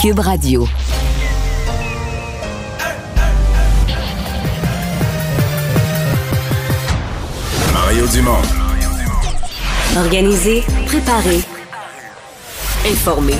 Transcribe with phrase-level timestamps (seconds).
[0.00, 0.66] Cube Radio.
[7.74, 8.40] Mario Dumont.
[9.98, 11.40] Organiser, préparer,
[12.90, 13.34] informer.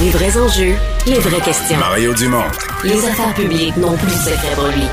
[0.00, 0.74] Les vrais enjeux,
[1.06, 1.76] les vraies questions.
[1.76, 2.38] Mario Dumont.
[2.82, 4.86] Les affaires publiques n'ont plus de secret pour lui.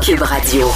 [0.00, 0.70] Cube, Radio.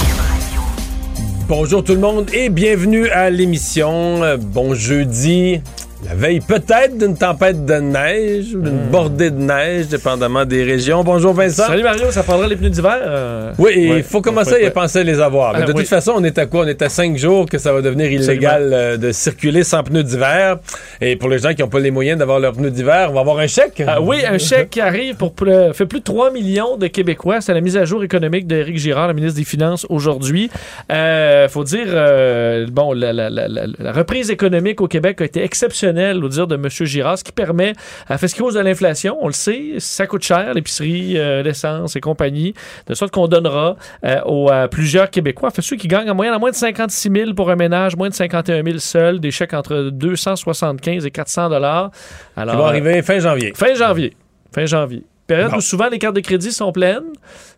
[1.49, 4.37] Bonjour tout le monde et bienvenue à l'émission.
[4.37, 5.63] Bon jeudi.
[6.07, 11.03] La veille peut-être d'une tempête de neige ou d'une bordée de neige, dépendamment des régions.
[11.03, 11.65] Bonjour Vincent.
[11.67, 12.99] Salut Mario, ça prendra les pneus d'hiver?
[13.05, 13.53] euh?
[13.59, 15.55] Oui, il Ouais, faut commencer à y penser à les avoir.
[15.55, 15.81] Mais Ah, de oui.
[15.81, 16.61] toute façon, on est à quoi?
[16.65, 20.05] On est à cinq jours que ça va devenir illégal euh, de circuler sans pneus
[20.05, 20.59] d'hiver.
[21.01, 23.21] Et pour les gens qui n'ont pas les moyens d'avoir leurs pneus d'hiver, on va
[23.21, 23.83] avoir un chèque.
[23.85, 27.41] Ah oui, un chèque qui arrive pour plus, fait plus de 3 millions de Québécois.
[27.41, 30.49] C'est la mise à jour économique d'Éric Girard, le ministre des Finances, aujourd'hui.
[30.93, 35.25] Euh, faut dire, euh, bon, la, la- la- la- la reprise économique au Québec a
[35.25, 36.69] été exceptionnelle, au dire de M.
[36.69, 37.73] Girard, ce qui permet,
[38.09, 41.43] à fait ce qui cause de l'inflation, on le sait, ça coûte cher, l'épicerie, euh,
[41.43, 42.55] l'essence et compagnie,
[42.87, 46.35] de sorte qu'on donnera euh, aux à plusieurs Québécois, fait ceux qui gagnent en moyenne
[46.35, 49.55] à moins de 56 000 pour un ménage, moins de 51 000 seuls, des chèques
[49.55, 51.91] entre 275 et 400 dollars.
[52.37, 53.53] Alors, Qui va arriver fin janvier.
[53.55, 54.17] Fin janvier.
[54.53, 55.05] Fin janvier.
[55.29, 57.05] Période où souvent les cartes de crédit sont pleines.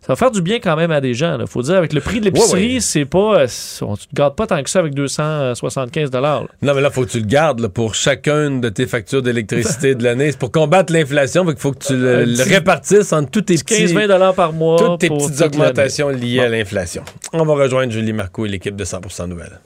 [0.01, 1.37] Ça va faire du bien quand même à des gens.
[1.39, 2.79] Il faut dire, avec le prix de l'épicerie, Ouais, ouais.
[2.81, 3.39] c'est pas.
[3.39, 3.47] euh,
[3.81, 6.43] On ne te garde pas tant que ça avec 275 là.
[6.61, 9.95] Non, mais là, faut que tu le gardes là, pour chacune de tes factures d'électricité
[9.95, 10.31] de l'année.
[10.31, 11.45] C'est pour combattre l'inflation.
[11.49, 13.85] Il faut que tu le, petit- répartisses entre tous tes petits...
[13.85, 14.77] 15-20 par mois.
[14.77, 17.03] toutes tes pour petites toute augmentations liées à l'inflation.
[17.31, 19.59] On va rejoindre Julie Marco et l'équipe de 100% Nouvelles.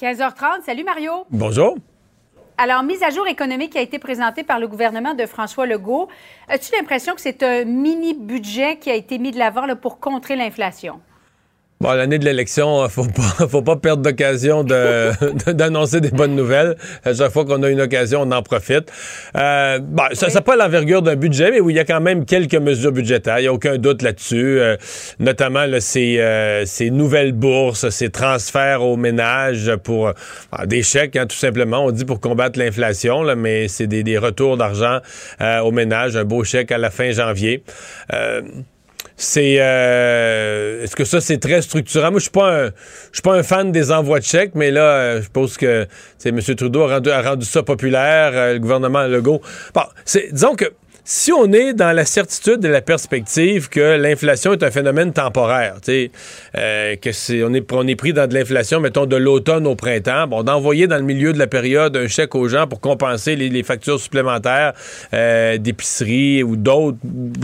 [0.00, 0.64] 15h30.
[0.64, 1.10] Salut Mario.
[1.30, 1.76] Bonjour.
[2.60, 6.08] Alors, mise à jour économique qui a été présentée par le gouvernement de François Legault.
[6.48, 11.00] As-tu l'impression que c'est un mini-budget qui a été mis de l'avant pour contrer l'inflation?
[11.80, 16.34] Bon, l'année de l'élection, euh, faut pas, faut pas perdre d'occasion de- d'annoncer des bonnes
[16.34, 16.76] nouvelles.
[17.04, 18.90] À chaque fois qu'on a une occasion, on en profite.
[19.36, 22.24] Euh, bon, ça n'a pas l'envergure d'un budget, mais oui, il y a quand même
[22.24, 23.38] quelques mesures budgétaires.
[23.38, 24.58] Il n'y a aucun doute là-dessus.
[24.58, 24.76] Euh,
[25.20, 30.12] notamment, là, ces, euh, ces nouvelles bourses, ces transferts aux ménages pour euh,
[30.66, 31.84] des chèques, hein, tout simplement.
[31.84, 34.98] On dit pour combattre l'inflation, mais c'est des, des retours d'argent
[35.40, 36.16] euh, aux ménages.
[36.16, 37.62] Un beau chèque à la fin janvier.
[39.20, 42.12] C'est euh, est-ce que ça c'est très structurant?
[42.12, 44.70] Moi je suis pas un je suis pas un fan des envois de chèques mais
[44.70, 46.40] là euh, je pense que c'est M.
[46.40, 49.42] Trudeau a rendu, a rendu ça populaire euh, le gouvernement Legault
[49.74, 50.66] bon c'est disons que
[51.10, 55.76] si on est dans la certitude et la perspective que l'inflation est un phénomène temporaire,
[55.88, 59.74] euh, que c'est on est on est pris dans de l'inflation, mettons de l'automne au
[59.74, 63.36] printemps, bon, d'envoyer dans le milieu de la période un chèque aux gens pour compenser
[63.36, 64.74] les, factures supplémentaires
[65.14, 66.98] euh, d'épicerie ou d'autres,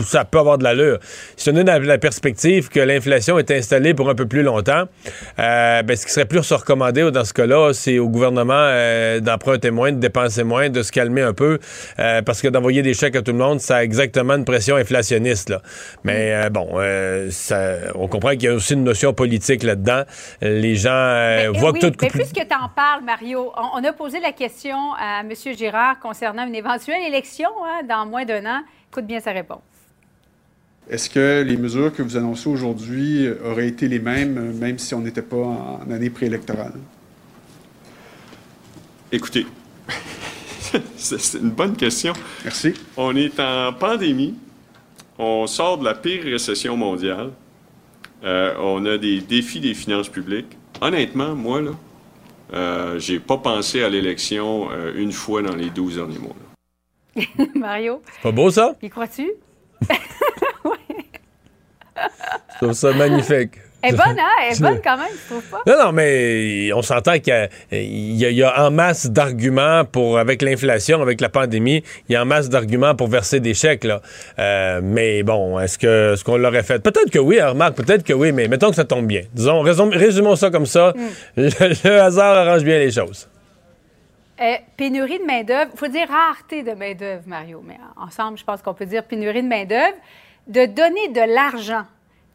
[0.05, 0.99] ça peut avoir de l'allure.
[1.35, 4.83] Si on est dans la perspective que l'inflation est installée pour un peu plus longtemps,
[5.39, 9.19] euh, ben, ce qui serait plus se recommander dans ce cas-là, c'est au gouvernement euh,
[9.21, 11.57] d'emprunter moins, de dépenser moins, de se calmer un peu,
[11.97, 14.75] euh, parce que d'envoyer des chèques à tout le monde, ça a exactement une pression
[14.75, 15.49] inflationniste.
[15.49, 15.61] Là.
[16.03, 20.03] Mais euh, bon, euh, ça- on comprend qu'il y a aussi une notion politique là-dedans.
[20.41, 21.97] Les gens euh, Eh voient oui, que tout...
[22.01, 25.31] mais puisque tu en parles, Mario, on, on a posé la question à M.
[25.57, 28.61] Girard concernant une éventuelle élection hein, dans moins d'un an.
[28.91, 29.59] Écoute bien sa réponse.
[30.89, 35.01] Est-ce que les mesures que vous annoncez aujourd'hui auraient été les mêmes, même si on
[35.01, 36.73] n'était pas en année préélectorale?
[39.11, 39.47] Écoutez,
[40.97, 42.13] c'est une bonne question.
[42.43, 42.73] Merci.
[42.97, 44.35] On est en pandémie.
[45.17, 47.31] On sort de la pire récession mondiale.
[48.23, 50.57] Euh, on a des défis des finances publiques.
[50.81, 51.71] Honnêtement, moi, là,
[52.53, 56.35] euh, j'ai pas pensé à l'élection euh, une fois dans les 12 derniers mois.
[57.15, 57.35] là.
[57.55, 58.75] Mario, C'est pas beau, ça?
[58.81, 59.31] y crois-tu?
[61.97, 63.51] Je trouve ça magnifique.
[63.87, 64.29] Elle est bonne, hein?
[64.47, 65.61] Elle est bonne quand même, tu trouves pas?
[65.67, 71.01] Non, non, mais on s'entend qu'il y y, a, en masse d'arguments pour, avec l'inflation,
[71.01, 74.01] avec la pandémie, il y a en masse d'arguments pour verser des chèques, là.
[74.39, 76.79] Euh, mais bon, est-ce que ce qu'on l'aurait fait?
[76.81, 79.21] Peut-être que oui, remarque, peut-être que oui, mais mettons que ça tombe bien.
[79.33, 80.93] Disons, résum- résumons ça comme ça.
[81.35, 81.49] Le,
[81.83, 83.27] le hasard arrange bien les choses.
[84.41, 85.71] Euh, pénurie de main-d'œuvre.
[85.73, 89.41] Il faut dire rareté de main-d'œuvre, Mario, mais ensemble, je pense qu'on peut dire pénurie
[89.43, 89.95] de main-d'œuvre.
[90.47, 91.85] De donner de l'argent.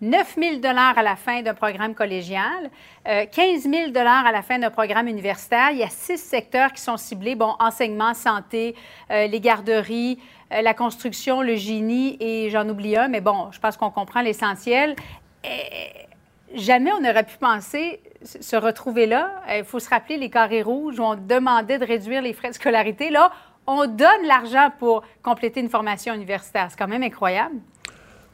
[0.01, 2.71] 9 000 à la fin d'un programme collégial,
[3.07, 5.71] euh, 15 000 à la fin d'un programme universitaire.
[5.73, 7.35] Il y a six secteurs qui sont ciblés.
[7.35, 8.75] Bon, enseignement, santé,
[9.11, 10.19] euh, les garderies,
[10.53, 14.23] euh, la construction, le génie et j'en oublie un, mais bon, je pense qu'on comprend
[14.23, 14.97] l'essentiel.
[15.45, 16.07] Et
[16.55, 19.31] jamais on n'aurait pu penser se retrouver là.
[19.55, 22.55] Il faut se rappeler les carrés rouges où on demandait de réduire les frais de
[22.55, 23.11] scolarité.
[23.11, 23.33] Là,
[23.67, 26.69] on donne l'argent pour compléter une formation universitaire.
[26.71, 27.57] C'est quand même incroyable.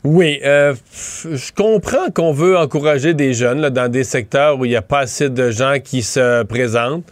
[0.09, 0.73] Oui, euh,
[1.25, 4.83] je comprends qu'on veut encourager des jeunes là, dans des secteurs où il n'y a
[4.83, 7.05] pas assez de gens qui se présentent.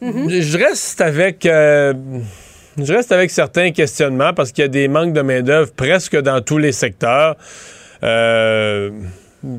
[0.00, 1.44] je reste avec.
[1.44, 1.92] euh,
[2.78, 6.40] je reste avec certains questionnements parce qu'il y a des manques de main-d'œuvre presque dans
[6.40, 7.36] tous les secteurs.
[8.02, 8.88] Euh,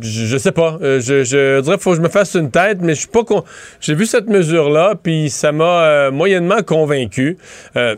[0.02, 0.80] je, je sais pas.
[0.82, 3.24] Je, je dirais qu'il faut que je me fasse une tête, mais je suis pas
[3.24, 3.44] con...
[3.80, 7.38] J'ai vu cette mesure-là, puis ça m'a euh, moyennement convaincu.
[7.76, 7.96] Euh,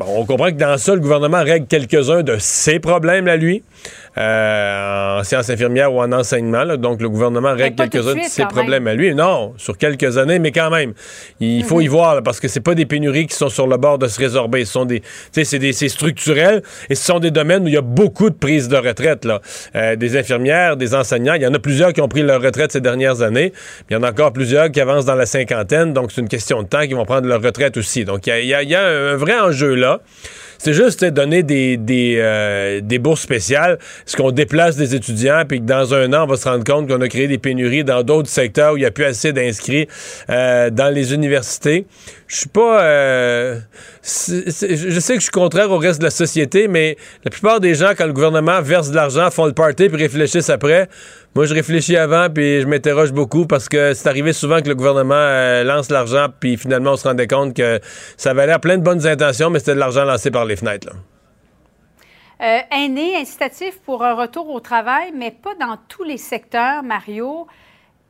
[0.00, 3.62] on comprend que dans ça, le gouvernement règle quelques-uns de ses problèmes à lui.
[4.16, 6.64] Euh, en sciences infirmières ou en enseignement.
[6.64, 6.76] là.
[6.76, 9.14] donc, le gouvernement règle tout de quelques-uns de ses problèmes à lui.
[9.14, 10.94] Non, sur quelques années, mais quand même.
[11.40, 13.76] Il faut y voir, là, parce que c'est pas des pénuries qui sont sur le
[13.76, 14.64] bord de se résorber.
[14.64, 17.68] Ce sont des, tu sais, c'est des, c'est structurel et ce sont des domaines où
[17.68, 19.40] il y a beaucoup de prises de retraite, là.
[19.74, 21.34] Euh, des infirmières, des enseignants.
[21.34, 23.52] Il y en a plusieurs qui ont pris leur retraite ces dernières années.
[23.90, 25.92] Il y en a encore plusieurs qui avancent dans la cinquantaine.
[25.92, 28.04] Donc, c'est une question de temps qu'ils vont prendre leur retraite aussi.
[28.04, 30.00] Donc, il y y y a un vrai enjeu là.
[30.64, 33.78] C'est juste donner des, des, euh, des bourses spéciales.
[34.06, 36.88] Est-ce qu'on déplace des étudiants puis que dans un an, on va se rendre compte
[36.88, 39.86] qu'on a créé des pénuries dans d'autres secteurs où il n'y a plus assez d'inscrits
[40.30, 41.86] euh, dans les universités?
[42.28, 42.82] Je suis pas...
[42.82, 43.58] euh,
[44.02, 47.74] je sais que je suis contraire au reste de la société, mais la plupart des
[47.74, 50.88] gens, quand le gouvernement verse de l'argent, font le party puis réfléchissent après.
[51.34, 54.76] Moi, je réfléchis avant puis je m'interroge beaucoup parce que c'est arrivé souvent que le
[54.76, 57.80] gouvernement euh, lance l'argent puis finalement, on se rendait compte que
[58.16, 60.53] ça avait l'air plein de bonnes intentions, mais c'était de l'argent lancé par les
[62.40, 62.60] Euh,
[63.16, 67.46] incitatif pour un retour au travail, mais pas dans tous les secteurs, Mario.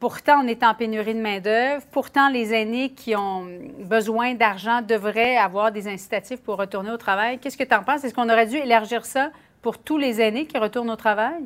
[0.01, 1.85] Pourtant, on est en pénurie de main-d'œuvre.
[1.91, 3.47] Pourtant, les aînés qui ont
[3.79, 7.39] besoin d'argent devraient avoir des incitatifs pour retourner au travail.
[7.39, 8.05] Qu'est-ce que tu en penses?
[8.05, 9.31] Est-ce qu'on aurait dû élargir ça
[9.63, 11.45] pour tous les aînés qui retournent au travail?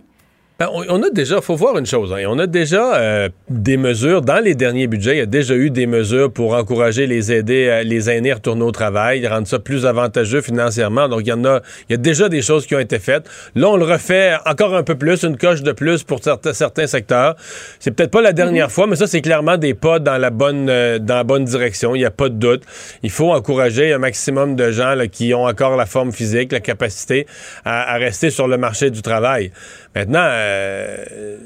[0.60, 3.76] Ben, on, on a déjà, faut voir une chose, hein, on a déjà euh, des
[3.76, 7.30] mesures, dans les derniers budgets, il y a déjà eu des mesures pour encourager les
[7.30, 11.08] aider, euh, les aînés à retourner au travail, rendre ça plus avantageux financièrement.
[11.08, 13.30] Donc, il y en a, il y a déjà des choses qui ont été faites.
[13.54, 16.88] Là, on le refait encore un peu plus, une coche de plus pour certains, certains
[16.88, 17.36] secteurs.
[17.78, 20.68] C'est peut-être pas la dernière fois, mais ça, c'est clairement des pas dans la bonne,
[20.68, 21.94] euh, dans la bonne direction.
[21.94, 22.64] Il n'y a pas de doute.
[23.04, 26.58] Il faut encourager un maximum de gens là, qui ont encore la forme physique, la
[26.58, 27.28] capacité
[27.64, 29.52] à, à rester sur le marché du travail.
[29.94, 31.38] Maintenant, euh, Euh,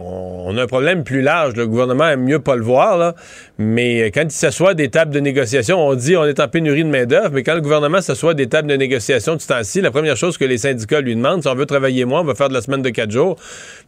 [0.00, 1.54] on, a un problème plus large.
[1.54, 3.14] Le gouvernement aime mieux pas le voir,
[3.58, 6.88] mais quand il s'assoit des tables de négociation, on dit on est en pénurie de
[6.88, 10.16] main-d'œuvre, mais quand le gouvernement s'assoit des tables de négociation de ce temps-ci, la première
[10.16, 12.54] chose que les syndicats lui demandent, si on veut travailler moins, on va faire de
[12.54, 13.36] la semaine de quatre jours.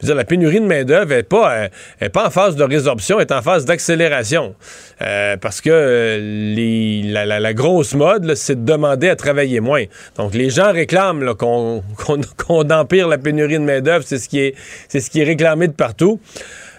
[0.02, 1.68] La pénurie de main-d'œuvre n'est pas,
[2.02, 4.54] euh, pas en phase de résorption, elle est en phase d'accélération.
[5.00, 9.84] Euh, parce que euh, la, grosse mode, c'est de demander à travailler moins.
[10.16, 14.04] Donc, les gens réclament qu'on empire la pénurie de main-d'œuvre.
[14.06, 14.54] C'est ce qui est
[14.88, 16.20] c'est ce qui est réclamé de partout.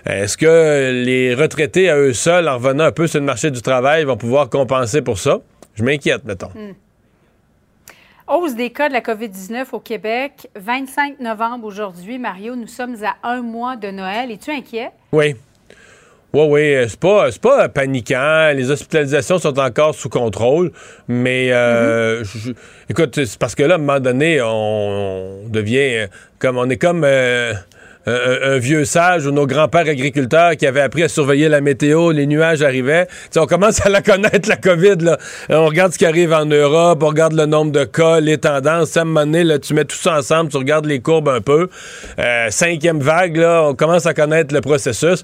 [0.06, 3.62] Est-ce que les retraités à eux seuls, en revenant un peu sur le marché du
[3.62, 5.40] travail, vont pouvoir compenser pour ça?
[5.76, 6.50] Je m'inquiète, mettons.
[8.28, 10.48] Hausse des cas de la COVID-19 au Québec.
[10.56, 14.32] 25 novembre aujourd'hui, Mario, nous sommes à un mois de Noël.
[14.32, 14.92] Es-tu inquiet?
[15.12, 15.36] Oui.
[16.34, 18.52] Oui, oui, euh, c'est pas, pas paniquant.
[18.56, 20.72] Les hospitalisations sont encore sous contrôle.
[21.08, 22.54] Mais, euh, je-
[22.90, 26.08] écoute, c'est parce que là, à un moment donné, on, on devient euh,
[26.40, 27.54] comme, on est comme euh,
[28.06, 32.12] un, un vieux sage ou nos grands-pères agriculteurs qui avaient appris à surveiller la météo,
[32.12, 33.06] les nuages arrivaient.
[33.08, 34.98] Tu sais, on commence à la connaître, la COVID.
[35.02, 35.18] Là.
[35.50, 38.38] Euh, On regarde ce qui arrive en Europe, on regarde le nombre de cas, les
[38.38, 38.98] tendances.
[38.98, 41.70] À un là, tu mets tout ça ensemble, tu regardes les courbes un peu.
[42.20, 45.24] Euh, cinquième vague, là, on commence à connaître le processus.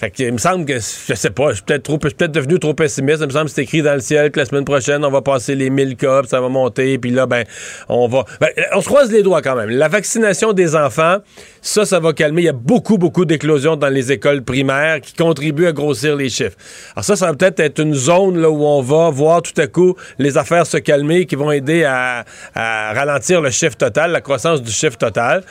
[0.00, 2.16] Fait que, il me semble que, je sais pas, je suis peut-être trop, je suis
[2.16, 3.18] peut-être devenu trop pessimiste.
[3.20, 5.20] Il me semble que c'est écrit dans le ciel que la semaine prochaine, on va
[5.20, 7.44] passer les 1000 cas, puis ça va monter, puis là, ben,
[7.90, 9.68] on va, ben, on se croise les doigts quand même.
[9.68, 11.18] La vaccination des enfants,
[11.62, 12.42] ça, ça va calmer.
[12.42, 16.28] Il y a beaucoup, beaucoup d'éclosions dans les écoles primaires qui contribuent à grossir les
[16.28, 16.56] chiffres.
[16.94, 19.66] Alors ça, ça va peut-être être une zone là où on va voir tout à
[19.66, 22.24] coup les affaires se calmer, qui vont aider à,
[22.54, 25.42] à ralentir le chiffre total, la croissance du chiffre total.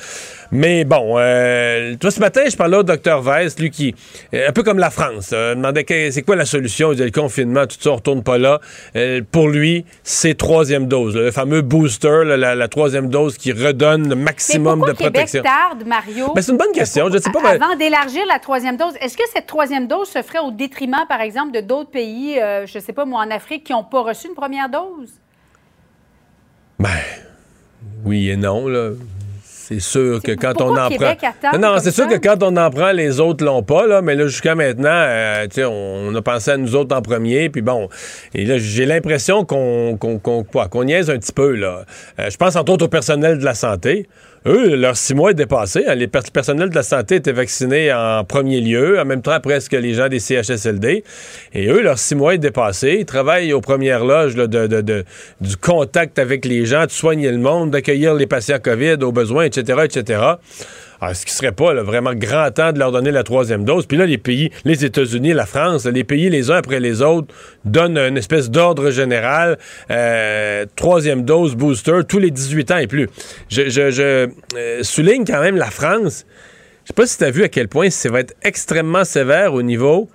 [0.52, 3.94] Mais bon, euh, toi, ce matin, je parlais au docteur Weiss, lui qui,
[4.34, 6.92] un peu comme la France, euh, demandait c'est quoi la solution?
[6.92, 8.60] Il disait le confinement, tout ça, on retourne pas là.
[8.96, 14.10] Euh, pour lui, c'est troisième dose, le fameux booster, la, la troisième dose qui redonne
[14.10, 15.44] le maximum de Québec protection.
[15.44, 16.34] tarde, Mario?
[16.34, 17.10] Ben, c'est une bonne question.
[17.12, 17.42] Je sais pas.
[17.42, 21.06] ben- Avant d'élargir la troisième dose, est-ce que cette troisième dose se ferait au détriment,
[21.08, 23.84] par exemple, de d'autres pays, euh, je ne sais pas moi, en Afrique, qui n'ont
[23.84, 25.12] pas reçu une première dose?
[26.80, 26.90] Ben,
[28.06, 28.92] oui et non, là.
[29.44, 31.60] C'est sûr que quand on en Québec prend.
[31.60, 34.02] non, c'est sûr que quand on en prend, les autres l'ont pas, là.
[34.02, 37.52] Mais là, jusqu'à maintenant, euh, on a pensé à nous autres en premier.
[37.52, 37.88] Puis bon.
[38.34, 39.96] Et là, j'ai l'impression qu'on
[40.84, 41.86] niaise un petit peu, là.
[42.18, 44.10] Euh, je pense entre autres au personnel de la santé.
[44.46, 45.84] Eux, leurs six mois est dépassé.
[45.88, 45.96] hein.
[45.96, 49.74] Les pers- personnels de la santé étaient vaccinés en premier lieu, en même temps presque
[49.74, 51.04] les gens des CHSLD.
[51.54, 52.98] Et eux, leurs six mois est dépassé.
[53.00, 58.14] Ils travaillent aux premières loges du contact avec les gens, de soigner le monde, d'accueillir
[58.14, 60.22] les patients COVID au besoin, etc., etc.
[61.02, 63.86] Alors, est-ce qu'il serait pas là, vraiment grand temps de leur donner la troisième dose?
[63.86, 67.34] Puis là, les pays, les États-Unis, la France, les pays les uns après les autres
[67.64, 69.58] donnent une espèce d'ordre général.
[69.92, 73.10] euh, troisième dose, booster, tous les 18 ans et plus.
[73.50, 76.26] Je, je- je, euh, souligne quand même la France.
[76.84, 79.54] Je sais pas si tu as vu à quel point ça va être extrêmement sévère
[79.54, 80.10] au niveau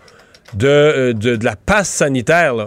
[0.55, 2.55] de, euh, de, de la passe sanitaire.
[2.55, 2.65] Là.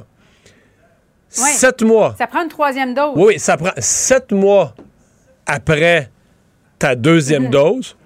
[1.38, 1.50] Ouais.
[1.52, 2.16] Sept mois.
[2.18, 3.12] Ça prend une troisième dose.
[3.16, 4.74] Oui, oui, ça prend sept mois
[5.46, 6.10] après
[6.80, 7.50] ta deuxième Mhm.
[7.52, 7.97] dose,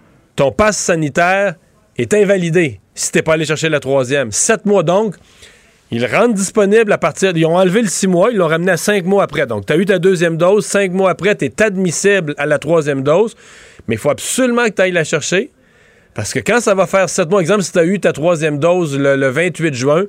[0.41, 1.53] ton passe sanitaire
[1.99, 4.31] est invalidé si t'es pas allé chercher la troisième.
[4.31, 5.13] Sept mois donc.
[5.91, 7.33] Ils rendent disponible à partir.
[7.35, 9.45] Ils ont enlevé le six mois, ils l'ont ramené à cinq mois après.
[9.45, 12.57] Donc, tu as eu ta deuxième dose, cinq mois après, tu es admissible à la
[12.57, 13.35] troisième dose,
[13.87, 15.51] mais il faut absolument que tu ailles la chercher.
[16.15, 18.57] Parce que quand ça va faire sept mois, exemple, si tu as eu ta troisième
[18.57, 20.05] dose le, le 28 juin,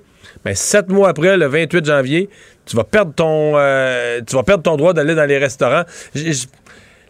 [0.47, 2.31] ben sept mois après, le 28 janvier,
[2.65, 5.83] tu vas perdre ton, euh, tu vas perdre ton droit d'aller dans les restaurants.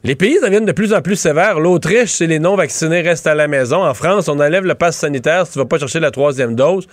[0.05, 1.61] Les pays deviennent de plus en plus sévères.
[1.61, 3.85] L'Autriche, c'est les non-vaccinés restent à la maison.
[3.85, 6.87] En France, on enlève le pass sanitaire si tu vas pas chercher la troisième dose.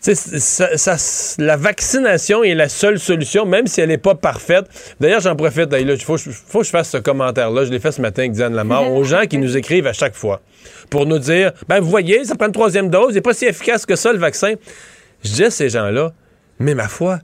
[0.00, 4.66] Ça- ça- la vaccination est la seule solution, même si elle n'est pas parfaite.
[5.00, 5.74] D'ailleurs, j'en profite.
[5.80, 7.64] Il faut, faut que je fasse ce commentaire-là.
[7.64, 8.82] Je l'ai fait ce matin avec Diane Lamar.
[8.92, 10.42] aux gens qui nous écrivent à chaque fois
[10.90, 13.12] pour nous dire ben, vous voyez, ça prend une troisième dose.
[13.12, 14.54] Il n'est pas si efficace que ça, le vaccin.
[15.24, 16.12] Je dis à ces gens-là
[16.58, 17.20] mais ma foi,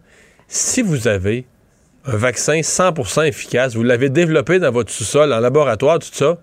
[0.48, 1.44] si vous avez
[2.06, 6.38] un vaccin 100% efficace, vous l'avez développé dans votre sous-sol, en laboratoire, tout ça,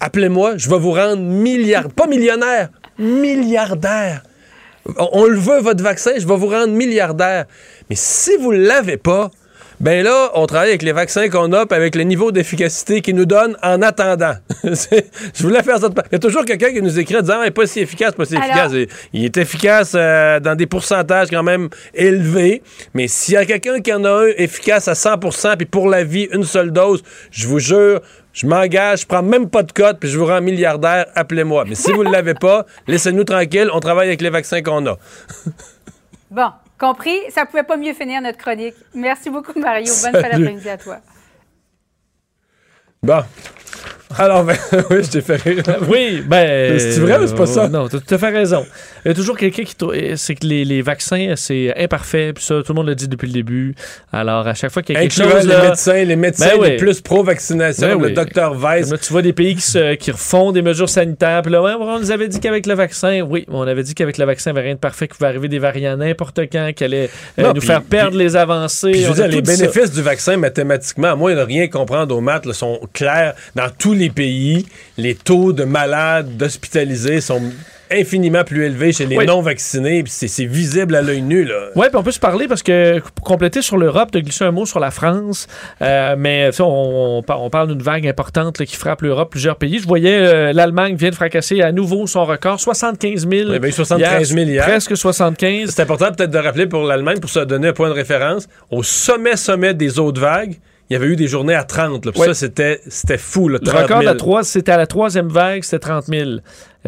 [0.00, 2.68] appelez-moi, je vais vous rendre milliard, pas millionnaire,
[2.98, 4.22] milliardaire.
[4.96, 7.46] On, on le veut, votre vaccin, je vais vous rendre milliardaire.
[7.90, 9.30] Mais si vous ne l'avez pas,
[9.80, 13.14] ben là, on travaille avec les vaccins qu'on a, puis avec le niveau d'efficacité qu'ils
[13.14, 14.34] nous donnent en attendant.
[14.64, 15.88] Je voulais faire ça.
[15.88, 17.66] de- Il y a toujours quelqu'un qui nous écrit en disant, ah, il n'est pas
[17.66, 18.96] si efficace, pas si Alors- efficace.
[19.12, 22.62] Il est efficace euh, dans des pourcentages quand même élevés,
[22.94, 26.02] mais s'il y a quelqu'un qui en a un efficace à 100%, puis pour la
[26.02, 28.00] vie, une seule dose, je vous jure,
[28.32, 31.64] je m'engage, je prends même pas de code, puis je vous rends milliardaire, appelez-moi.
[31.68, 34.96] Mais si vous ne l'avez pas, laissez-nous tranquille, on travaille avec les vaccins qu'on a.
[36.30, 37.18] Bon, compris?
[37.30, 38.74] Ça pouvait pas mieux finir notre chronique.
[38.94, 39.92] Merci beaucoup, Mario.
[40.02, 40.44] Bonne fin Salut.
[40.44, 40.98] d'après-midi à toi.
[43.02, 43.22] Bon.
[44.16, 44.56] Alors, ben,
[44.90, 45.62] oui, je t'ai fait rire.
[45.88, 46.78] Oui, ben.
[46.78, 47.64] C'est vrai ou c'est pas ça?
[47.64, 48.64] euh, Non, t'as tout à fait raison.
[49.04, 49.94] Il y a toujours quelqu'un qui trouve.
[50.16, 53.26] C'est que les, les vaccins, c'est imparfait, puis ça, tout le monde l'a dit depuis
[53.26, 53.74] le début.
[54.12, 55.46] Alors, à chaque fois qu'il y a quelque chose.
[55.46, 56.68] les là, médecins, les médecins Ben oui.
[56.70, 58.08] les plus pro-vaccination, Ben comme oui.
[58.10, 58.90] le docteur Weiss.
[58.90, 61.42] Là, tu vois des pays qui, se, qui refont des mesures sanitaires.
[61.42, 64.16] Puis là, ouais, on nous avait dit qu'avec le vaccin, oui, on avait dit qu'avec
[64.18, 66.70] le vaccin, il n'y avait rien de parfait, qu'il pouvait arriver des variants n'importe quand,
[66.74, 68.94] qui allaient euh, Non, nous puis- faire perdre puis- les avancées.
[68.94, 69.62] Je veux dire, les dit ça.
[69.66, 73.68] bénéfices du vaccin mathématiquement, à moins de rien comprendre aux maths, là, sont clairs dans
[73.78, 74.66] tous les pays.
[74.96, 77.42] Les taux de malades, d'hospitalisés sont
[77.90, 79.24] infiniment plus élevés chez les Oui.
[79.24, 80.04] non-vaccinés.
[80.06, 81.48] C'est visible à l'œil nu.
[81.74, 84.50] Oui, puis on peut se parler parce que pour compléter sur l'Europe, de glisser un
[84.50, 85.46] mot sur la France,
[85.80, 86.64] euh, mais on,
[87.18, 89.78] on par- on parle d'une vague importante là, qui frappe l'Europe, plusieurs pays.
[89.78, 93.32] Je voyais euh, l'Allemagne vient de fracasser à nouveau son record, 75 000.
[93.32, 94.64] Il y avait eu 73 000 hier.
[94.66, 95.70] Presque 75.
[95.70, 98.82] C'est important peut-être de rappeler pour l'Allemagne, pour se donner un point de référence, au
[98.82, 100.56] sommet, sommet des autres vagues,
[100.90, 102.06] il y avait eu des journées à 30.
[102.06, 102.12] Là.
[102.16, 102.32] Ouais.
[102.32, 103.48] Ça, c'était fou.
[103.48, 104.12] Là, Le 30 record de 000.
[104.14, 106.30] la trois, c'était à la troisième vague, c'était 30 000.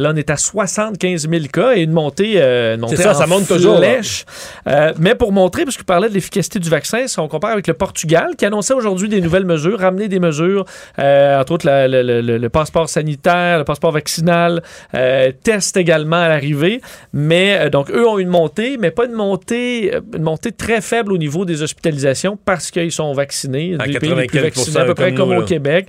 [0.00, 3.14] Là, on est à 75 000 cas et une montée, euh, une montée ça, en
[3.14, 4.24] ça monte toujours, flèche.
[4.66, 7.52] Euh, mais pour montrer, parce que je parlais de l'efficacité du vaccin, si on compare
[7.52, 10.64] avec le Portugal, qui annonçait aujourd'hui des nouvelles mesures, ramener des mesures,
[10.98, 14.62] euh, entre autres la- le, passeport sanitaire, le passeport vaccinal,
[14.94, 16.80] euh, test également à l'arrivée.
[17.12, 21.18] Mais donc, eux ont une montée, mais pas une montée, une montée très faible au
[21.18, 23.76] niveau des hospitalisations parce qu'ils sont vaccinés.
[23.78, 25.42] À Des pays les plus 95 vaccinés, à peu près comme au.
[25.44, 25.88] Québec.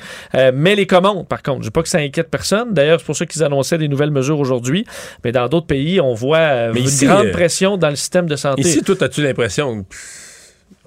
[0.53, 2.73] Mais les commandes, par contre, je veux pas que ça inquiète personne.
[2.73, 4.85] D'ailleurs, c'est pour ça qu'ils annonçaient des nouvelles mesures aujourd'hui.
[5.23, 7.95] Mais dans d'autres pays, on voit euh, Mais une ici, grande euh, pression dans le
[7.95, 8.61] système de santé.
[8.61, 9.85] Ici, toi, as-tu l'impression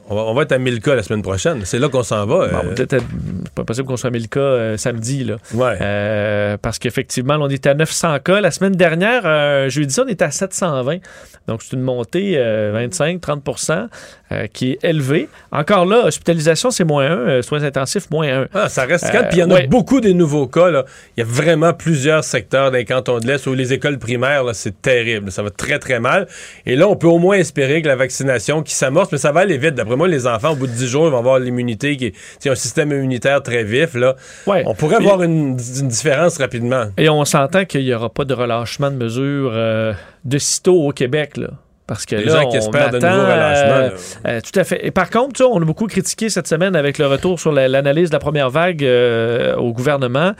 [0.08, 1.62] on va, on va être à 1000 cas la semaine prochaine.
[1.64, 2.48] C'est là qu'on s'en va.
[2.48, 2.98] Bon, euh, peut-être,
[3.44, 5.36] c'est pas possible qu'on soit à 1000 cas euh, samedi, là.
[5.54, 5.78] ouais.
[5.80, 8.40] Euh, parce qu'effectivement, on était à 900 cas.
[8.40, 10.98] La semaine dernière, jeudi, on était à 720.
[11.46, 13.88] Donc, c'est une montée 25-30%
[14.32, 15.28] euh, qui est élevée.
[15.52, 17.42] Encore là, hospitalisation, c'est moins 1.
[17.42, 18.48] soins intensifs, moins 1.
[18.54, 19.28] Ah, ça reste calme.
[19.28, 20.70] Puis il y en a beaucoup des nouveaux cas.
[20.70, 20.84] Là.
[21.16, 24.80] Il y a vraiment plusieurs secteurs des cantons de l'Est où les écoles primaires, c'est
[24.80, 25.30] terrible.
[25.30, 26.26] Ça va très, très mal.
[26.64, 29.40] Et là, on peut au moins espérer que la vaccination qui s'amorce, mais ça va
[29.40, 29.74] aller vite.
[29.74, 32.14] D'après moi, les enfants, au bout de 10 jours, ils vont avoir l'immunité qui est
[32.38, 33.94] c'est un système immunitaire très vif.
[33.94, 34.16] Là.
[34.46, 34.62] Ouais.
[34.66, 36.86] On pourrait avoir une, une différence rapidement.
[36.96, 39.92] Et on s'entend qu'il n'y aura pas de relâchement de mesures euh,
[40.24, 41.50] de sitôt au Québec, là.
[41.86, 43.74] Parce que Les là, gens qui on espèrent de attend, nouveaux relâchements.
[43.74, 43.90] euh,
[44.26, 44.86] euh, tout à fait.
[44.86, 48.08] Et par contre, on a beaucoup critiqué cette semaine avec le retour sur la- l'analyse
[48.08, 50.32] de la première vague euh, au gouvernement.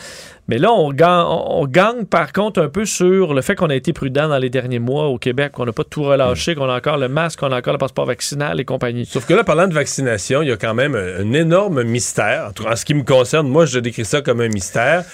[0.49, 3.75] Mais là, on gagne, on gagne par contre un peu sur le fait qu'on a
[3.75, 6.77] été prudent dans les derniers mois au Québec, qu'on n'a pas tout relâché, qu'on a
[6.77, 9.05] encore le masque, qu'on a encore le passeport vaccinal et compagnie.
[9.05, 12.47] Sauf que là, parlant de vaccination, il y a quand même un, un énorme mystère.
[12.49, 15.05] En tout cas, En ce qui me concerne, moi, je décris ça comme un mystère.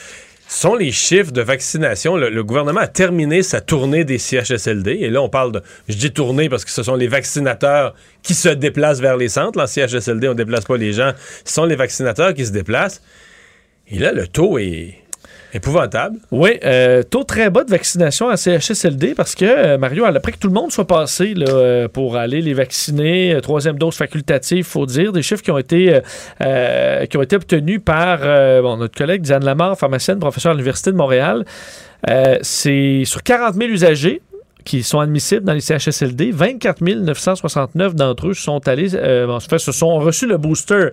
[0.51, 2.17] Sont les chiffres de vaccination.
[2.17, 4.99] Le, le gouvernement a terminé sa tournée des CHSLD.
[5.01, 5.63] Et là, on parle de.
[5.89, 9.61] Je dis tournée parce que ce sont les vaccinateurs qui se déplacent vers les centres.
[9.61, 11.13] En CHSLD, on ne déplace pas les gens.
[11.45, 13.01] Ce sont les vaccinateurs qui se déplacent.
[13.89, 14.95] Et là, le taux est
[15.55, 16.19] épouvantable.
[16.31, 20.39] Oui, euh, taux très bas de vaccination à CHSLD parce que, euh, Mario, après que
[20.39, 24.65] tout le monde soit passé là, euh, pour aller les vacciner, euh, troisième dose facultative,
[24.65, 26.01] faut dire, des chiffres qui ont été,
[27.35, 31.45] obtenus par notre collègue Diane Lamar, pharmacienne, professeure à l'Université de Montréal.
[32.43, 34.23] C'est sur 40 000 usagers
[34.71, 39.59] qui sont admissibles dans les CHSLD, 24 969 d'entre eux sont allés, euh, en fait,
[39.59, 40.91] se sont reçus le booster.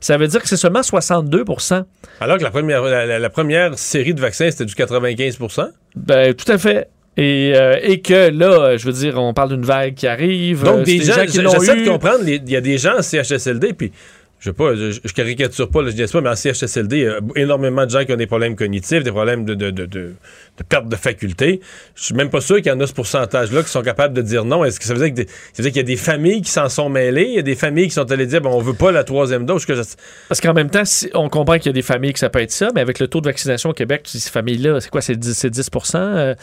[0.00, 1.84] Ça veut dire que c'est seulement 62%
[2.22, 6.56] Alors que la première, la, première série de vaccins, c'était du 95% Ben, tout à
[6.56, 6.88] fait.
[7.18, 10.64] Et, euh, et que là, je veux dire, on parle d'une vague qui arrive.
[10.64, 11.84] Donc, euh, des gens, qui l'ont eu.
[11.84, 13.92] de comprendre, il y a des gens en CHSLD, puis
[14.40, 17.02] je sais pas, je, je caricature pas, là, je dis pas, mais en CHSLD, il
[17.02, 19.84] y a énormément de gens qui ont des problèmes cognitifs, des problèmes de, de, de,
[19.86, 20.14] de-
[20.58, 21.60] de perte de faculté.
[21.94, 24.22] Je suis même pas sûr qu'il y en a ce pourcentage-là qui sont capables de
[24.22, 24.64] dire non.
[24.64, 25.24] Est-ce que ça veut dire
[25.56, 27.94] qu'il y a des familles qui s'en sont mêlées, il y a des familles qui
[27.94, 29.82] sont allées dire, bon, on veut pas la troisième dose, que je-
[30.28, 32.40] Parce qu'en même temps, si- on comprend qu'il y a des familles que ça peut
[32.40, 35.00] être ça, mais avec le taux de vaccination au Québec, ces familles-là, c'est quoi?
[35.00, 36.34] C'est 10, c'est 10 euh,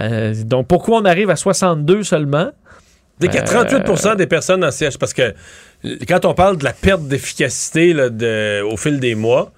[0.00, 2.50] euh, Donc, pourquoi on arrive à 62 seulement?
[3.18, 5.32] Sais qu'il y a 38% des personnes en CH parce que euh,
[6.08, 9.52] quand on parle de la perte d'efficacité de- au fil des mois,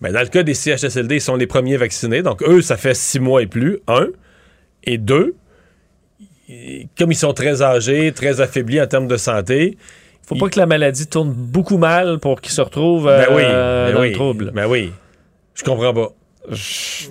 [0.00, 2.22] ben, dans le cas des CHSLD, ils sont les premiers vaccinés.
[2.22, 3.78] Donc, eux, ça fait six mois et plus.
[3.88, 4.08] Un.
[4.84, 5.34] Et deux,
[6.98, 9.78] comme ils sont très âgés, très affaiblis en termes de santé.
[10.26, 13.88] Faut pas que la maladie tourne beaucoup mal pour qu'ils se retrouvent Ben oui, euh,
[13.88, 14.50] ben dans oui, le trouble.
[14.54, 14.90] Ben oui.
[15.54, 16.08] Je comprends pas.
[16.50, 17.06] Je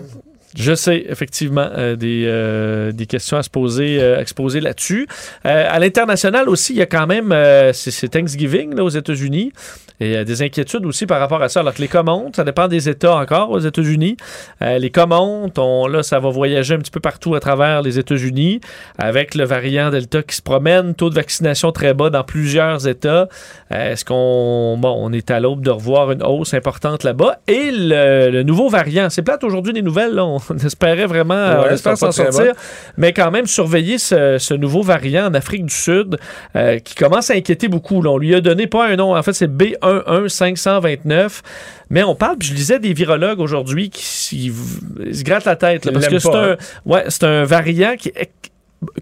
[0.76, 4.20] sais, effectivement, euh, des, euh, des questions à se poser, euh,
[4.62, 5.08] là-dessus.
[5.46, 7.34] Euh, à l'international aussi, il y a quand même,
[7.74, 9.52] c'est Thanksgiving là, aux États-Unis.
[10.00, 11.60] Et il y a des inquiétudes aussi par rapport à ça.
[11.62, 14.18] Alors que les montent, ça dépend des États encore aux États-Unis.
[14.60, 14.92] Les
[15.58, 18.60] on- là, ça va voyager un petit peu partout à travers les États-Unis
[18.98, 23.30] avec le variant Delta qui se promène, taux de vaccination très bas dans plusieurs États.
[23.70, 27.38] Est-ce qu'on bon, on est à l'aube de revoir une hausse importante là-bas?
[27.48, 30.20] Et le, nouveau variant, c'est plate aujourd'hui des nouvelles,
[30.64, 32.54] espérait vraiment, Ouais, on espère c'est pas s'en sortir,
[32.98, 36.18] mais quand même surveiller ce, ce nouveau variant en Afrique du Sud
[36.56, 38.02] euh, qui commence à inquiéter beaucoup.
[38.02, 38.12] là.
[38.12, 41.42] On lui a donné pas un nom, en fait c'est B11529,
[41.90, 44.52] mais on parle, puis je lisais des virologues aujourd'hui qui
[45.12, 46.58] se grattent la tête, là, parce que c'est un, hein.
[46.86, 48.32] ouais, un variant qui est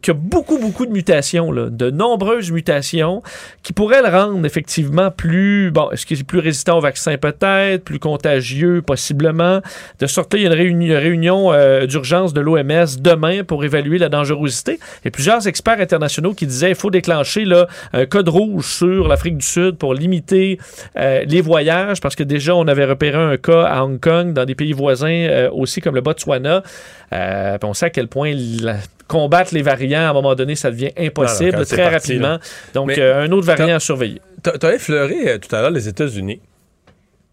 [0.02, 3.22] qui a beaucoup, beaucoup de mutations, de nombreuses mutations,
[3.64, 7.18] qui pourraient le rendre effectivement plus, bon, est-ce que c'est plus résistant au vaccin?
[7.18, 9.62] Peut-être, plus contagieux possiblement.
[10.00, 13.44] De sorte là, il y a une réuni- une réunion, euh, d'urgence de l'OMS demain
[13.44, 14.80] pour évaluer la dangerosité.
[15.06, 19.38] Et plusieurs experts internationaux qui disaient qu'il faut déclencher là, un code rouge sur l'Afrique
[19.38, 20.58] du Sud pour limiter
[20.98, 24.46] euh, les voyages, parce que déjà, on avait repéré un cas à Hong Kong, dans
[24.46, 26.64] des pays voisins euh, aussi comme le Botswana.
[27.12, 28.78] On sait à quel point la-
[29.12, 32.28] combattre les variants, à un moment donné, ça devient impossible Non, non, très parti, rapidement.
[32.30, 32.40] là.
[32.74, 34.22] Donc, Mais euh, un autre variant à surveiller.
[34.42, 36.40] T'as as effleuré euh, tout à l'heure les États-Unis.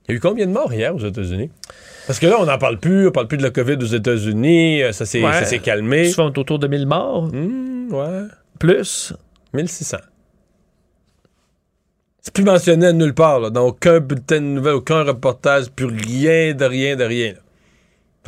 [0.09, 1.51] Il y a eu combien de morts hier aux États-Unis?
[2.07, 3.09] Parce que là, on n'en parle plus.
[3.09, 4.83] On parle plus de la COVID aux États-Unis.
[4.83, 5.59] euh, Ça s'est Ouais.
[5.63, 6.09] calmé.
[6.11, 8.25] Souvent autour de 1000 morts, Hmm, ouais.
[8.59, 9.13] plus.
[9.53, 9.99] 1600.
[12.21, 15.87] C'est plus mentionné à nulle part, là, dans aucun bulletin de nouvelles, aucun reportage, plus
[15.87, 17.33] rien de rien de rien.
[17.33, 17.39] là.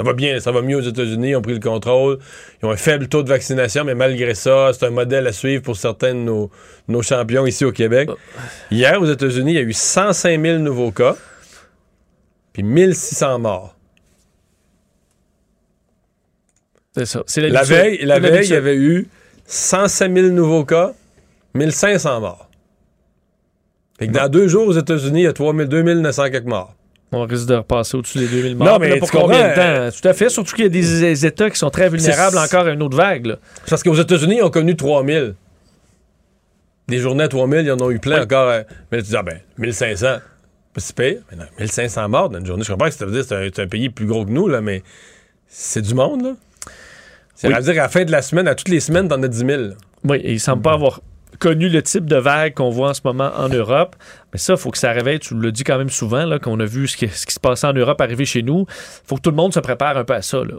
[0.01, 2.19] Ça va bien, ça va mieux aux États-Unis, ils ont pris le contrôle,
[2.63, 5.63] ils ont un faible taux de vaccination, mais malgré ça, c'est un modèle à suivre
[5.63, 6.51] pour certains de nos,
[6.89, 8.09] nos champions ici au Québec.
[8.71, 11.17] Hier, aux États-Unis, il y a eu 105 000 nouveaux cas,
[12.55, 13.77] puis 1600 morts.
[16.97, 17.23] C'est ça.
[17.27, 17.77] C'est La l'habitude.
[17.77, 19.07] veille, la veille, il y avait eu
[19.47, 20.93] 105 000 nouveaux cas,
[21.55, 22.49] 1500 morts.
[23.99, 26.75] Fait que dans deux jours aux États-Unis, il y a 3000, 2900 quelques morts.
[27.13, 28.69] On risque de repasser au-dessus des 2000 morts.
[28.69, 29.97] Non, mais là, pour combien de comprends, temps?
[30.01, 30.29] Tout à fait.
[30.29, 33.27] Surtout qu'il y a des États qui sont très vulnérables encore à une autre vague.
[33.27, 33.37] là.
[33.69, 35.35] Parce qu'aux États-Unis, ils ont connu 3000.
[36.89, 38.49] Des journées à 3000, ils en ont eu plein encore.
[38.49, 40.07] euh, Mais tu dis, ah ben, 1500,
[40.75, 41.19] pas si pire.
[41.31, 42.63] Mais non, 1500 morts dans une journée.
[42.65, 44.61] Je comprends que ça veut dire que c'est un, pays plus gros que nous, là,
[44.61, 44.83] mais
[45.49, 46.33] c'est du monde, là.
[47.35, 47.55] Ça Oui.
[47.55, 49.39] veut dire qu'à la fin de la semaine, à toutes les semaines, t'en as 10
[49.47, 49.63] 000.
[50.05, 51.01] Oui, et il semble pas avoir
[51.41, 53.97] connu le type de vague qu'on voit en ce moment en Europe.
[54.33, 56.65] Mais ça, il faut que ça réveille, tu le dis quand même souvent, qu'on a
[56.65, 58.67] vu ce qui, ce qui se passait en Europe arriver chez nous.
[58.69, 60.45] Il faut que tout le monde se prépare un peu à ça.
[60.45, 60.55] Là.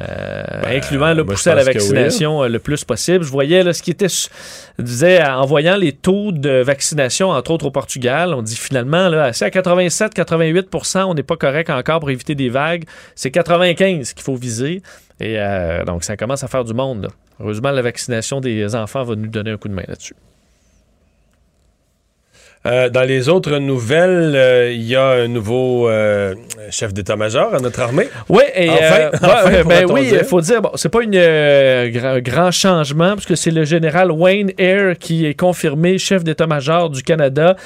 [0.00, 3.24] Euh, incluant là, moi, pousser à la oui, vaccination euh, le plus possible.
[3.24, 4.06] Je voyais là, ce qui était,
[4.78, 9.32] disait, en voyant les taux de vaccination, entre autres au Portugal, on dit finalement, là,
[9.32, 12.84] c'est à 87-88% on n'est pas correct encore pour éviter des vagues.
[13.16, 14.82] C'est 95 qu'il faut viser.
[15.20, 17.02] Et euh, donc, ça commence à faire du monde.
[17.02, 17.08] là.
[17.40, 20.14] Heureusement, la vaccination des enfants va nous donner un coup de main là-dessus.
[22.68, 26.34] Euh, dans les autres nouvelles, euh, il y a un nouveau euh,
[26.70, 28.08] chef d'état-major à notre armée.
[28.28, 32.20] Oui, et Enfin, enfin, ben oui, il faut dire, bon, c'est pas une euh, gra-
[32.20, 37.56] grand changement puisque c'est le général Wayne Eyre qui est confirmé chef d'état-major du Canada.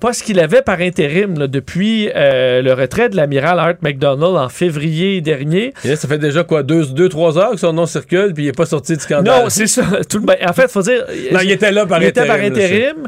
[0.00, 4.48] Pas ce qu'il avait par intérim là, depuis le retrait de l'amiral Art McDonald en
[4.48, 5.72] février dernier.
[5.84, 8.44] Et là, ça fait déjà quoi, deux, deux trois heures que son nom circule, puis
[8.44, 9.42] il n'est pas sorti du scandale.
[9.44, 9.82] Non, c'est ça.
[10.08, 11.04] Tout le- ben, en fait, il faut dire.
[11.32, 13.06] Non, il était là par il était par intérim,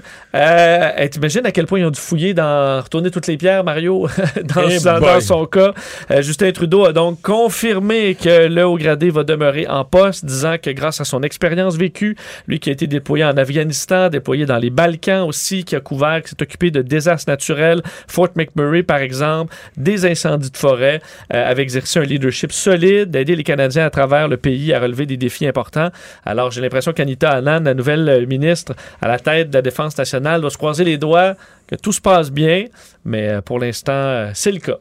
[1.45, 2.81] à quel point ils ont dû fouiller dans.
[2.83, 4.09] retourner toutes les pierres, Mario,
[4.45, 5.73] dans, Eh dans son cas.
[6.11, 10.57] Euh, Justin Trudeau a donc confirmé que le haut gradé va demeurer en poste, disant
[10.61, 14.59] que grâce à son expérience vécue, lui qui a été déployé en Afghanistan, déployé dans
[14.59, 18.99] les Balkans aussi, qui a couvert, qui s'est occupé de désastres naturels, Fort McMurray par
[18.99, 21.01] exemple, des incendies de forêt,
[21.33, 25.07] euh, avait exercé un leadership solide, d'aider les Canadiens à travers le pays à relever
[25.07, 25.91] des défis importants.
[26.25, 29.97] Alors j'ai l'impression qu'Anita Anand, la nouvelle euh, ministre à la tête de la Défense
[29.97, 31.28] nationale, doit se croiser les doigts,
[31.67, 32.65] que tout se passe bien,
[33.05, 34.79] mais euh, pour l'instant, euh, c'est le cas.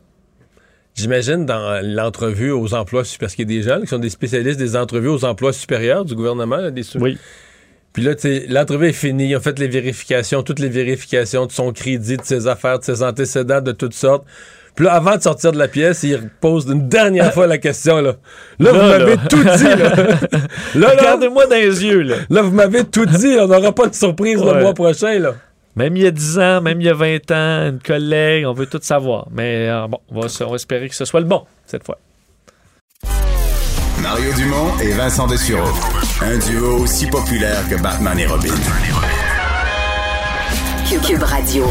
[0.95, 4.09] J'imagine dans l'entrevue aux emplois, su- parce qu'il y a des gens qui sont des
[4.09, 7.17] spécialistes des entrevues aux emplois supérieurs du gouvernement, des sous- Oui.
[7.93, 8.13] Puis là,
[8.49, 12.23] l'entrevue est finie, ils ont fait les vérifications, toutes les vérifications de son crédit, de
[12.23, 14.23] ses affaires, de ses antécédents, de toutes sortes.
[14.75, 17.99] Puis là, avant de sortir de la pièce, il pose une dernière fois la question,
[17.99, 18.13] là.
[18.59, 19.63] Là, vous m'avez tout dit,
[20.75, 20.89] là.
[20.91, 22.15] Regardez-moi dans les yeux, là.
[22.29, 23.35] là, vous m'avez tout dit.
[23.39, 25.35] On n'aura pas de surprise le mois prochain, là.
[25.77, 28.53] Même il y a 10 ans, même il y a 20 ans, une collègue, on
[28.53, 29.27] veut tout savoir.
[29.31, 31.85] Mais euh, bon, on va, se- on va espérer que ce soit le bon cette
[31.85, 31.99] fois.
[34.01, 35.69] Mario Dumont et Vincent Dessureau.
[36.21, 38.53] Un duo aussi populaire que Batman et Robin.
[41.05, 41.65] Cube Radio.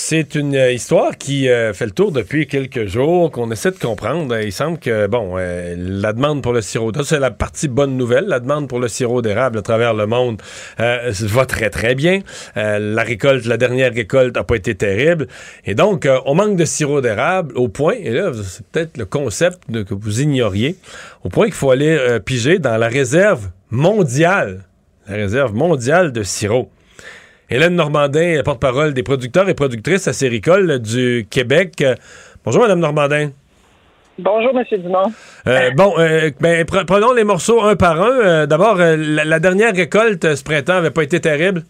[0.00, 3.78] C'est une euh, histoire qui euh, fait le tour depuis quelques jours, qu'on essaie de
[3.78, 4.32] comprendre.
[4.32, 7.96] Euh, Il semble que, bon, la demande pour le sirop d'érable, c'est la partie bonne
[7.96, 10.40] nouvelle, la demande pour le sirop d'érable à travers le monde
[10.78, 12.20] euh, va très, très bien.
[12.54, 15.26] La récolte, la dernière récolte n'a pas été terrible.
[15.64, 19.58] Et donc, on manque de sirop d'érable au point, et là, c'est peut-être le concept
[19.84, 20.76] que vous ignoriez,
[21.24, 24.62] au point qu'il faut aller piger dans la réserve mondiale,
[25.08, 26.70] la réserve mondiale de sirop.
[27.50, 31.82] Hélène Normandin, porte-parole des producteurs et productrices acéricoles du Québec.
[32.44, 33.30] Bonjour, Madame Normandin.
[34.18, 34.64] Bonjour, M.
[34.82, 35.12] Dumont.
[35.46, 38.10] Euh, bon, euh, ben, pre- prenons les morceaux un par un.
[38.20, 41.62] Euh, D'abord, la, la dernière récolte ce printemps avait pas été terrible?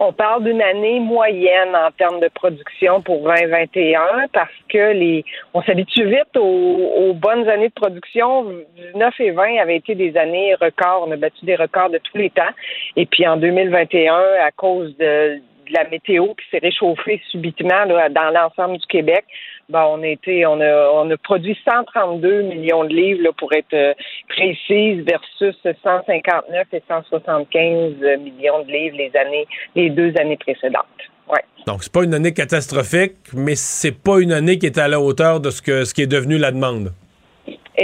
[0.00, 5.62] On parle d'une année moyenne en termes de production pour 2021 parce que les on
[5.62, 8.46] s'habitue vite aux, bonnes années de production.
[8.92, 11.04] 19 et 20 avaient été des années records.
[11.08, 12.54] On a battu des records de tous les temps.
[12.96, 18.78] Et puis en 2021, à cause de, la météo qui s'est réchauffée subitement dans l'ensemble
[18.78, 19.24] du Québec,
[19.68, 23.52] ben, on a été, on a, on a produit 132 millions de livres là, pour
[23.52, 23.92] être euh,
[24.28, 30.86] précise versus 159 et 175 millions de livres les années, les deux années précédentes.
[31.30, 31.42] Ouais.
[31.66, 35.00] Donc, c'est pas une année catastrophique, mais c'est pas une année qui est à la
[35.00, 36.92] hauteur de ce, que, ce qui est devenu la demande.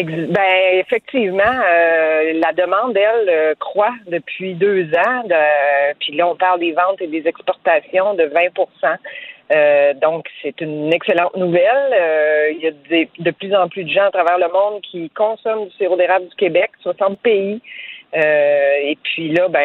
[0.03, 5.23] Ben effectivement, euh, la demande elle euh, croît depuis deux ans.
[5.25, 8.41] De, puis là, on parle des ventes et des exportations de 20
[9.53, 11.93] Euh, donc, c'est une excellente nouvelle.
[11.93, 14.81] Euh, il y a des- de plus en plus de gens à travers le monde
[14.83, 17.61] qui consomment du sirop d'érable du Québec, 60 pays.
[18.17, 19.63] Euh, et puis là, ben,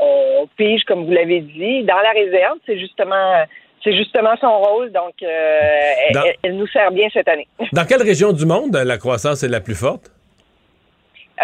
[0.00, 0.04] on,
[0.42, 2.58] on pige, comme vous l'avez dit, dans la réserve.
[2.66, 3.44] C'est justement,
[3.84, 4.90] c'est justement son rôle.
[4.92, 5.26] Donc, euh,
[6.08, 7.48] elle- Dans- elle, elle nous sert bien cette année.
[7.72, 10.10] Dans quelle région du monde la croissance est la plus forte?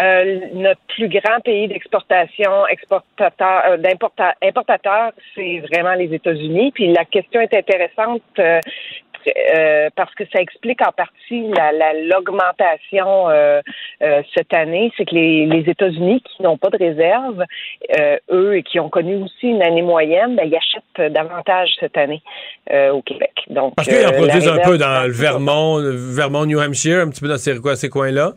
[0.01, 6.71] Euh, notre plus grand pays d'exportation, exportateur, euh, d'importa- importateur, c'est vraiment les États-Unis.
[6.73, 8.59] Puis la question est intéressante euh,
[9.55, 13.61] euh, parce que ça explique en partie la, la- l'augmentation euh,
[14.03, 14.91] euh, cette année.
[14.97, 17.43] C'est que les, les États-Unis qui n'ont pas de réserve,
[17.99, 21.97] euh, eux et qui ont connu aussi une année moyenne, ben, ils achètent davantage cette
[21.97, 22.21] année
[22.71, 23.33] euh, au Québec.
[23.49, 27.21] Donc Parce qu'ils en produisent un peu dans le Vermont, Vermont, New Hampshire, un petit
[27.21, 28.33] peu dans ces, quoi, ces coins-là?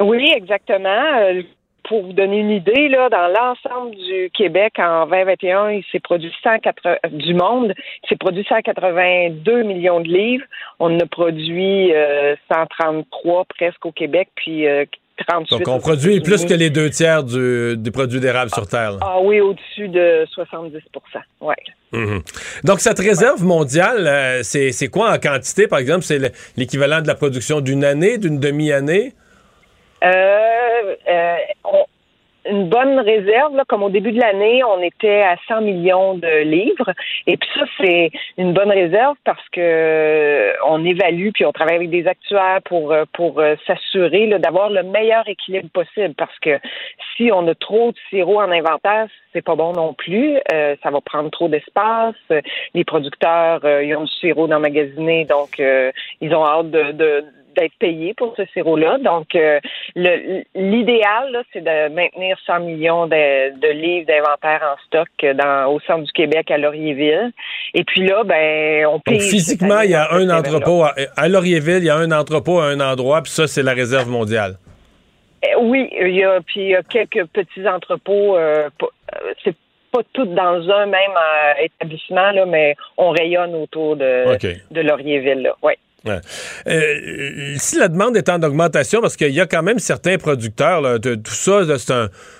[0.00, 1.18] Oui, exactement.
[1.20, 1.42] Euh,
[1.88, 6.32] pour vous donner une idée, là, dans l'ensemble du Québec, en 2021, il s'est produit
[6.42, 10.44] 180 du monde, il s'est produit 182 millions de livres.
[10.78, 14.84] On en a produit euh, 133 presque au Québec, puis euh,
[15.26, 15.50] 38.
[15.58, 18.92] Donc, on produit plus que les deux tiers du, des produits d'érable sur Terre.
[18.92, 18.98] là.
[19.02, 20.78] Ah oui, au-dessus de 70
[21.40, 21.54] Ouais.
[21.92, 22.22] Mhm.
[22.64, 26.02] Donc, cette réserve mondiale, euh, c'est c'est quoi en quantité, par exemple?
[26.04, 29.12] C'est le- l'équivalent de la production d'une année, d'une demi-année?
[30.04, 31.86] Euh, euh, on-
[32.46, 33.54] une bonne réserve.
[33.54, 36.90] Là, comme au début de l'année, on était à 100 millions de livres.
[37.26, 41.76] Et puis ça, c'est une bonne réserve parce que euh, on évalue puis on travaille
[41.76, 46.14] avec des actuaires pour euh, pour euh, s'assurer d'avoir le meilleur équilibre possible.
[46.16, 46.58] Parce que
[47.16, 50.38] si on a trop de sirop en inventaire, c'est pas bon non plus.
[50.82, 52.14] ça va prendre trop d'espace.
[52.74, 55.58] Les producteurs, ils ont du sirop d'emmagasiner, donc
[56.20, 57.24] ils ont hâte de
[57.56, 58.98] d'être payé pour ce sirop-là.
[58.98, 59.60] Donc, euh,
[59.94, 66.12] l'idéal, c'est de maintenir 100 millions de, livres d'inventaire en stock dans, au centre du
[66.12, 67.32] Québec à Laurierville.
[67.74, 69.20] Et puis là, ben, on paye.
[69.20, 72.80] physiquement, il y a un entrepôt à, Laurierville, il y a un entrepôt à un
[72.80, 74.56] endroit, puis ça, c'est la réserve mondiale.
[75.42, 78.36] Eh oui, il y a puis il y a quelques petits entrepôts.
[78.36, 79.56] Euh, euh, c'est
[79.90, 81.16] pas tout dans un même
[81.58, 84.24] établissement là, mais on rayonne autour de,
[84.70, 85.42] de Laurierville.
[85.42, 85.56] Là.
[85.62, 85.78] Ouais.
[86.06, 90.98] Euh, si la demande est en augmentation, parce qu'il y a quand même certains producteurs,
[91.00, 91.92] tout ça, c'est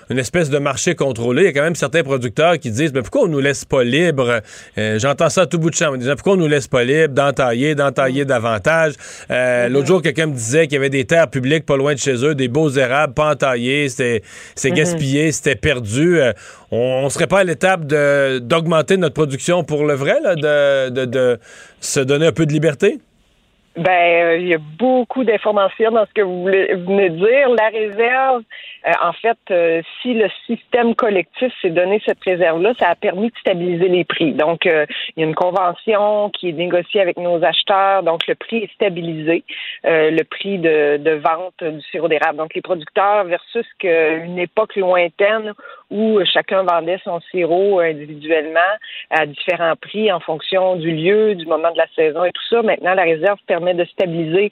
[0.09, 1.43] une espèce de marché contrôlé.
[1.43, 3.83] Il y a quand même certains producteurs qui disent Mais pourquoi on nous laisse pas
[3.83, 4.41] libre?
[4.77, 5.95] Euh, J'entends ça à tout bout de champ.
[5.95, 8.93] Disant, pourquoi on nous laisse pas libre d'entailler, d'entailler davantage?
[9.29, 9.71] Euh, mm-hmm.
[9.71, 12.25] L'autre jour, quelqu'un me disait qu'il y avait des terres publiques pas loin de chez
[12.25, 14.23] eux, des beaux érables pas entaillés, c'était
[14.57, 14.73] mm-hmm.
[14.73, 16.19] gaspillé, c'était perdu.
[16.71, 21.39] on, ne serait pas à l'étape d'augmenter notre production pour le vrai, de, de
[21.79, 22.99] se donner un peu de liberté?
[23.77, 27.49] Ben, euh, il y a beaucoup d'informations dans ce que vous venez de dire.
[27.49, 28.43] La réserve,
[28.85, 33.29] euh, en fait, euh, si le système collectif s'est donné cette réserve-là, ça a permis
[33.29, 34.33] de stabiliser les prix.
[34.33, 38.57] Donc, il y a une convention qui est négociée avec nos acheteurs, donc le prix
[38.57, 39.43] est stabilisé,
[39.83, 42.37] le prix de, de vente du sirop d'érable.
[42.37, 45.53] Donc, les producteurs versus qu'une époque lointaine
[45.91, 48.59] où chacun vendait son sirop individuellement
[49.09, 52.61] à différents prix en fonction du lieu, du moment de la saison et tout ça.
[52.61, 54.51] Maintenant, la réserve permet de stabiliser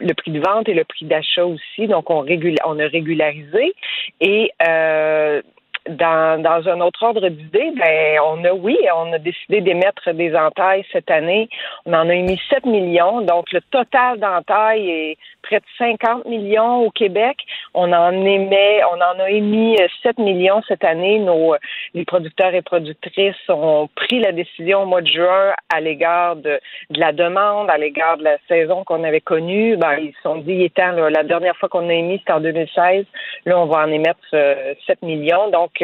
[0.00, 1.86] le prix de vente et le prix d'achat aussi.
[1.86, 2.24] Donc, on,
[2.64, 3.74] on a régularisé.
[4.20, 5.42] Et euh,
[5.88, 10.34] dans, dans un autre ordre d'idée, ben, on a, oui, on a décidé d'émettre des
[10.34, 11.48] entailles cette année.
[11.86, 13.20] On en a émis 7 millions.
[13.22, 17.38] Donc, le total d'entailles est près de 50 millions au Québec.
[17.74, 21.18] On en émet, on en a émis 7 millions cette année.
[21.18, 21.56] Nos,
[21.94, 26.60] les producteurs et productrices ont pris la décision au mois de juin à l'égard de,
[26.90, 29.76] de la demande, à l'égard de la saison qu'on avait connue.
[29.76, 33.04] Ben, ils se sont dit, étant la dernière fois qu'on a émis, c'était en 2016.
[33.46, 35.50] Là, on va en émettre 7 euh, millions.
[35.50, 35.82] Donc,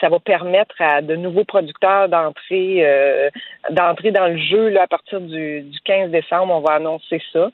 [0.00, 3.30] ça va permettre à de nouveaux producteurs d'entrer euh,
[3.70, 6.54] d'entrer dans le jeu là, à partir du, 15 décembre.
[6.54, 7.50] On va annoncer ça.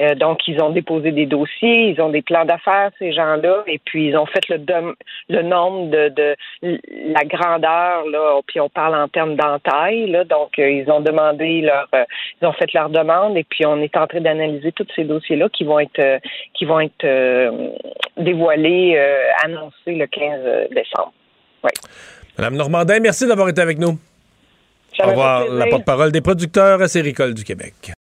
[0.00, 3.78] Euh, donc, ils ont déposé des dossiers, ils ont des plans d'affaires, ces gens-là, et
[3.84, 4.94] puis ils ont fait le,
[5.28, 10.10] le nombre de, de la grandeur, là, puis on parle en termes d'entaille.
[10.28, 11.88] Donc, euh, ils ont demandé leur
[12.42, 15.48] ils ont fait leur demande et puis on est en train d'analyser tous ces dossiers-là
[15.48, 16.20] qui vont être
[16.54, 17.06] qui vont être
[18.16, 18.93] dévoilés,
[19.42, 21.12] annoncés le 15 décembre.
[22.38, 23.98] Madame Normandin, merci d'avoir été avec nous.
[25.02, 27.92] Au revoir, la porte-parole des producteurs acéricoles du Québec.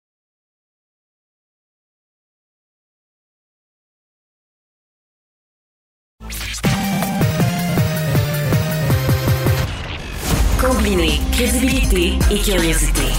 [10.60, 13.12] Combiner crédibilité et curiosité.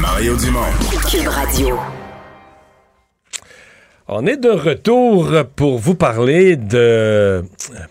[0.00, 0.72] Mario Dumont.
[1.10, 2.05] Cube Radio.
[4.08, 7.42] On est de retour pour vous parler de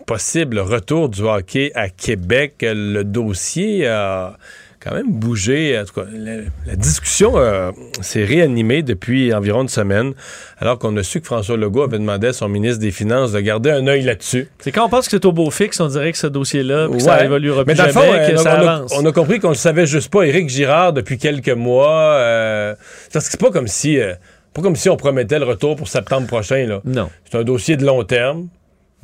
[0.06, 2.54] possible retour du hockey à Québec.
[2.62, 4.38] Le dossier a
[4.80, 5.78] quand même bougé.
[5.78, 10.14] En tout cas, la, discussion euh, s'est réanimée depuis environ une semaine,
[10.58, 13.40] alors qu'on a su que François Legault avait demandé à son ministre des Finances de
[13.40, 14.48] garder un œil là-dessus.
[14.60, 17.26] C'est quand on pense que c'est au beau fixe, on dirait que ce dossier-là, ça
[17.26, 18.94] évoluera plus jamais, que on, ça avance.
[18.96, 20.22] On a, compris qu'on ne savait juste pas.
[20.22, 22.74] Éric Girard, depuis quelques mois, euh,
[23.12, 24.00] parce que c'est pas comme si...
[24.00, 24.14] Euh,
[24.56, 26.66] pas comme si on promettait le retour pour septembre prochain.
[26.66, 26.80] Là.
[26.84, 27.10] Non.
[27.30, 28.48] C'est un dossier de long terme.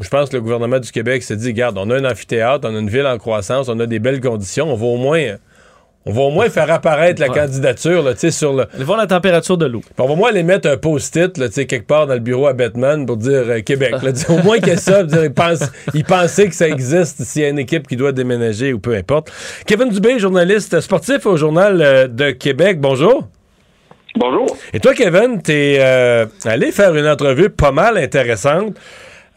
[0.01, 2.75] Je pense que le gouvernement du Québec s'est dit, regarde, on a un amphithéâtre, on
[2.75, 5.37] a une ville en croissance, on a des belles conditions, on va au moins...
[6.05, 8.67] On va au moins faire apparaître la candidature là, sur le.
[8.81, 9.83] voir la température de l'eau.
[9.99, 11.33] On va au moins aller mettre un post-it
[11.69, 13.95] quelque part dans le bureau à Batman pour dire euh, Québec.
[14.29, 15.05] au moins qu'il y ait ça.
[15.05, 15.61] Dire, il, pense,
[15.95, 18.97] il pensait que ça existe s'il y a une équipe qui doit déménager ou peu
[18.97, 19.31] importe.
[19.65, 22.81] Kevin Dubé, journaliste sportif au Journal euh, de Québec.
[22.81, 23.29] Bonjour.
[24.17, 24.47] Bonjour.
[24.73, 28.77] Et toi, Kevin, t'es euh, allé faire une entrevue pas mal intéressante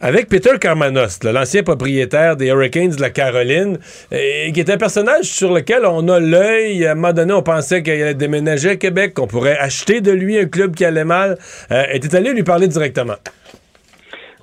[0.00, 3.78] avec Peter Carmanos, l'ancien propriétaire des Hurricanes de la Caroline,
[4.12, 6.84] et, qui est un personnage sur lequel on a l'œil.
[6.84, 10.12] À un moment donné, on pensait qu'il allait déménager à Québec, qu'on pourrait acheter de
[10.12, 11.38] lui un club qui allait mal.
[11.70, 13.16] Euh, et t'es allé lui parler directement.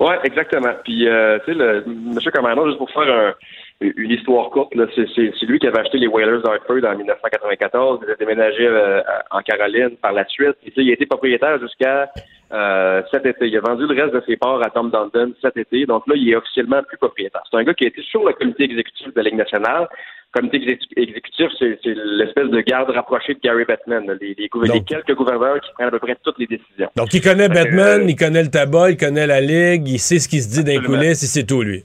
[0.00, 0.72] Oui, exactement.
[0.82, 2.18] Puis, euh, tu sais, M.
[2.32, 3.34] Carmanos, juste pour faire un
[3.80, 4.74] une histoire courte.
[4.74, 4.86] Là.
[4.94, 8.00] C'est, lui qui avait acheté les Whalers d'Hartford en 1994.
[8.06, 10.56] Il a déménagé euh, en Caroline par la suite.
[10.64, 12.10] Et, il a été propriétaire jusqu'à
[12.52, 13.46] euh, cet été.
[13.46, 15.86] Il a vendu le reste de ses parts à Tom Dundon cet été.
[15.86, 17.42] Donc là, il est officiellement plus propriétaire.
[17.50, 19.88] C'est un gars qui a été sur le comité exécutif de la Ligue nationale.
[20.34, 24.18] Le comité exécutif, c'est, l'espèce de garde rapprochée de Gary Bettman.
[24.20, 26.88] Les, les, les, quelques gouverneurs qui prennent à peu près toutes les décisions.
[26.96, 30.18] Donc, il connaît Bettman, euh, il connaît le tabac, il connaît la Ligue, il sait
[30.18, 31.84] ce qui se dit d'un coulisses et c'est tout, lui.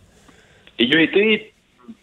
[0.79, 1.48] Et il a été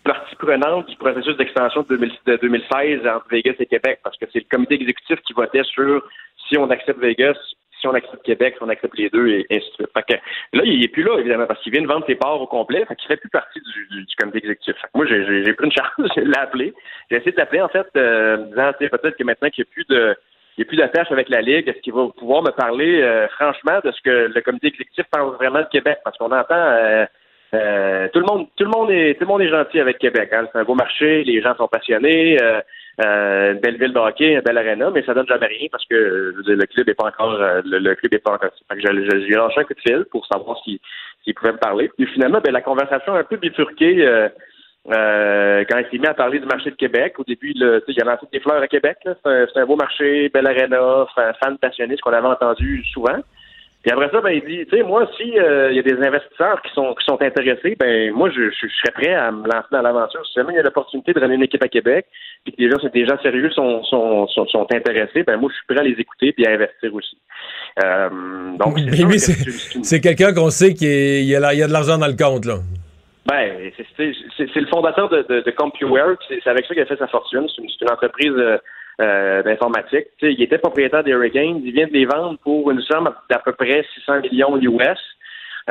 [0.06, 4.46] partie prenante du processus d'extension de, 2016 entre Vegas et Québec, parce que c'est le
[4.50, 6.02] comité exécutif qui votait sur
[6.48, 7.36] si on accepte Vegas,
[7.80, 10.20] si on accepte Québec, si on accepte les deux, et ainsi de suite.
[10.52, 12.84] Là, il n'est plus là, évidemment, parce qu'il vient de vendre ses parts au complet,
[12.86, 14.76] fait qu'il fait plus partie du, comité exécutif.
[14.94, 16.72] Moi, j'ai pris une chance, je l'ai appelé.
[17.10, 19.84] J'ai essayé de l'appeler, en fait, euh, disant, peut-être que maintenant qu'il n'y a plus
[19.88, 20.16] de
[20.76, 21.68] d'attache avec la Ligue.
[21.68, 25.34] Est-ce qu'il va pouvoir me parler euh, franchement de ce que le comité exécutif pense
[25.34, 25.98] vraiment de Québec?
[26.04, 27.04] Parce qu'on entend euh,
[27.54, 30.30] euh, tout le monde, tout le monde est, tout le monde est gentil avec Québec.
[30.32, 30.46] Hein.
[30.52, 32.61] C'est un beau marché, les gens sont passionnés, euh,
[33.04, 35.85] euh, une belle ville de hockey, une belle arena, mais ça donne jamais rien parce
[35.87, 38.50] que le club est pas encore, le, club est pas encore.
[38.68, 40.78] Fait que j'ai lancé un coup de fil pour savoir s'il
[41.24, 41.90] si, pouvait me parler.
[41.96, 44.28] Puis finalement, ben, la conversation a un peu bifurqué.
[44.88, 48.26] quand il s'est mis à parler du marché de Québec, au début, il a lancé
[48.32, 48.98] des fleurs à Québec.
[49.04, 51.06] C'est un, un, beau marché, belle arena,
[51.40, 53.18] fan passionné, ce qu'on avait entendu souvent.
[53.82, 55.94] Puis après ça, ben, il dit, tu sais, moi, si il euh, y a des
[55.94, 59.68] investisseurs qui sont qui sont intéressés, ben moi, je, je, serais prêt à me lancer
[59.70, 60.26] dans l'aventure.
[60.26, 62.06] Si jamais il y a l'opportunité de ramener une équipe à Québec,
[62.44, 65.56] puis que des gens, des gens sérieux sont, sont, sont, sont, intéressés, ben moi, je
[65.56, 67.16] suis prêt à les écouter puis à investir aussi.
[67.84, 68.08] Euh,
[68.58, 68.76] donc,
[69.82, 72.56] c'est quelqu'un qu'on sait qu'il y, a, y a de l'argent dans le compte, là.
[73.26, 76.16] Ben, c'est le fondateur de, de, de CompuWare.
[76.28, 77.46] C'est avec ça qu'il a fait sa fortune.
[77.54, 78.58] C'est une, une, entreprise euh,
[79.00, 80.06] euh, d'informatique.
[80.22, 81.61] il était propriétaire des Hurricanes.
[81.64, 84.98] Il vient de les vendre pour une somme d'à peu près 600 millions US.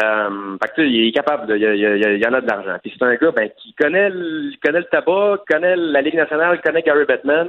[0.03, 2.77] Euh, fait que, il est capable, il, y, y, en a de l'argent.
[2.83, 6.61] Puis c'est un gars ben, qui connaît le, connaît le tabac, connaît la Ligue nationale,
[6.61, 7.47] connaît Gary Bettman.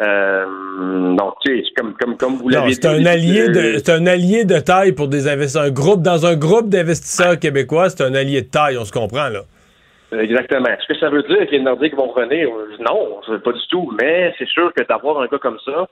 [0.00, 0.46] Euh,
[1.16, 2.74] donc, tu sais, comme, comme, comme vous l'avez dit.
[2.74, 5.64] C'est un, allié de, c'est un allié de taille pour des investisseurs.
[5.64, 9.28] Un groupe, dans un groupe d'investisseurs québécois, c'est un allié de taille, on se comprend,
[9.28, 9.42] là.
[10.12, 10.68] Exactement.
[10.68, 12.48] Est-ce que ça veut dire que les Nordiques vont revenir?
[12.80, 13.92] Non, pas du tout.
[14.00, 15.88] Mais c'est sûr que d'avoir un gars comme ça,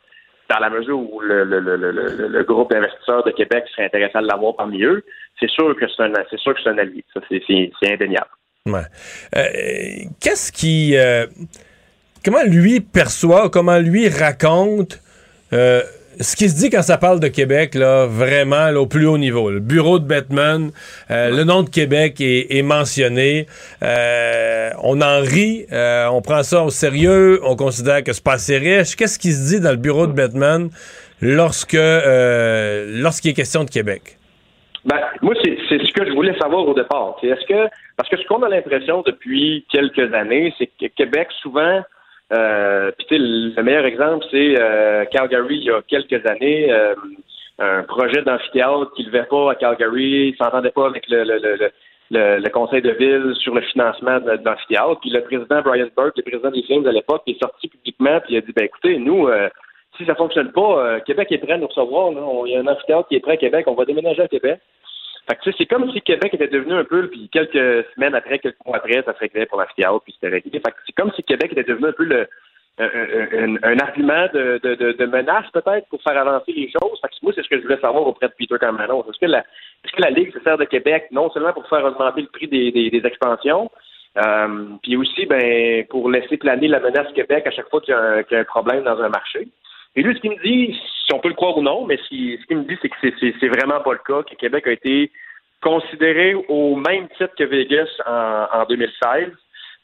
[0.50, 4.20] dans la mesure où le, le, le, le groupe d'investisseurs de Québec serait intéressé à
[4.22, 5.04] l'avoir parmi eux,
[5.38, 7.04] c'est sûr que c'est un, c'est sûr que c'est un allié.
[7.14, 8.30] Ça, c'est, indéniable.
[8.66, 8.80] Euh,
[10.20, 11.26] qu'est-ce qui, euh,
[12.24, 15.00] comment lui perçoit, comment lui raconte
[15.52, 15.82] euh,
[16.20, 19.50] ce qui se dit quand ça parle de Québec, là, vraiment au plus haut niveau.
[19.50, 20.70] Le bureau de Batman,
[21.10, 23.46] euh, le nom de Québec est, mentionné.
[23.82, 28.34] Euh, on en rit, euh, on prend ça au sérieux, on considère que c'est pas
[28.34, 28.96] assez riche.
[28.96, 30.70] Qu'est-ce qui se dit dans le bureau de Batman
[31.20, 34.16] lorsque lorsqu'il est question de Québec?
[34.84, 37.16] Ben, moi, c'est ce que je voulais savoir au départ.
[37.22, 41.82] Est-ce que parce que ce qu'on a l'impression depuis quelques années, c'est que Québec souvent
[42.32, 46.70] euh, le meilleur exemple, c'est euh, Calgary il y a quelques années.
[46.70, 46.94] Euh,
[47.58, 51.38] un projet d'amphithéâtre qui ne levait pas à Calgary, il s'entendait pas avec le, le,
[52.10, 55.00] le, le, conseil de ville sur le financement d'amphithéâtre.
[55.00, 58.34] Puis le président Brian Burke, le président des Flames à l'époque, est sorti publiquement puis
[58.34, 59.48] il a dit ben écoutez, nous, euh,
[59.96, 62.12] si ça fonctionne pas, euh, Québec est prêt à nous recevoir.
[62.46, 64.60] Il y a un amphithéâtre qui est prêt à Québec, on va déménager à Québec.
[65.28, 68.64] Fait que, c'est comme si Québec était devenu un peu, puis quelques semaines après, quelques
[68.64, 70.52] mois après, ça se réglait pour l'amphithéâtre, puis c'était réglé.
[70.52, 72.26] Fait que c'est comme si Québec était devenu un peu le,
[72.78, 76.98] un, un, argument de, de, de, menace peut-être pour faire avancer les choses.
[77.00, 79.04] Fait que moi, c'est ce que je voulais savoir auprès de Peter Camanon.
[79.08, 81.84] Est-ce que la, est-ce que la Ligue se sert de Québec non seulement pour faire
[81.84, 83.70] augmenter le prix des, des, des expansions,
[84.16, 88.34] euh, puis aussi ben pour laisser planer la menace Québec à chaque fois qu'il y,
[88.34, 89.48] a un, problème dans un marché?
[89.96, 92.08] Et lui, ce qu'il me dit, si on peut le croire ou non, mais ce
[92.08, 92.96] qu'il me dit, c'est que
[93.40, 95.10] c'est vraiment pas le cas, que Québec a été
[95.62, 99.32] considéré au même titre que Vegas en, en 2016,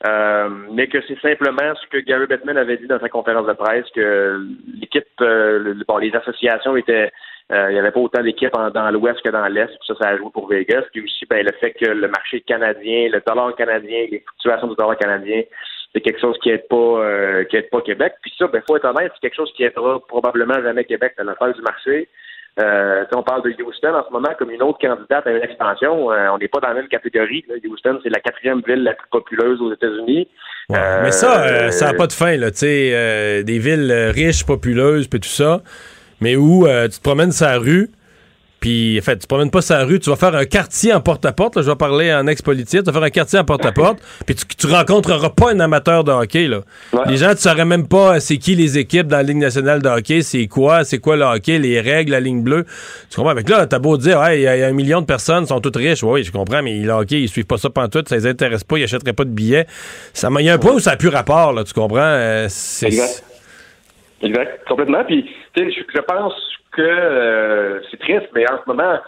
[0.06, 3.52] euh, mais que c'est simplement ce que Gary Bettman avait dit dans sa conférence de
[3.54, 4.46] presse, que
[4.78, 7.10] l'équipe, euh, bon, les associations étaient,
[7.52, 10.16] euh, il n'y avait pas autant d'équipes dans l'Ouest que dans l'Est, ça, ça a
[10.16, 14.06] joué pour Vegas, puis aussi ben, le fait que le marché canadien, le dollar canadien,
[14.10, 15.42] les fluctuations du dollar canadien,
[15.94, 18.14] c'est quelque chose qui n'aide pas euh, qui aide pas Québec.
[18.20, 21.24] Puis ça, ben faut être honnête, c'est quelque chose qui aidera probablement jamais Québec dans
[21.24, 22.08] l'affaire du marché.
[22.60, 26.12] Euh, on parle de Houston en ce moment comme une autre candidate à une expansion.
[26.12, 27.44] Euh, on n'est pas dans la même catégorie.
[27.64, 30.28] Houston, c'est la quatrième ville la plus populeuse aux États-Unis.
[30.70, 32.36] mais ça, euh, ça n'a pas de fin.
[32.36, 35.62] Là, des villes riches, populeuses, puis tout ça,
[36.20, 37.90] mais où tu te promènes sur la rue,
[38.64, 41.60] Puis, en fait, tu promènes pas sa rue, tu vas faire un quartier en porte-à-porte.
[41.60, 42.80] Je vais parler en ex-politique.
[42.80, 43.98] Tu vas faire un quartier en porte-à-porte.
[44.24, 46.60] Puis, tu, tu rencontreras pas un amateur de hockey, là.
[47.06, 49.88] Les gens, tu saurais même pas c'est qui les équipes dans la Ligue nationale de
[49.90, 52.64] hockey, c'est quoi, c'est quoi le hockey, les règles, la ligne bleue.
[53.10, 53.32] Tu comprends?
[53.32, 55.06] Avec là, t'as beau dire, ouais, il y, a- il y a un million de
[55.06, 56.02] personnes, sont toutes riches.
[56.02, 58.78] Oui, je comprends, mais le hockey, ils suivent pas ça pantoute, ça les intéresse pas,
[58.78, 59.66] ils achèteraient pas de billets.
[60.14, 61.98] Ça, il y a un point où ça a plus rapport, là, tu comprends?
[62.00, 63.24] Euh, c'est- Exact.
[64.22, 65.04] Exact, complètement.
[65.04, 65.24] Puis,
[65.54, 66.32] tu sais, je, je pense
[66.74, 68.98] que euh, c'est triste, mais en ce moment,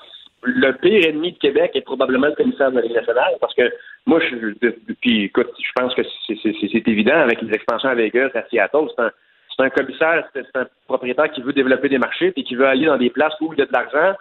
[0.43, 3.71] le pire ennemi de Québec est probablement le commissaire de la Ligue nationale, parce que
[4.07, 9.63] moi, je, je pense que c'est évident avec les expansions à Vegas, à Seattle, c'est
[9.63, 12.99] un, commissaire, c'est un propriétaire qui veut développer des marchés, puis qui veut aller dans
[12.99, 14.17] des places où il y a de l'argent,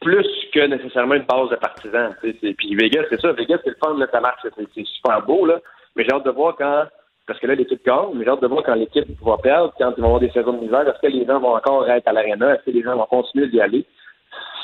[0.00, 2.14] plus que nécessairement une base de partisans.
[2.20, 3.32] Puis Vegas, c'est ça.
[3.32, 5.60] Vegas, c'est le fun, là, ça marche, c'est super beau, là.
[5.94, 6.84] Mais j'ai hâte de voir quand,
[7.26, 9.92] parce que là, l'équipe gagne, mais j'ai hâte de voir quand l'équipe va perdre, quand
[9.96, 12.54] ils vont avoir des saisons misère, est-ce que les gens vont encore être à l'aréna,
[12.54, 13.84] est-ce que les gens vont continuer d'y aller?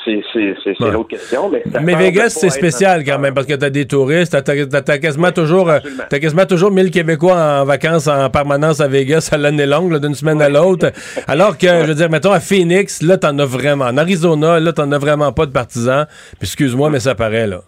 [0.05, 0.91] C'est c'est- c'est- c'est Ouais.
[0.91, 1.49] l'autre question.
[1.49, 4.65] Mais, Mais Vegas, c'est spécial un- quand même, parce que t'as des touristes, t'as, t'as-
[4.65, 6.03] t'as- t'as quasiment toujours, euh, Absolument.
[6.09, 9.99] t'as quasiment toujours 1000 Québécois en vacances en permanence à Vegas à l'année longue, là,
[9.99, 10.91] d'une semaine à l'autre.
[11.27, 13.85] Alors que, je veux dire, mettons, à Phoenix, là, t'en as vraiment.
[13.85, 16.05] En Arizona, là, t'en as vraiment pas de partisans.
[16.39, 17.59] Puis excuse-moi, mais ça paraît, là.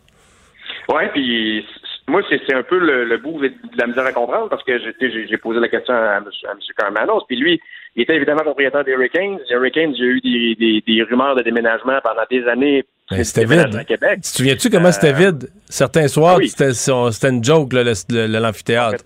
[0.89, 1.65] Ouais, puis
[2.11, 5.37] moi, c'est un peu le, le bout de la misère à comprendre parce que j'ai-
[5.37, 6.25] posé la question à M.
[6.49, 7.59] À monsieur Carmanos, puis lui,
[7.95, 9.39] il était évidemment propriétaire des Hurricanes.
[9.49, 12.85] Les Hurricanes, il y a eu des, des, des rumeurs de déménagement pendant des années.
[13.09, 13.75] Ben, c'était vide.
[13.75, 14.15] à Québec.
[14.17, 15.49] Tu te souviens-tu comment Euh, c'était vide?
[15.67, 16.47] Certains soirs, oui.
[16.49, 19.03] c'était, une joke, l'amphithéâtre.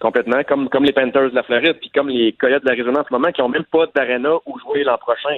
[0.00, 0.42] Complètement.
[0.48, 3.12] Comme, comme les Panthers de la Floride, puis comme les Coyotes de l'Arizona en ce
[3.12, 5.36] moment, qui n'ont même pas d'aréna où jouer l'an prochain.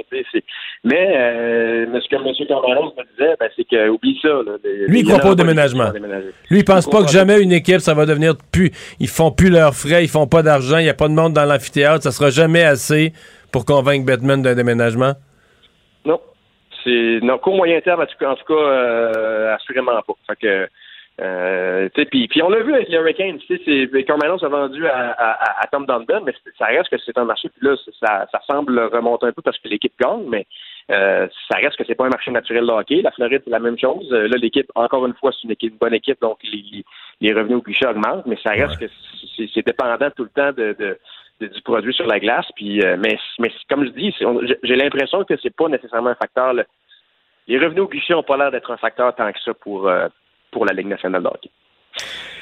[0.85, 2.01] Mais euh, M.
[2.11, 2.35] comme M.
[2.47, 4.29] Camaros me disait, ben, c'est que oublie ça.
[4.29, 5.91] Là, Les- Lui, il croit pas au déménagement.
[6.51, 8.71] Lui, il pense Il pas que jamais une équipe, ça va devenir plus.
[9.01, 11.33] Ils font plus leurs frais, ils font pas d'argent, il n'y a pas de monde
[11.33, 13.13] dans l'amphithéâtre, ça sera jamais assez
[13.53, 15.13] pour convaincre Batman d'un déménagement?
[16.05, 16.21] Non.
[16.85, 20.13] C'est non, court moyen terme, en tout cas, en tout cas euh, assurément pas.
[20.29, 20.69] Fait que
[21.21, 23.39] euh, puis, puis on l'a vu avec les Hurricanes,
[24.07, 27.49] Carmelos a vendu à, à, à Tom Dundon, mais ça reste que c'est un marché,
[27.51, 30.47] puis là, ça, ça semble remonter un peu parce que l'équipe gagne, mais
[30.91, 33.03] euh, ça reste que c'est pas un marché naturel de hockey.
[33.03, 34.09] La Floride, c'est la même chose.
[34.13, 36.85] Euh, là, l'équipe, encore une fois, c'est une équipe, une bonne équipe, donc les,
[37.21, 38.87] les revenus au guichet augmentent, mais ça reste que
[39.37, 40.99] c'est dépendant tout le temps de, de-
[41.41, 42.47] de- du produit sur la glace.
[42.57, 44.15] Puis, euh, mais, mais comme je dis,
[44.63, 46.55] j'ai- l'impression que c'est pas nécessairement un facteur.
[46.55, 46.65] le-
[47.49, 50.09] les revenus au guichet n'ont pas l'air d'être un facteur tant que ça pour, euh,
[50.53, 51.51] pour la Ligue nationale de hockey.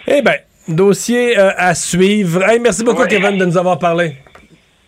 [0.07, 0.37] Eh bien,
[0.69, 2.43] dossier euh, à suivre.
[2.45, 3.09] Hey, merci beaucoup, Ouais.
[3.09, 4.17] Kevin, de nous avoir parlé.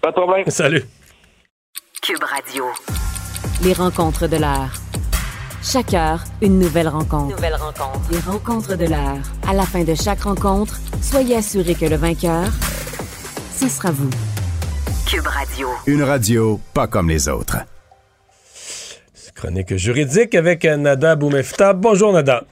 [0.00, 0.44] Pas de problème.
[0.48, 0.82] Salut.
[2.02, 2.64] Cube Radio.
[3.62, 4.72] Les rencontres de l'heure.
[5.62, 7.36] Chaque heure, une nouvelle rencontre.
[7.36, 8.00] Nouvelle rencontre.
[8.10, 9.18] Les rencontres de l'heure.
[9.46, 12.46] À la fin de chaque rencontre, soyez assurés que le vainqueur,
[13.54, 14.08] ce sera vous.
[15.06, 15.68] Cube Radio.
[15.86, 17.58] Une radio pas comme les autres.
[19.34, 21.72] Chronique juridique avec euh, Nada Boumefta.
[21.74, 22.44] Bonjour, Nada.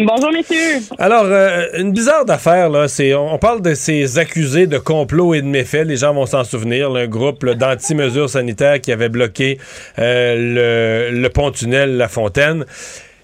[0.00, 0.80] Bonjour, messieurs.
[0.98, 5.42] Alors, euh, une bizarre d'affaire, là, c'est, on, parle de ces accusés de complot et
[5.42, 5.84] de méfaits.
[5.84, 6.88] Les gens vont s'en souvenir.
[6.90, 9.58] là, un groupe d'anti-mesures sanitaires qui avait bloqué
[9.98, 12.64] euh, le, pont-tunnel La Fontaine.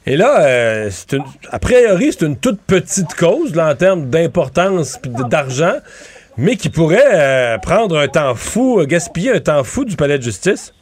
[0.06, 5.00] Et là, euh, une- a priori, c'est une toute petite cause là, en termes d'importance
[5.00, 5.74] de- d'argent,
[6.36, 10.74] mais qui pourrait prendre un temps fou, gaspiller un temps fou du palais de justice.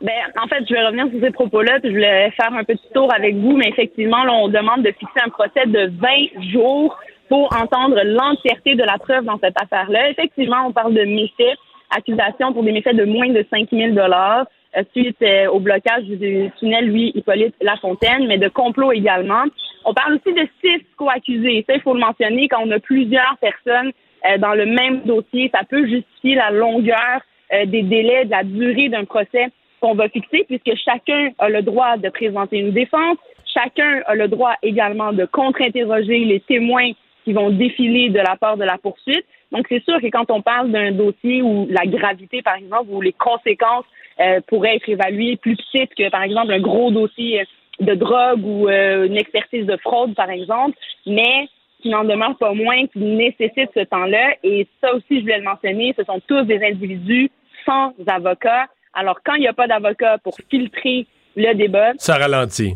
[0.00, 2.88] Ben, en fait, je vais revenir sur ces propos-là, puis je voulais faire un petit
[2.94, 6.96] tour avec vous, mais effectivement, là, on demande de fixer un procès de 20 jours
[7.28, 10.10] pour entendre l'entièreté de la preuve dans cette affaire-là.
[10.10, 11.58] Effectivement, on parle de méfaits,
[11.90, 14.46] accusations pour des méfaits de moins de 5 000 dollars
[14.76, 19.44] euh, suite euh, au blocage du tunnel, lui, Hippolyte Lafontaine, mais de complot également.
[19.84, 21.64] On parle aussi de six co-accusés.
[21.68, 23.90] Ça, il faut le mentionner, quand on a plusieurs personnes
[24.30, 27.20] euh, dans le même dossier, ça peut justifier la longueur
[27.50, 29.46] des délais, de la durée d'un procès
[29.80, 33.18] qu'on va fixer, puisque chacun a le droit de présenter une défense,
[33.52, 36.90] chacun a le droit également de contre-interroger les témoins
[37.24, 39.24] qui vont défiler de la part de la poursuite.
[39.52, 43.00] Donc, c'est sûr que quand on parle d'un dossier où la gravité, par exemple, où
[43.00, 43.84] les conséquences
[44.20, 47.44] euh, pourraient être évaluées plus petites que, par exemple, un gros dossier
[47.80, 50.76] de drogue ou euh, une expertise de fraude, par exemple,
[51.06, 51.48] mais
[51.80, 54.34] qui n'en demeure pas moins, qui nécessite ce temps-là.
[54.42, 57.30] Et ça aussi, je voulais le mentionner, ce sont tous des individus
[57.64, 58.66] sans avocat.
[58.98, 62.74] Alors, quand il n'y a pas d'avocat pour filtrer le débat, Ça ralentit.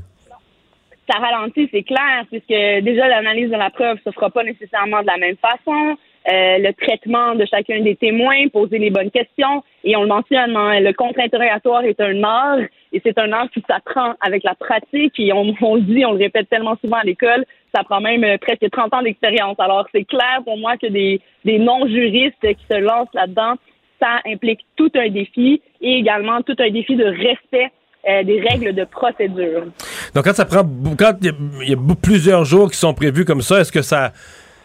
[1.10, 2.46] ça ralentit, c'est clair, puisque
[2.84, 5.96] déjà l'analyse de la preuve se fera pas nécessairement de la même façon.
[6.30, 9.64] Euh, le traitement de chacun des témoins, poser les bonnes questions.
[9.82, 12.60] Et on le mentionne, hein, le contre-interrogatoire est un art,
[12.92, 15.18] et c'est un art qui s'apprend avec la pratique.
[15.18, 17.44] Et on, on le dit, on le répète tellement souvent à l'école,
[17.74, 19.58] ça prend même euh, presque 30 ans d'expérience.
[19.58, 23.54] Alors c'est clair pour moi que des, des non-juristes qui se lancent là-dedans,
[24.00, 27.70] ça implique tout un défi et également tout un défi de respect
[28.08, 29.66] euh, des règles de procédure.
[30.14, 30.62] Donc, quand ça prend,
[30.98, 34.12] quand il y, a, plusieurs jours qui sont prévus comme ça, est-ce que ça,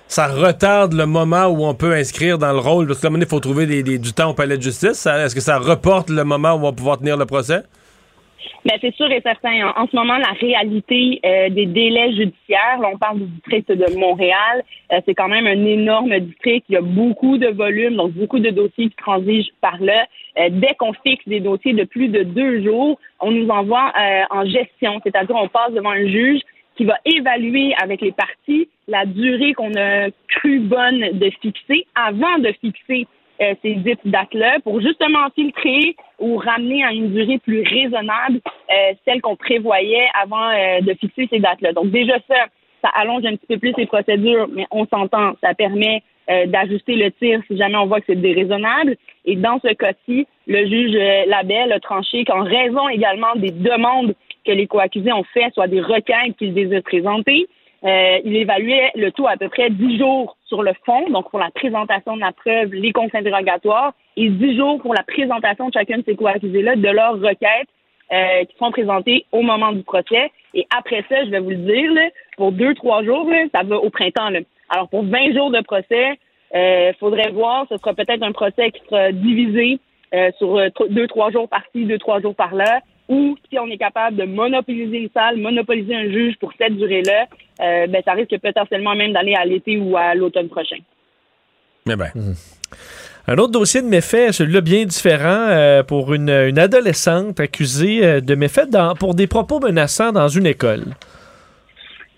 [0.08, 2.88] ça retarde le moment où on peut inscrire dans le rôle?
[2.88, 5.06] Parce moment donné, il faut trouver des- du temps au palais de justice.
[5.06, 7.62] Est-ce que ça reporte le moment où on va pouvoir tenir le procès?
[8.66, 9.74] Ben, c'est sûr et certain.
[9.76, 14.64] En, ce moment, la réalité euh, des délais judiciaires, on parle du district de Montréal,
[14.92, 16.66] euh, c'est quand même un énorme district.
[16.70, 20.06] Il y a beaucoup de volume, donc beaucoup de dossiers qui transigent par là.
[20.40, 23.92] Euh, dès qu'on fixe des dossiers de plus de deux jours, on nous envoie
[24.30, 26.42] en gestion, c'est-à-dire on passe devant un juge
[26.76, 32.40] qui va évaluer avec les parties la durée qu'on a cru bonne de fixer avant
[32.40, 33.08] de fixer
[33.42, 38.40] euh, ces dites dates-là pour justement filtrer ou ramener à une durée plus raisonnable
[38.72, 41.74] euh, celle qu'on prévoyait avant euh, de fixer ces dates-là.
[41.74, 42.46] Donc déjà ça,
[42.82, 46.96] ça allonge un petit peu plus les procédures, mais on s'entend, ça permet euh, d'ajuster
[46.96, 48.98] le tir si jamais on voit que c'est déraisonnable.
[49.24, 54.14] Et dans ce cas-ci, le juge euh, Labelle a tranché qu'en raison également des demandes
[54.46, 57.48] que les coaccusés ont fait, soit des requêtes qu'ils désirent présenter,
[57.84, 61.40] euh, il évaluait le tout à peu près 10 jours sur le fond, donc pour
[61.40, 65.74] la présentation de la preuve, les comptes interrogatoires, et 10 jours pour la présentation de
[65.74, 67.70] chacun de ces co-accusés-là de leurs requêtes
[68.12, 70.32] euh, qui sont présentées au moment du procès.
[70.54, 72.08] Et après ça, je vais vous le dire, là,
[72.38, 74.30] pour deux, trois jours, là, ça va au printemps.
[74.30, 74.40] Là.
[74.70, 76.18] Alors pour 20 jours de procès,
[76.54, 79.80] il faudrait voir, ce sera peut-être un procès qui sera divisé
[80.16, 83.68] euh, sur euh, tro- deux, trois jours par-ci, deux, trois jours par-là, ou si on
[83.68, 87.26] est capable de monopoliser les salles, monopoliser un juge pour cette durée-là,
[87.62, 90.78] euh, ben, ça risque potentiellement même d'aller à l'été ou à l'automne prochain.
[91.86, 92.12] Mais ben.
[93.30, 98.22] Un autre dossier de méfait, celui-là bien différent, euh, pour une, une adolescente accusée euh,
[98.22, 100.86] de méfait dans- pour des propos menaçants dans une école.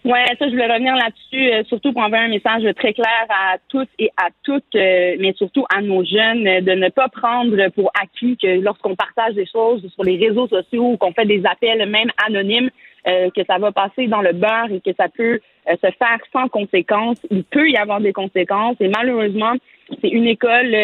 [0.06, 3.58] Ouais, ça, je voulais revenir là-dessus, euh, surtout pour envoyer un message très clair à
[3.68, 7.68] toutes et à toutes, euh, mais surtout à nos jeunes, euh, de ne pas prendre
[7.76, 11.46] pour acquis que lorsqu'on partage des choses sur les réseaux sociaux ou qu'on fait des
[11.46, 12.70] appels, même anonymes,
[13.08, 16.20] euh, que ça va passer dans le beurre et que ça peut euh, se faire
[16.32, 17.20] sans conséquences.
[17.30, 19.54] Il peut y avoir des conséquences et malheureusement,
[20.02, 20.76] c'est une école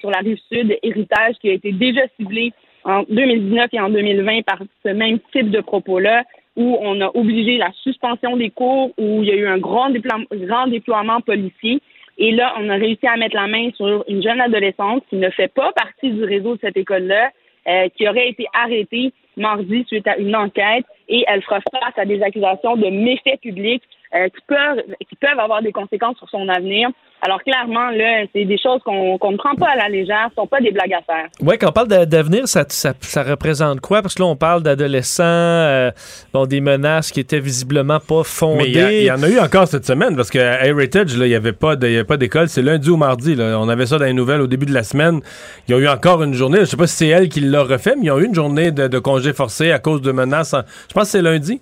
[0.00, 2.52] sur la rive sud, Héritage, qui a été déjà ciblée
[2.84, 6.24] en 2019 et en 2020 par ce même type de propos-là
[6.56, 9.90] où on a obligé la suspension des cours, où il y a eu un grand,
[9.90, 11.80] déploiement, policier.
[12.18, 15.30] Et là, on a réussi à mettre la main sur une jeune adolescente qui ne
[15.30, 17.30] fait pas partie du réseau de cette école-là,
[17.68, 22.04] euh, qui aurait été arrêtée mardi suite à une enquête et elle fera face à
[22.04, 23.82] des accusations de méfaits publics
[24.14, 26.88] euh, qui, peuvent, qui peuvent avoir des conséquences sur son avenir.
[27.22, 30.36] Alors clairement, là, c'est des choses qu'on qu'on ne prend pas à la légère, ce
[30.36, 31.26] sont pas des blagues à faire.
[31.42, 34.00] Ouais, quand on parle d'a- d'avenir, ça, ça, ça représente quoi?
[34.00, 35.90] Parce que là, on parle d'adolescents, euh,
[36.32, 38.62] bon, des menaces qui étaient visiblement pas fondées.
[38.74, 41.34] Mais il y en a eu encore cette semaine parce qu'à Heritage, là, il n'y
[41.34, 42.48] avait pas de- il y avait pas d'école.
[42.48, 43.34] C'est lundi ou mardi.
[43.34, 43.58] Là.
[43.60, 45.20] On avait ça dans les nouvelles au début de la semaine.
[45.68, 46.60] Il y a eu encore une journée.
[46.60, 48.70] Je sais pas si c'est elle qui l'a refait, mais ils ont eu une journée
[48.70, 50.54] de, de congé forcé à cause de menaces.
[50.54, 51.60] en- Je pense que c'est lundi.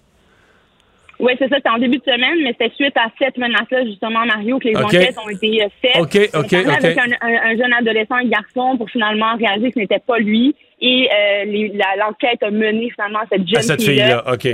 [1.20, 4.24] Oui, c'est ça, c'était en début de semaine, mais c'était suite à cette menace-là, justement,
[4.24, 5.96] Mario, que les enquêtes ont été faites.
[5.96, 9.78] OK, OK, avec un, un- un jeune adolescent, un garçon, pour finalement réaliser que ce
[9.80, 10.54] n'était pas lui.
[10.80, 14.22] Et euh, l'enquête a mené finalement cette jeune À cette fille-là.
[14.32, 14.46] OK.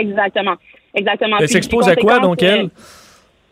[0.00, 0.54] Exactement.
[0.94, 1.36] Exactement.
[1.38, 2.62] Elle s'expose à quoi, donc, elle?
[2.62, 2.68] euh,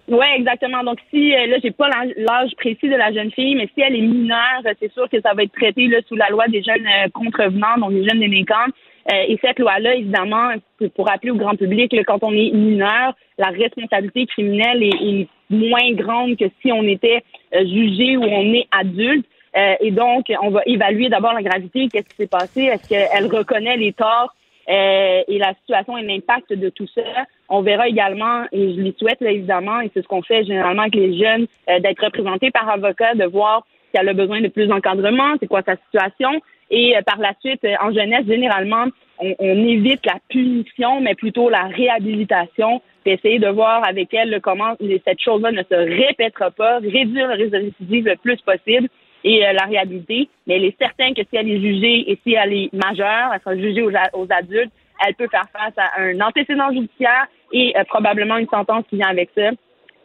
[0.09, 0.83] oui, exactement.
[0.83, 3.95] Donc, si, euh, là, j'ai pas l'âge- précis de la jeune fille, mais si elle
[3.95, 6.87] est mineure, c'est sûr que ça va être traité là, sous la loi des jeunes
[6.87, 8.71] euh, contrevenants, donc les jeunes délinquants.
[9.11, 10.53] Euh, et cette loi-là, évidemment,
[10.95, 16.37] pour rappeler au grand public, quand on est mineur, la responsabilité criminelle est, moins grande
[16.37, 17.23] que si on était
[17.55, 19.25] euh, jugé ou on est adulte.
[19.57, 23.27] Euh, et donc, on va évaluer d'abord la gravité, qu'est-ce qui s'est passé, est-ce qu'elle
[23.27, 24.35] reconnaît les torts
[24.69, 27.01] et la situation et l'impact de tout ça.
[27.49, 30.83] On verra également, et je les souhaite là, évidemment, et c'est ce qu'on fait généralement
[30.83, 34.67] avec les jeunes, d'être représentés par avocat, de voir si elle a besoin de plus
[34.67, 36.41] d'encadrement, c'est quoi sa situation.
[36.71, 38.87] Et euh, par la suite, euh, en jeunesse, généralement,
[39.19, 44.41] on, on évite la punition, mais plutôt la réhabilitation, puis essayer de voir avec elle
[44.43, 48.89] comment cette chose-là ne se répétera pas, réduire le risque de récidive le plus possible
[49.25, 50.29] et euh, la réhabiliter.
[50.47, 53.41] Mais elle est certaine que si elle est jugée et si elle est majeure, elle
[53.41, 54.73] sera jugée aux, aux adultes,
[55.07, 59.09] elle peut faire face à un antécédent judiciaire et euh, probablement une sentence qui vient
[59.09, 59.51] avec ça.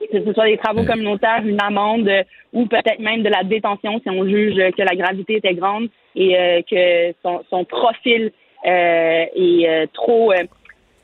[0.10, 2.24] Que ce soit des travaux communautaires, une amende euh,
[2.54, 5.90] ou peut-être même de la détention si on juge euh, que la gravité était grande
[6.16, 8.32] et euh, que son, son profil
[8.66, 10.34] euh, est trop,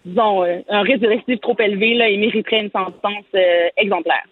[0.05, 3.25] disons, un risque de récidive trop élevé là, et mériterait une sentence
[3.77, 4.23] exemplaire.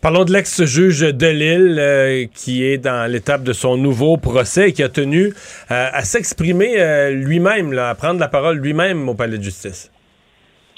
[0.00, 4.72] Parlons de l'ex-juge de Lille euh, qui est dans l'étape de son nouveau procès et
[4.72, 5.30] qui a tenu euh,
[5.68, 9.90] à s'exprimer euh, lui-même, à prendre la parole lui-même au palais de justice.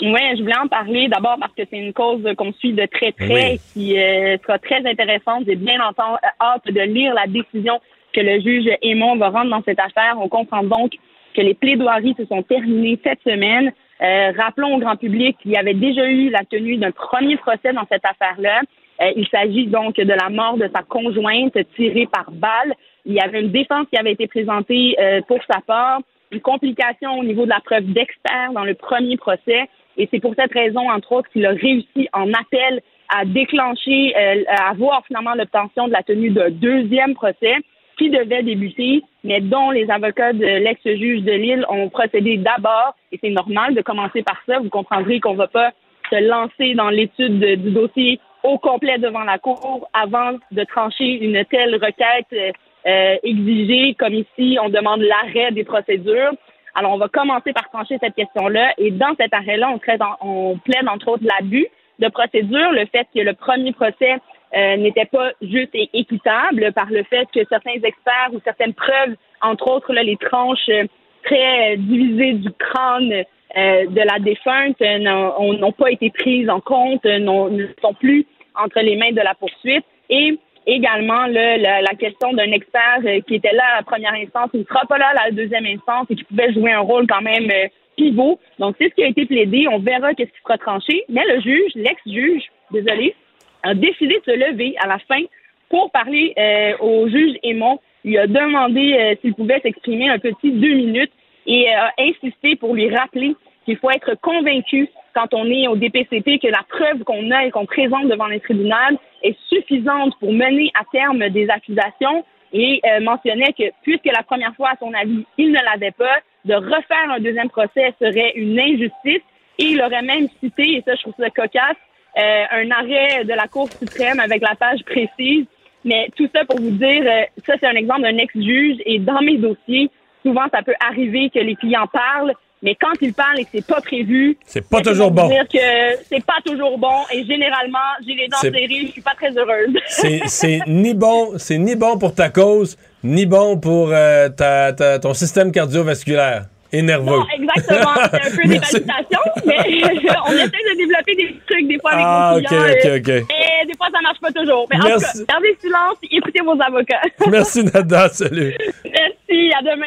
[0.03, 3.12] Oui, je voulais en parler d'abord parce que c'est une cause qu'on suit de très
[3.12, 3.61] près Oui.
[3.72, 5.44] qui euh, sera très intéressante.
[5.46, 7.80] J'ai bien entendu, hâte de lire la décision
[8.12, 10.16] que le juge Aymon va rendre dans cette affaire.
[10.18, 10.92] On comprend donc
[11.34, 13.72] que les plaidoiries se sont terminées cette semaine.
[14.03, 17.72] Euh, rappelons au grand public qu'il y avait déjà eu la tenue d'un premier procès
[17.72, 18.62] dans cette affaire-là.
[19.03, 22.74] Euh, il s'agit donc de la mort de sa conjointe tirée par balle.
[23.05, 27.18] Il y avait une défense qui avait été présentée euh, pour sa part, une complication
[27.18, 29.68] au niveau de la preuve d'expert dans le premier procès.
[30.01, 32.80] Et c'est pour cette raison, entre autres, qu'il a réussi en appel
[33.14, 37.57] à déclencher, euh, à avoir finalement l'obtention de la tenue d'un deuxième procès
[37.98, 43.18] qui devait débuter, mais dont les avocats de l'ex-juge de Lille ont procédé d'abord, et
[43.22, 44.59] c'est normal de commencer par ça.
[44.59, 45.70] Vous comprendrez qu'on ne va pas
[46.09, 51.44] se lancer dans l'étude du dossier au complet devant la Cour avant de trancher une
[51.44, 52.55] telle requête
[52.86, 56.32] euh, exigée, comme ici, on demande l'arrêt des procédures.
[56.75, 59.81] Alors, on va commencer par trancher cette question-là, et dans cet arrêt-là, on,
[60.21, 61.66] on plaide entre autres l'abus
[61.99, 64.16] de procédure, le fait que le premier procès
[64.57, 69.14] euh, n'était pas juste et équitable par le fait que certains experts ou certaines preuves,
[69.43, 70.87] entre autres là, les tranches euh,
[71.23, 77.68] très divisées du crâne euh, de la défunte, n'ont pas été prises en compte, ne
[77.81, 79.85] sont plus entre les mains de la poursuite.
[80.09, 84.59] Et également là, la, question d'un expert qui était là à la première instance, qui
[84.59, 87.23] ne sera pas là à la deuxième instance et qui pouvait jouer un rôle quand
[87.23, 87.51] même
[87.97, 88.39] pivot.
[88.59, 89.67] Donc, c'est ce qui a été plaidé.
[89.69, 91.05] On verra qu'est-ce qui sera tranché.
[91.09, 93.15] Mais le juge, l'ex-juge, désolé,
[93.63, 95.23] a décidé de se lever à la fin
[95.69, 97.79] pour parler euh, au juge Aymon.
[98.05, 101.13] Il a demandé euh, s'il pouvait s'exprimer un petit deux minutes
[101.47, 103.35] et euh, a insisté pour lui rappeler
[103.65, 107.51] qu'il faut être convaincu quand on est au DPCP que la preuve qu'on a et
[107.51, 112.25] qu'on présente devant les tribunaux est suffisante pour mener à terme des accusations.
[112.53, 116.55] Et mentionnait que puisque la première fois, à son avis, il ne l'avait pas, de
[116.55, 119.23] refaire un deuxième procès serait une injustice.
[119.59, 121.77] Et il aurait même cité, et ça je trouve ça cocasse,
[122.17, 125.45] euh, un arrêt de la Cour suprême avec la page précise.
[125.85, 128.79] Mais tout ça pour vous dire, euh, ça c'est un exemple d'un ex-juge.
[128.87, 129.91] Et dans mes dossiers,
[130.25, 132.33] souvent ça peut arriver que les clients parlent,
[132.63, 135.29] mais quand ils parlent et que c'est pas prévu, c'est pas toujours bon.
[135.29, 139.15] dire que c'est pas toujours bon et généralement j'ai les dents serrées, je suis pas
[139.15, 139.75] très heureuse.
[140.27, 144.99] c'est ni bon, c'est ni bon pour ta cause, ni bon pour euh, ta, ta,
[144.99, 147.07] ton système cardiovasculaire et nerveux.
[147.07, 147.95] Non, exactement.
[148.11, 149.57] C'est un peu des palpitations, mais
[150.27, 152.63] on essaie de développer des trucs des fois avec ah, nos clients.
[152.63, 153.09] OK, OK, OK.
[153.09, 154.67] Et des fois, ça marche pas toujours.
[154.71, 155.05] Mais Merci.
[155.05, 157.01] en tout cas, gardez silence et écoutez vos avocats.
[157.29, 158.09] Merci, Nada.
[158.11, 158.55] Salut.
[158.85, 159.53] Merci.
[159.59, 159.87] À demain.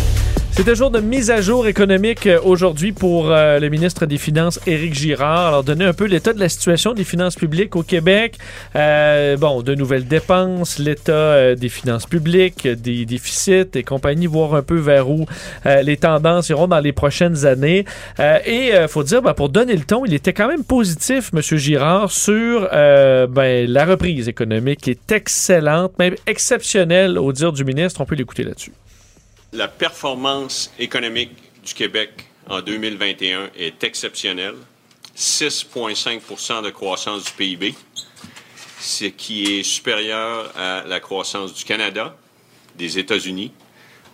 [0.67, 4.59] Un jour de mise à jour économique euh, aujourd'hui pour euh, le ministre des Finances,
[4.67, 5.47] Éric Girard.
[5.47, 8.37] Alors, donner un peu l'état de la situation des finances publiques au Québec.
[8.75, 14.61] Euh, bon, de nouvelles dépenses, l'état des finances publiques, des déficits et compagnie, voir un
[14.61, 15.25] peu vers où
[15.65, 17.85] les tendances iront dans les prochaines années.
[18.45, 21.41] et faut dire, ben, pour donner le ton, il était quand même positif, M.
[21.41, 27.99] Girard, sur ben, la reprise économique qui est excellente, même exceptionnelle au dire du ministre.
[27.99, 28.71] On peut l'écouter là-dessus.
[29.53, 31.31] La performance économique
[31.65, 32.11] du Québec
[32.49, 34.55] en 2021 est exceptionnelle.
[35.17, 37.75] 6,5% de croissance du PIB,
[38.79, 42.15] ce qui est supérieur à la croissance du Canada,
[42.77, 43.51] des États-Unis,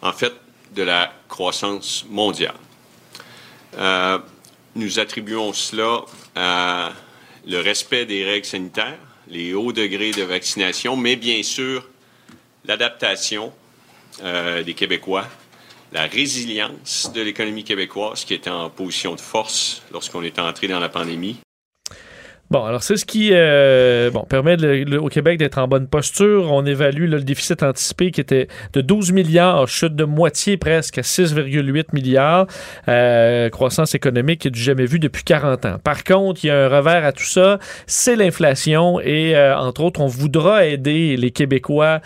[0.02, 0.34] en fait,
[0.74, 2.56] de la croissance mondiale.
[3.78, 4.18] Euh,
[4.74, 6.02] nous attribuons cela
[6.36, 6.94] à
[7.46, 11.88] le respect des règles sanitaires, les hauts degrés de vaccination, mais bien sûr
[12.66, 13.54] l'adaptation
[14.24, 15.26] euh, des Québécois,
[15.92, 20.80] la résilience de l'économie québécoise qui était en position de force lorsqu'on est entré dans
[20.80, 21.38] la pandémie,
[22.50, 24.56] Bon, alors c'est ce qui euh, bon, permet
[24.96, 26.54] au Québec d'être en bonne posture.
[26.54, 31.02] On évalue le déficit anticipé qui était de 12 milliards, chute de moitié presque à
[31.02, 32.48] 6,8 milliards.
[32.88, 35.76] Euh, croissance économique du jamais vu depuis 40 ans.
[35.84, 39.84] Par contre, il y a un revers à tout ça, c'est l'inflation et euh, entre
[39.84, 42.00] autres, on voudra aider les Québécois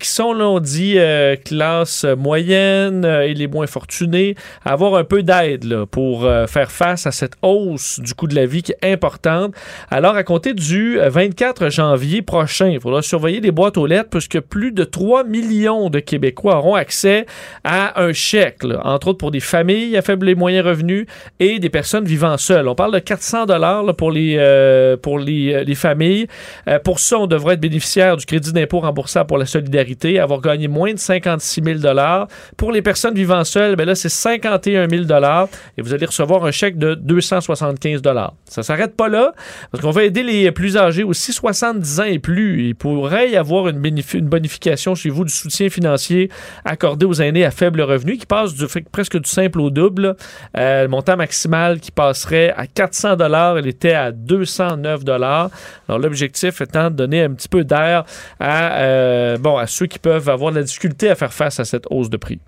[0.00, 0.98] qui sont, là, on dit,
[1.44, 4.34] classe moyenne et les moins fortunés
[4.64, 8.46] à avoir un peu d'aide pour faire face à cette hausse du coût de la
[8.46, 9.54] vie qui est importante.
[9.90, 14.10] Alors, à compter du euh, 24 janvier prochain, il faudra surveiller les boîtes aux lettres
[14.10, 17.26] puisque plus de 3 millions de Québécois auront accès
[17.64, 21.06] à un chèque, entre autres pour des familles à faible et moyens revenus
[21.40, 22.68] et des personnes vivant seules.
[22.68, 26.26] On parle de 400 dollars pour les euh, pour les, euh, les familles.
[26.68, 30.40] Euh, pour ça, on devrait être bénéficiaire du crédit d'impôt remboursable pour la solidarité, avoir
[30.40, 32.28] gagné moins de 56 000 dollars.
[32.56, 36.44] Pour les personnes vivant seules, ben là c'est 51 000 dollars et vous allez recevoir
[36.44, 38.34] un chèque de 275 dollars.
[38.44, 39.32] Ça s'arrête pas là
[39.74, 42.68] parce qu'on va aider les plus âgés aussi 70 ans et plus.
[42.68, 46.30] Il pourrait y avoir une, bonification chez vous du soutien financier
[46.64, 48.52] accordé aux aînés à faible revenu qui passe
[48.92, 50.14] presque du simple au double.
[50.56, 55.50] Euh, le montant maximal qui passerait à 400 dollars, il était à 209 dollars.
[55.88, 58.04] Alors l'objectif étant de donner un petit peu d'air
[58.38, 61.64] à euh, bon à ceux qui peuvent avoir de la difficulté à faire face à
[61.64, 62.38] cette hausse de prix.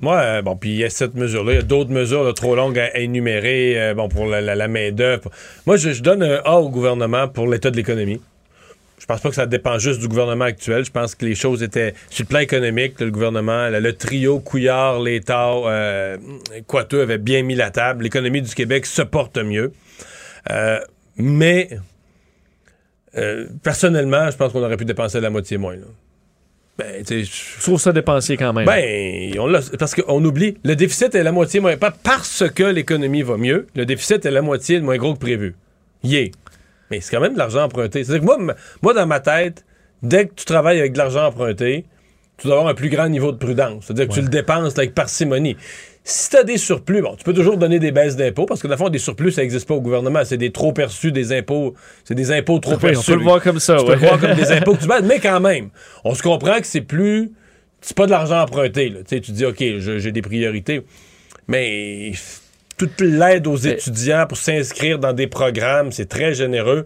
[0.00, 1.52] Moi, euh, bon, puis il y a cette mesure-là.
[1.52, 5.30] Il y a d'autres mesures trop longues à, énumérer, euh, bon, pour la, main-d'œuvre.
[5.66, 8.20] Moi, je, donne un A au gouvernement pour l'état de l'économie.
[8.98, 10.84] Je pense pas que ça dépend juste du gouvernement actuel.
[10.84, 13.00] Je pense que les choses étaient sur le plan économique.
[13.00, 16.16] le gouvernement, le, trio Couillard, l'État, euh,
[16.66, 18.04] Coiteux avait bien mis la table.
[18.04, 19.72] L'économie du Québec se porte mieux.
[20.50, 20.80] Euh,
[21.16, 21.68] mais
[23.62, 25.76] personnellement, je pense qu'on aurait pu dépenser la moitié moins.
[25.76, 25.86] là.
[26.76, 28.66] Ben, je- trouve ça dépensier quand même?
[28.66, 31.76] ben, on parce qu'on oublie, le déficit est la moitié moins.
[31.76, 35.54] Pas parce que l'économie va mieux, le déficit est la moitié moins gros que prévu.
[36.02, 36.30] Yeah.
[36.90, 38.02] Mais c'est quand même de l'argent emprunté.
[38.02, 39.64] C'est-à-dire que moi, dans ma tête,
[40.02, 41.84] dès que tu travailles avec de l'argent emprunté,
[42.38, 43.84] tu dois avoir un plus grand niveau de prudence.
[43.86, 45.56] C'est-à-dire que tu le dépenses avec parcimonie.
[46.06, 48.66] Si tu as des surplus, bon, tu peux toujours donner des baisses d'impôts, parce que,
[48.66, 50.20] dans le fond, des surplus, ça n'existe pas au gouvernement.
[50.24, 51.74] C'est des trop perçus, des impôts.
[52.04, 53.10] C'est des impôts trop Oui, on perçus.
[53.12, 53.76] peut le voir comme ça.
[53.78, 55.70] Tu peux le voir comme des impôts que tu baisses, mais quand même,
[56.04, 57.32] on se comprend que c'est plus.
[57.80, 58.90] C'est pas de l'argent emprunté.
[58.90, 59.00] Là.
[59.00, 60.82] Tu sais, tu dis, OK, j'ai des priorités.
[61.48, 62.12] Mais
[62.76, 66.84] toute l'aide aux étudiants pour s'inscrire dans des programmes, c'est très généreux.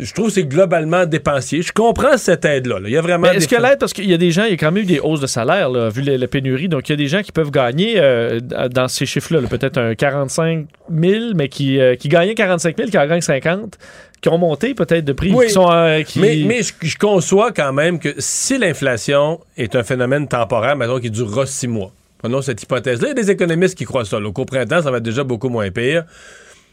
[0.00, 1.60] Je trouve que c'est globalement dépensier.
[1.62, 2.80] Je comprends cette aide-là.
[2.80, 2.88] là.
[2.88, 3.28] Il y a vraiment.
[3.30, 4.82] Mais est-ce que l'aide, parce qu'il y a des gens, il y a quand même
[4.84, 7.08] eu des hausses de salaire, là, vu la, la pénurie, donc il y a des
[7.08, 11.78] gens qui peuvent gagner euh, dans ces chiffres-là, là, peut-être un 45 000, mais qui,
[11.80, 13.76] euh, qui gagnaient 45 000, qui en gagnent 50,
[14.20, 15.46] qui ont monté peut-être de prix, Oui.
[15.46, 15.70] qui sont...
[15.70, 16.20] euh, qui...
[16.20, 21.00] Mais, mais je, je conçois quand même que si l'inflation est un phénomène temporaire, mettons
[21.00, 24.18] qui durera six mois, prenons cette hypothèse-là, il y a des économistes qui croient ça.
[24.32, 26.04] Qu'au printemps, ça va être déjà beaucoup moins pire.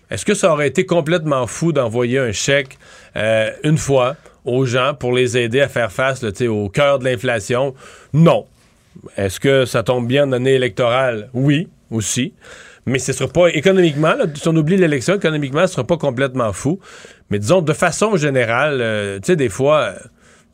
[0.10, 2.78] Est-ce que ça aurait été complètement fou d'envoyer un chèque
[3.16, 7.76] euh, une fois aux gens pour les aider à faire face au cœur de l'inflation?
[8.14, 8.46] Non.
[9.18, 11.30] Est-ce que ça tombe bien en année électorale?
[11.34, 12.34] Oui, aussi.
[12.86, 16.80] Mais ce sera pas économiquement, si on oublie l'élection, économiquement, ce sera pas complètement fou.
[17.30, 19.94] Mais disons, de façon générale, euh, tu sais, des fois,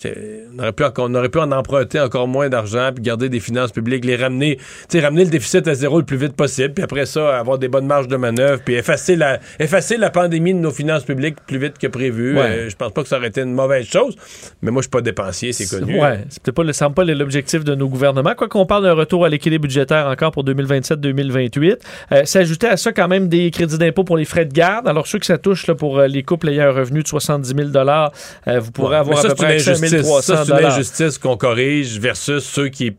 [0.04, 3.72] on aurait, pu, on aurait pu en emprunter encore moins d'argent, puis garder des finances
[3.72, 4.60] publiques, les ramener,
[4.94, 7.88] ramener le déficit à zéro le plus vite possible, puis après ça, avoir des bonnes
[7.88, 11.78] marges de manœuvre, puis effacer la, effacer la pandémie de nos finances publiques plus vite
[11.78, 12.36] que prévu.
[12.36, 12.42] Ouais.
[12.42, 14.16] Euh, je pense pas que ça aurait été une mauvaise chose,
[14.62, 16.00] mais moi, je suis pas dépensier, c'est connu.
[16.00, 18.34] Ouais, c'est peut-être pas, le- semble pas l'objectif de nos gouvernements.
[18.36, 21.78] Quoi qu'on parle d'un retour à l'équilibre budgétaire encore pour 2027-2028.
[22.12, 24.88] Euh, S'ajouter à ça quand même des crédits d'impôt pour les frais de garde.
[24.88, 27.48] Alors ceux que ça touche là, pour euh, les couples ayant un revenu de 70
[27.56, 28.96] 000 euh, vous pourrez Ouais.
[28.98, 30.12] avoir ça, à peu près accès à injustice.
[30.12, 32.92] 1300 Ça, c'est une injustice qu'on corrige versus ceux qui.
[32.92, 32.98] Tu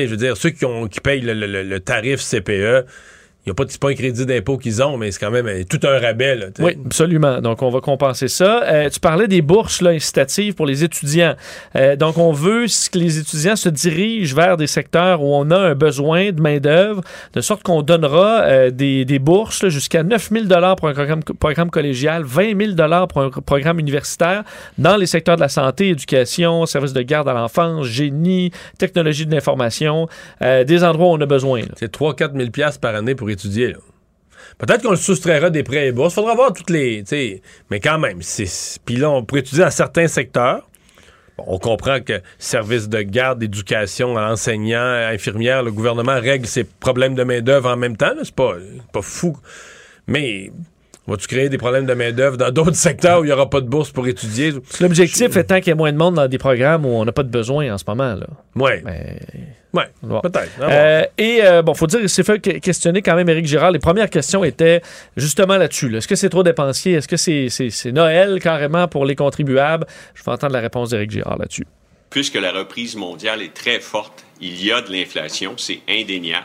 [0.00, 2.86] sais, je veux dire, ceux qui, ont, qui payent le, le- le- le tarif CPE.
[3.44, 5.64] Il n'y a pas, pas un crédit d'impôt qu'ils ont, mais c'est quand même euh,
[5.68, 6.36] tout un rabais.
[6.36, 6.46] Là.
[6.60, 7.40] Oui, absolument.
[7.40, 8.62] Donc, on va compenser ça.
[8.62, 11.34] Euh, tu parlais des bourses là, incitatives pour les étudiants.
[11.74, 15.58] Euh, donc, on veut que les étudiants se dirigent vers des secteurs où on a
[15.58, 17.02] un besoin de main-d'œuvre,
[17.34, 20.44] de sorte qu'on donnera des, des bourses jusqu'à 9 000
[20.76, 24.44] pour un programme, programme collégial, 20 000 pour un programme universitaire
[24.78, 29.34] dans les secteurs de la santé, éducation, services de garde à l'enfance, génie, technologie de
[29.34, 30.06] l'information,
[30.40, 31.62] des endroits où on a besoin.
[31.76, 33.74] C'est 3-4 000 piastres par année pour étudier.
[34.58, 36.14] Peut-être qu'on le soustraira des prêts et bourses.
[36.14, 37.00] Faudra voir toutes les.
[37.00, 38.20] tu sais, Mais quand même.
[38.84, 40.68] Puis là, on pourrait étudier dans certains secteurs.
[41.38, 47.24] On comprend que services de garde, d'éducation, enseignants, infirmières, le gouvernement règle ses problèmes de
[47.24, 48.12] main-d'œuvre en même temps.
[48.22, 48.54] C'est pas,
[48.92, 49.36] pas fou.
[50.06, 50.52] Mais
[51.06, 53.66] vas-tu créer des problèmes de main-d'œuvre dans d'autres secteurs où il n'y aura pas de
[53.68, 54.52] bourse pour étudier?
[54.80, 57.22] L'objectif étant qu'il y ait moins de monde dans des programmes où on n'a pas
[57.24, 58.14] de besoin en ce moment.
[58.14, 58.26] Là.
[58.56, 58.82] Ouais.
[58.84, 59.16] Mais-
[59.74, 60.20] Ouais, Bon.
[60.20, 60.50] peut-être.
[60.60, 63.70] Euh, et euh, bon, faut dire, il s'est fait que- questionner quand même Éric Girard.
[63.70, 64.82] Les premières questions étaient
[65.16, 65.88] justement là-dessus.
[65.88, 65.96] là.
[65.96, 66.92] Est-ce que c'est trop dépensier?
[66.92, 69.86] Est-ce que c'est Noël carrément pour les contribuables?
[70.14, 71.66] Je vais entendre la réponse d'Éric Girard là-dessus.
[72.10, 76.44] puisque la reprise mondiale est très forte, il y a de l'inflation, c'est indéniable.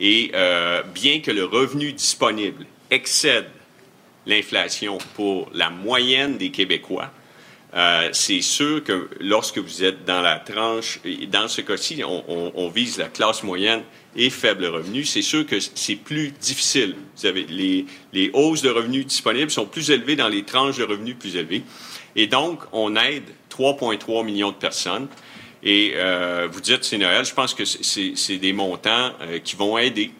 [0.00, 3.44] Et euh, bien que le revenu disponible excède
[4.26, 7.10] l'inflation pour la moyenne des Québécois,
[7.74, 11.00] euh, c'est sûr que lorsque vous êtes dans la tranche,
[11.30, 13.82] dans ce cas-ci, on, vise la classe moyenne
[14.14, 16.96] et faible revenu, c'est sûr que c'est plus difficile.
[17.16, 21.16] Vous avez les, hausses de revenus disponibles sont plus élevées dans les tranches de revenus
[21.18, 21.62] plus élevées.
[22.14, 25.08] Et donc, on aide 3,3 millions de personnes.
[25.62, 29.78] Et euh, vous dites, c'est Noël, je pense que c'est des montants euh, qui vont
[29.78, 30.10] aider.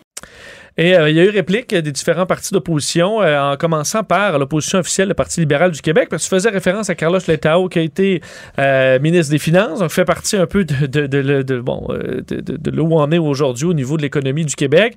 [0.79, 4.39] Et euh, il y a eu réplique des différents partis d'opposition, euh, en commençant par
[4.39, 7.69] l'opposition officielle, le Parti libéral du Québec, parce que tu faisais référence à Carlos Letao,
[7.69, 8.23] qui a été
[8.59, 12.83] euh, ministre des Finances, donc fait partie un peu de, de, de- bon, de, là
[12.83, 14.97] où on est aujourd'hui au niveau de l'économie du Québec.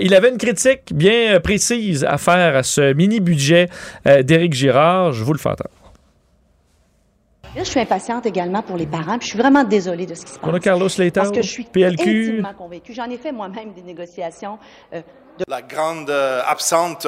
[0.00, 3.68] Il avait une critique bien précise à faire à ce mini-budget
[4.22, 5.12] d'Éric Girard.
[5.12, 5.70] Je vous le fais entendre.
[7.56, 10.24] Là, je suis impatiente également pour les parents, puis je suis vraiment désolée de ce
[10.24, 10.50] qui se passe.
[10.50, 12.02] On a Carlos Parce que je suis PLQ.
[12.32, 12.92] intimement convaincue.
[12.92, 14.58] J'en ai fait moi-même des négociations.
[14.92, 15.00] euh,
[15.38, 15.44] de...
[15.48, 17.06] La grande euh, absente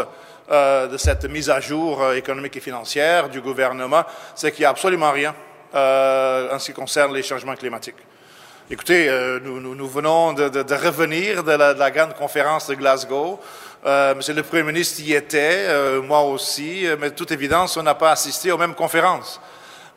[0.51, 4.05] euh, de cette mise à jour économique et financière du gouvernement,
[4.37, 5.35] c'est qu'il n'y a absolument rien
[5.75, 7.97] euh, en ce qui concerne les changements climatiques.
[8.71, 12.15] Écoutez, euh, nous, nous, nous venons de, de- de revenir de la, de la grande
[12.15, 13.39] conférence de Glasgow.
[13.85, 17.77] Euh, Monsieur le Premier ministre y était, euh, moi aussi, euh, mais de toute évidence,
[17.77, 19.41] on n'a pas assisté aux mêmes conférences.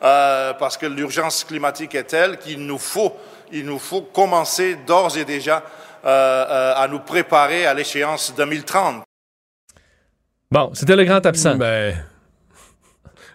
[0.02, 3.12] Euh, parce que l'urgence climatique est telle qu'il nous faut,
[3.52, 5.62] il nous faut commencer d'ores et déjà
[6.04, 9.02] euh, euh, à nous préparer à l'échéance 2030.
[10.50, 11.56] Bon, c'était le grand absent.
[11.56, 11.94] Ben.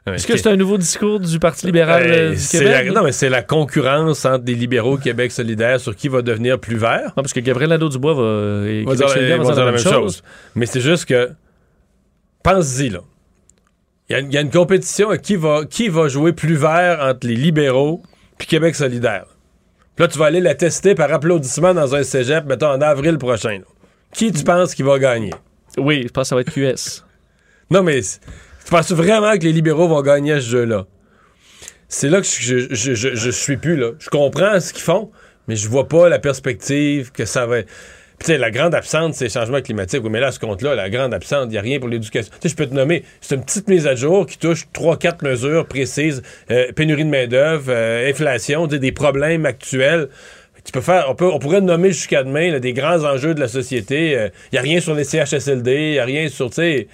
[0.07, 2.85] Est-ce que c'est un nouveau discours du Parti libéral euh, Ben, du Québec?
[2.87, 6.59] la- non, mais c'est la concurrence entre des libéraux Québec solidaire sur qui va devenir
[6.59, 7.05] plus vert.
[7.15, 9.07] Non, parce que Gabriel Nadeau-Dubois va, et va dire,
[9.37, 10.23] vont dire la même chose.
[10.53, 11.31] Mais c'est juste que,
[12.43, 12.99] pense-y, là.
[14.09, 16.55] Il y, a- il y a une compétition à qui va, qui va jouer plus
[16.55, 18.01] vert entre les libéraux
[18.37, 19.25] puis Québec solidaire.
[19.95, 23.17] Puis là, tu vas aller la tester par applaudissement dans un cégep, mettons, en avril
[23.17, 23.59] prochain.
[23.59, 23.65] là.
[24.13, 25.31] Qui tu penses qui va gagner?
[25.77, 27.03] Oui, je pense que ça va être QS.
[27.71, 30.85] Non, mais tu penses vraiment que les libéraux vont gagner à ce jeu-là?
[31.87, 33.91] C'est là que je, je, je, je suis plus, là.
[33.97, 35.09] Je comprends ce qu'ils font,
[35.47, 37.57] mais je vois pas la perspective que ça va...
[38.19, 40.01] Puis, la grande absente, c'est le changement climatique.
[40.03, 42.31] Oui, mais là, à ce compte-là, la grande absente, il n'y a rien pour l'éducation.
[42.39, 44.97] Tu sais, je peux te nommer, c'est une petite mise à jour qui touche trois,
[44.97, 46.21] quatre mesures précises.
[46.51, 50.09] Euh, pénurie de main-d'œuvre, euh, inflation, des problèmes actuels.
[50.63, 53.47] Tu peux faire, on, peut, on pourrait nommer jusqu'à demain des grands enjeux de la
[53.47, 54.11] société.
[54.11, 56.87] Il n'y a rien sur les CHSLD, il n'y a rien sur, tu sais,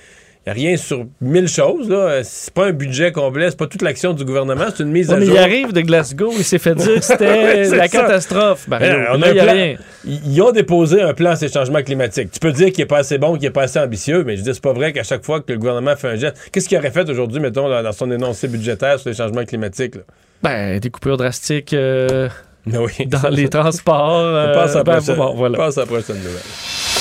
[0.48, 1.88] il n'y a rien sur mille choses.
[1.90, 2.22] là.
[2.24, 5.16] C'est pas un budget complet, c'est pas toute l'action du gouvernement, c'est une mise Ouais,
[5.16, 5.36] à mais jour.
[5.36, 7.88] il arrive de Glasgow, il s'est fait dire que c'était la ça.
[7.88, 8.68] catastrophe.
[8.68, 8.88] Mario.
[8.90, 9.54] Ben, on Là, a plan.
[9.54, 9.76] rien.
[10.06, 12.32] Ils ont déposé un plan sur les changements climatiques.
[12.32, 14.42] Tu peux dire qu'il est pas assez bon, qu'il est pas assez ambitieux, mais je
[14.42, 16.78] dis c'est pas vrai qu'à chaque fois que le gouvernement fait un geste, qu'est-ce qu'il
[16.80, 19.96] aurait fait aujourd'hui, mettons, dans dans son énoncé budgétaire sur les changements climatiques?
[19.96, 20.02] là?
[20.42, 22.30] Ben, des coupures drastiques euh,
[22.66, 23.06] Oui.
[23.06, 24.18] dans les transports.
[24.22, 25.56] Euh, passe à la ben, prochaine, bon, voilà.
[25.60, 27.01] on passe à la prochaine nouvelle.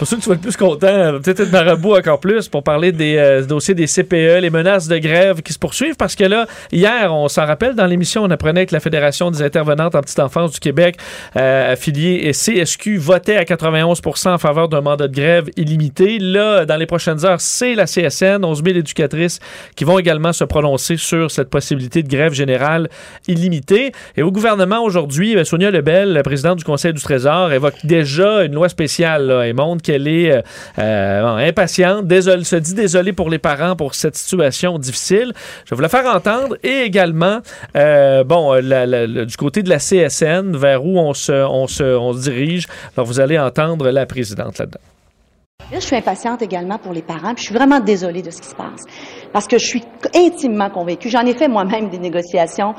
[0.00, 2.90] Pour ça que tu vas être plus content, peut-être être marabout encore plus, pour parler
[2.90, 6.46] des euh, dossiers des CPE, les menaces de grève qui se poursuivent, parce que là,
[6.72, 10.20] hier, on s'en rappelle, dans l'émission, on apprenait que la Fédération des intervenantes en petite
[10.20, 10.96] enfance du Québec,
[11.36, 16.18] euh, affiliée et CSQ, votait à 91% en faveur d'un mandat de grève illimité.
[16.18, 19.38] Là, dans les prochaines heures, c'est la CSN, 11 000 éducatrices
[19.76, 22.88] qui vont également se prononcer sur cette possibilité de grève générale
[23.28, 23.92] illimitée.
[24.16, 28.44] Et au gouvernement aujourd'hui, ben, Sonia Lebel, la présidente du Conseil du Trésor, évoque déjà
[28.44, 30.42] une loi spéciale là, et montre qu'elle est euh,
[30.78, 35.32] euh, impatiente, désole- se dit désolée pour les parents pour cette situation difficile.
[35.64, 37.40] Je vais vous la faire entendre et également,
[37.76, 42.66] euh, bon, du côté de la CSN, vers où on se, dirige.
[42.96, 44.80] Alors, vous allez entendre la présidente là-dedans.
[45.72, 48.48] Là, je suis impatiente également pour les parents, je suis vraiment désolée de ce qui
[48.48, 48.82] se passe.
[49.32, 49.84] Parce que je suis
[50.14, 51.08] intimement convaincue.
[51.08, 52.74] J'en ai fait moi-même des négociations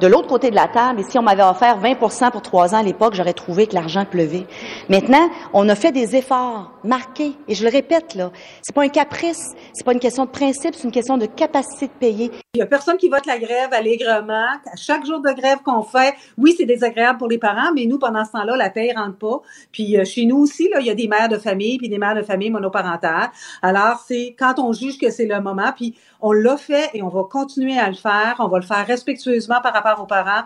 [0.00, 1.00] de l'autre côté de la table.
[1.00, 4.04] Et si on m'avait offert 20% pour trois ans à l'époque, j'aurais trouvé que l'argent
[4.04, 4.46] pleuvait.
[4.88, 7.32] Maintenant, on a fait des efforts marqués.
[7.48, 8.30] Et je le répète, là,
[8.62, 11.86] c'est pas un caprice, c'est pas une question de principe, c'est une question de capacité
[11.86, 12.30] de payer.
[12.54, 14.46] Il y a personne qui vote la grève allègrement.
[14.72, 17.98] À chaque jour de grève qu'on fait, oui, c'est désagréable pour les parents, mais nous,
[17.98, 19.40] pendant ce temps-là, la paye rentre pas.
[19.72, 21.98] Puis euh, chez nous aussi, là, il y a des mères de famille, puis des
[21.98, 23.30] mères de famille monoparentales.
[23.62, 27.08] Alors, c'est quand on juge que c'est le moment, puis on l'a fait et on
[27.08, 28.36] va continuer à le faire.
[28.38, 30.42] On va le faire respectueusement par rapport aux parents.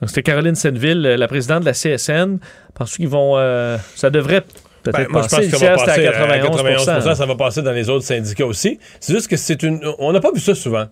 [0.00, 2.38] Donc, C'était Caroline Senville, euh, la présidente de la CSN.
[2.74, 3.36] Pense qu'ils vont.
[3.36, 4.42] euh, ça devrait
[4.82, 5.50] peut-être Ben, moi, je passer?
[5.50, 8.04] pense qu'on Hier, va passer à à 91 91 Ça va passer dans les autres
[8.04, 8.78] syndicats aussi.
[9.00, 9.80] C'est juste que c'est une.
[9.98, 10.86] On n'a pas vu ça souvent.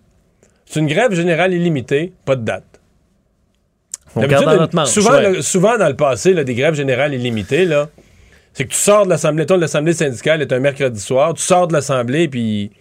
[0.64, 2.64] C'est une grève générale illimitée, pas de date.
[4.16, 5.30] On garde dans notre manche, souvent, ouais.
[5.34, 7.88] le- souvent, dans le passé, là, des grèves générales illimitées, là,
[8.54, 11.68] c'est que tu sors de l'Assemblée, toi, l'Assemblée syndicale est un mercredi soir, tu sors
[11.68, 12.72] de l'Assemblée, puis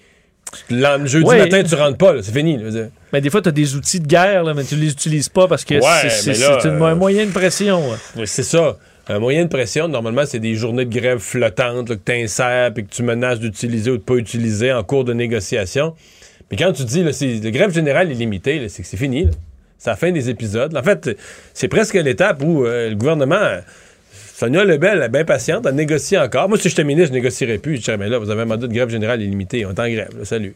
[0.70, 1.38] le jeudi Ouais.
[1.40, 2.58] matin, tu rentres pas, c'est fini.
[2.58, 2.88] là.
[3.14, 5.48] Mais des fois, tu as des outils de guerre, là, mais tu les utilises pas
[5.48, 7.82] parce que Ouais, c'est- euh, un moyen de pression.
[8.26, 8.78] c'est ça.
[9.08, 12.74] Un moyen de pression, normalement, c'est des journées de grève flottantes là, que tu insères
[12.74, 15.94] puis que tu menaces d'utiliser ou de pas utiliser en cours de négociation.
[16.50, 19.26] Mais quand tu dis, là, le grève générale est limité, là, c'est que c'est fini.
[19.26, 19.32] là.
[19.78, 20.76] C'est la fin des épisodes.
[20.76, 21.16] En fait,
[21.54, 23.40] c'est presque l'étape où euh, le gouvernement,
[24.38, 26.50] Sonia Lebel est bien patiente, elle négocie encore.
[26.50, 27.78] Moi, si j'étais ministre, je négocierais plus.
[27.78, 29.66] Je dirais, mais là, vous avez un mandat de grève générale illimité.
[29.66, 30.10] On est en grève.
[30.18, 30.56] là, salut.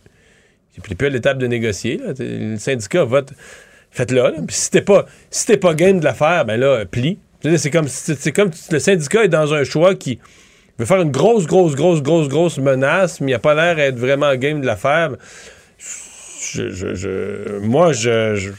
[0.83, 1.97] Puis, plus à l'étape de négocier.
[2.19, 3.31] Le syndicat vote.
[3.89, 4.33] Faites-le.
[4.45, 7.19] Puis si t'es pas, si pas game de l'affaire, ben là, plie.
[7.55, 10.19] C'est comme, c'est comme le syndicat est dans un choix qui
[10.77, 13.97] veut faire une grosse, grosse, grosse, grosse, grosse menace, mais il a pas l'air d'être
[13.97, 15.11] vraiment game de l'affaire.
[17.61, 18.51] Moi, je, je-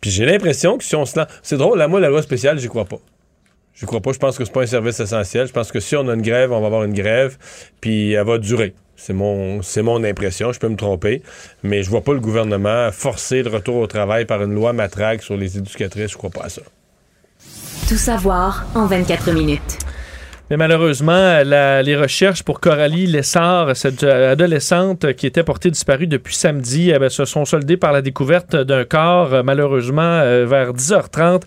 [0.00, 2.58] puis j'ai l'impression que si on se lance, c'est drôle, là, moi, la loi spéciale,
[2.58, 2.98] j'y crois pas.
[3.76, 4.12] Je crois pas.
[4.12, 5.46] Je pense que c'est pas un service essentiel.
[5.46, 7.36] Je pense que si on a une grève, on va avoir une grève,
[7.80, 8.74] puis elle va durer.
[8.96, 10.50] C'est mon, c'est mon impression.
[10.52, 11.22] Je peux me tromper,
[11.62, 15.22] mais je vois pas le gouvernement forcer le retour au travail par une loi matraque
[15.22, 16.12] sur les éducatrices.
[16.12, 16.62] Je crois pas à ça.
[17.88, 19.78] Tout savoir en 24 minutes.
[20.48, 26.36] Mais malheureusement, la- les recherches pour Coralie Lessard, cette adolescente qui était portée disparue depuis
[26.36, 30.72] samedi, eh ben, se sont soldées par la découverte d'un corps, euh, malheureusement, euh, vers
[30.72, 31.42] 10h30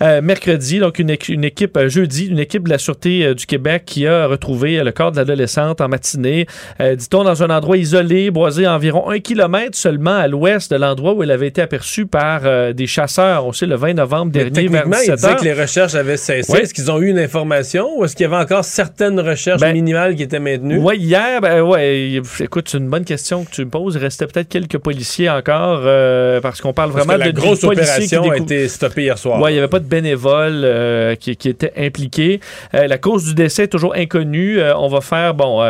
[0.00, 0.78] euh, mercredi.
[0.78, 4.26] Donc, une, équ- une équipe, jeudi, une équipe de la Sûreté du Québec qui a
[4.26, 6.46] retrouvé le corps de l'adolescente en matinée,
[6.80, 10.76] euh, dit-on, dans un endroit isolé, boisé à environ un kilomètre seulement à l'ouest de
[10.76, 14.32] l'endroit où elle avait été aperçue par euh, des chasseurs, on sait, le 20 novembre
[14.32, 15.36] dernier, vers techniquement, il 17 disait heures.
[15.36, 16.50] que les recherches avaient cessé.
[16.50, 16.60] Oui.
[16.60, 19.72] Est-ce qu'ils ont eu une information ou est-ce qu'il y avait encore certaines recherches Ben,
[19.72, 20.78] minimales qui étaient maintenues?
[20.78, 23.96] Oui, hier, ben ouais, écoute, c'est une bonne question que tu me poses.
[23.96, 27.40] Il restait peut-être quelques policiers encore, euh, parce qu'on parle Parce vraiment que la de
[27.40, 29.40] grosse policiers qui opération a été stoppée hier soir.
[29.40, 32.40] Ouais, il n'y avait pas de bénévoles euh, qui, qui étaient impliqués.
[32.74, 34.60] Euh, la cause du décès est toujours inconnue.
[34.76, 35.62] On va faire, bon,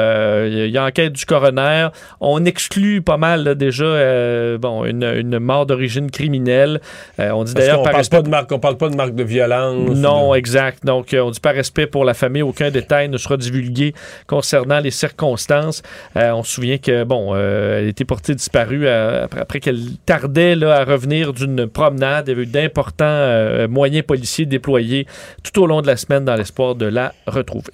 [0.45, 1.89] il y a enquête du coroner.
[2.21, 6.81] On exclut pas mal là, déjà, bon, une, une mort d'origine criminelle.
[7.19, 9.25] On dit d'ailleurs par parle, respect pas de marque, on parle pas de marque de
[9.25, 9.97] violence.
[9.97, 10.85] non, exact.
[10.85, 13.95] Donc, on dit par respect pour la famille, aucun détail ne sera divulgué
[14.27, 15.83] concernant les circonstances.
[16.17, 20.85] Euh, on se souvient que, bon, euh, elle été portée disparue après, qu'elle tardait à
[20.85, 22.27] revenir d'une promenade.
[22.27, 25.07] Il y avait eu d'importants euh, moyens policiers déployés
[25.45, 27.73] tout au long de la semaine dans l'espoir de la retrouver.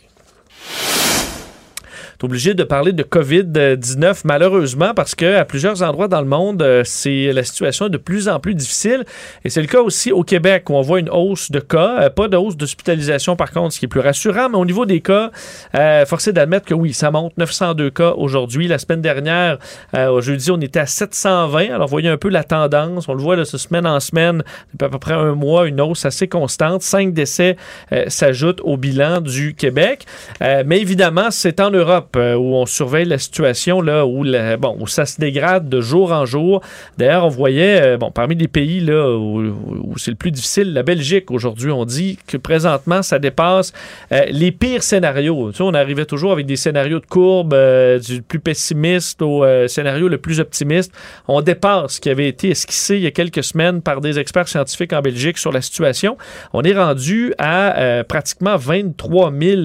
[2.24, 6.82] Obligé de parler de COVID-19 malheureusement parce que à plusieurs endroits dans le monde, euh,
[7.04, 9.04] la situation est de plus en plus difficile
[9.44, 12.08] et c'est le cas aussi au Québec où on voit une hausse de cas, Euh,
[12.08, 15.02] pas de hausse d'hospitalisation par contre, ce qui est plus rassurant, mais au niveau des
[15.02, 15.32] cas,
[15.74, 18.68] euh, forcé d'admettre que oui, ça monte 902 cas aujourd'hui.
[18.68, 19.58] La semaine dernière,
[19.92, 21.74] jeudi, on était à 720.
[21.74, 24.86] Alors voyez un peu la tendance, on le voit de ce semaine en semaine, depuis
[24.86, 26.80] à peu près un mois, une hausse assez constante.
[26.80, 27.56] Cinq décès
[28.06, 30.06] s'ajoutent au bilan du Québec.
[30.40, 34.24] Mais évidemment, c'est en Europe euh, où on surveille la situation, là, où,
[34.58, 36.60] bon, où ça se dégrade de jour en jour.
[36.98, 40.72] D'ailleurs, on voyait, euh, bon, parmi les pays là, où, où c'est le plus difficile,
[40.72, 43.72] la Belgique, aujourd'hui, on dit que présentement, ça dépasse
[44.12, 45.50] euh, les pires scénarios.
[45.50, 47.54] Tu sais, on arrivait toujours avec des scénarios de courbe
[48.00, 50.92] du plus pessimiste au scénario le plus optimiste.
[51.28, 54.48] On dépasse ce qui avait été esquissé il y a quelques semaines par des experts
[54.48, 56.16] scientifiques en Belgique sur la situation.
[56.52, 59.60] On est rendu à pratiquement 23 000,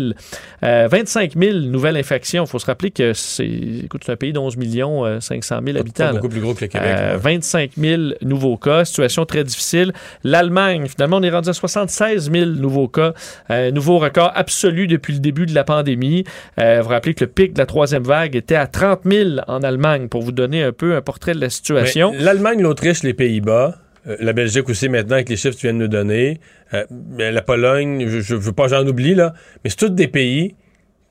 [0.64, 2.29] euh, 25 000 nouvelles infections.
[2.34, 6.14] Il faut se rappeler que c'est un pays de millions euh, 500 000 habitants.
[6.14, 6.88] beaucoup plus gros que le Québec.
[6.90, 7.18] Euh, là.
[7.18, 9.94] 25 000 nouveaux cas, situation très difficile.
[10.24, 13.14] L'Allemagne, finalement, on est rendu à 76 000 nouveaux cas,
[13.50, 16.24] euh, nouveau record absolu depuis le début de la pandémie.
[16.60, 19.62] Euh, vous rappelez que le pic de la troisième vague était à 30 000 en
[19.62, 22.14] Allemagne, pour vous donner un peu un portrait de la situation.
[22.18, 23.78] L'Allemagne, l'Autriche, les Pays-Bas,
[24.08, 26.40] euh, la Belgique aussi maintenant avec les chiffres que tu viens de nous donner,
[26.74, 30.08] euh, ben, la Pologne, je ne veux pas j'en oublie là, mais c'est tous des
[30.08, 30.56] pays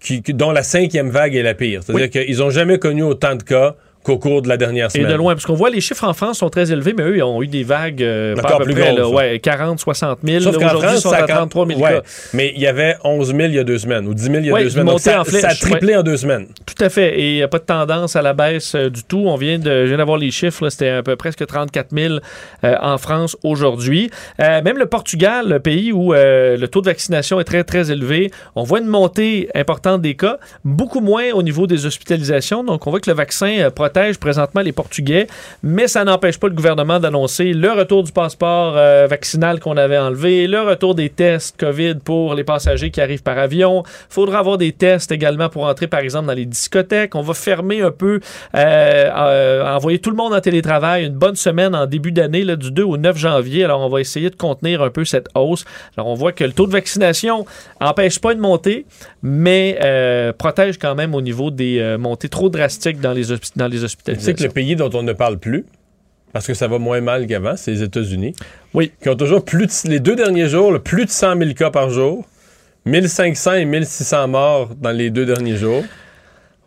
[0.00, 1.82] qui, dont la cinquième vague est la pire.
[1.82, 3.74] C'est-à-dire qu'ils n'ont jamais connu autant de cas
[4.08, 5.08] qu'au cours de la dernière Et semaine.
[5.10, 7.22] de loin, parce qu'on voit les chiffres en France sont très élevés, mais eux, ils
[7.22, 10.40] ont eu des vagues euh, pas à peu plus près, là, ouais, 40, 60 000.
[10.40, 12.02] Sauf qu'en ils sont à a quand- 33 000 ouais, cas.
[12.32, 14.46] Mais il y avait 11 000 il y a deux semaines, ou 10 000 il
[14.46, 14.86] y a Ouais, deux semaines.
[14.86, 16.46] Donc, ça, en flèche, ça a triplé en deux semaines.
[16.64, 17.18] Tout à fait.
[17.20, 19.24] Et il n'y a pas de tendance à la baisse euh, du tout.
[19.26, 20.68] On vient de, je viens d'avoir les chiffres.
[20.70, 22.14] C'était un peu presque 34 000
[22.64, 24.10] euh, en France aujourd'hui.
[24.40, 28.30] Euh, même le Portugal, le pays où le taux de vaccination est très, très élevé,
[28.56, 32.64] on voit une montée importante des cas, beaucoup moins au niveau des hospitalisations.
[32.64, 33.70] Donc, on voit que le vaccin euh,
[34.18, 35.26] présentement les Portugais,
[35.62, 39.98] mais ça n'empêche pas le gouvernement d'annoncer le retour du passeport euh, vaccinal qu'on avait
[39.98, 43.82] enlevé, le retour des tests COVID pour les passagers qui arrivent par avion.
[44.08, 47.14] faudra avoir des tests également pour entrer, par exemple, dans les discothèques.
[47.14, 48.20] On va fermer un peu,
[48.54, 52.70] euh, euh, envoyer tout le monde en télétravail une bonne semaine en début d'année, du
[52.70, 53.64] 2 au 9 janvier.
[53.64, 55.64] Alors, on va essayer de contenir un peu cette hausse.
[55.96, 57.46] Alors, on voit que le taux de vaccination
[57.80, 58.86] empêche pas une montée,
[59.22, 59.78] mais
[60.38, 63.24] protège quand même au niveau des montées trop drastiques dans les,
[63.56, 64.34] dans les Tu sais hospitalisations.
[64.34, 65.64] que le pays dont on ne parle plus,
[66.32, 68.34] parce que ça va moins mal qu'avant, c'est les États-Unis.
[68.74, 68.92] Oui.
[69.02, 71.70] Qui ont toujours plus de, les deux derniers jours, là, plus de 100 000 cas
[71.70, 72.26] par jour,
[72.84, 75.84] 1500 et 1600 morts dans les deux derniers jours.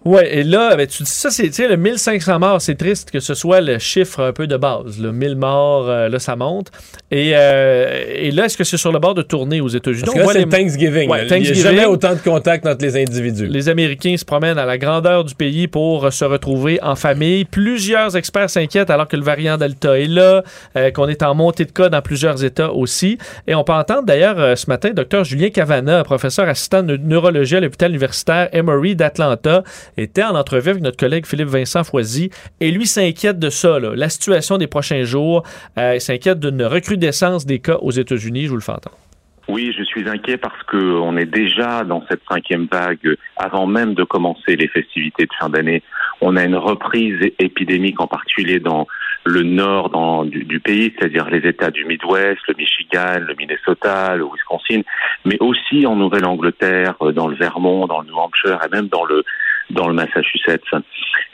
[0.04, 3.12] Ouais, et là, ben, tu dis ça, c'est tu sais, le 1500 morts, c'est triste
[3.12, 5.00] que ce soit le chiffre un peu de base.
[5.00, 6.72] Le 1000 morts, euh, là, ça monte.
[7.12, 10.02] Et, euh, et là, est-ce que c'est sur le bord de tourner aux États-Unis?
[10.02, 11.08] Parce On que là, voit c'est les- Thanksgiving.
[11.10, 11.24] Ouais, là.
[11.24, 11.62] Il n'y a Thanksgiving.
[11.64, 13.46] jamais autant de contacts entre les individus.
[13.46, 17.46] Les Américains se promènent à la grandeur du pays pour euh, se retrouver en famille.
[17.46, 20.44] Plusieurs experts s'inquiètent alors que le variant Delta est là,
[20.78, 23.20] euh, qu'on est en montée de cas dans plusieurs États aussi.
[23.46, 27.60] Et on peut entendre d'ailleurs ce matin Dr Julien Cavana, professeur assistant de neurologie à
[27.60, 29.64] l'hôpital universitaire Emory d'Atlanta,
[29.98, 32.30] était en entrevue avec notre collègue Philippe Vincent Foisy
[32.60, 35.44] et lui s'inquiète de ça, la situation des prochains jours.
[35.78, 38.46] Euh, il s'inquiète d'une recrudescence des cas aux États-Unis.
[38.46, 38.98] Je vous le fais entendre.
[39.48, 43.96] Oui, je suis inquiet parce que on est déjà dans cette cinquième vague avant même
[43.96, 45.84] de commencer les festivités de fin d'année.
[46.22, 48.88] On a une reprise épidémique en particulier dans
[49.26, 54.82] le nord du, pays, c'est-à-dire les États du Midwest, le Michigan, le Minnesota, le Wisconsin,
[55.26, 59.24] mais aussi en Nouvelle-Angleterre, dans le Vermont, dans le New Hampshire et même dans le
[59.72, 60.64] dans le Massachusetts.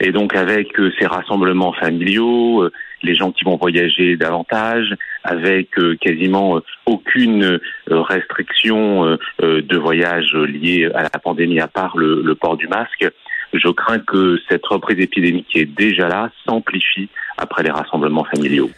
[0.00, 2.72] Et donc avec euh, ces rassemblements familiaux, euh,
[3.02, 11.02] les gens qui vont voyager davantage, avec euh, quasiment aucune restriction de voyage liée à
[11.02, 13.06] la pandémie, à part le, le port du masque,
[13.52, 18.70] je crains que cette reprise épidémique qui est déjà là s'amplifie après les rassemblements familiaux.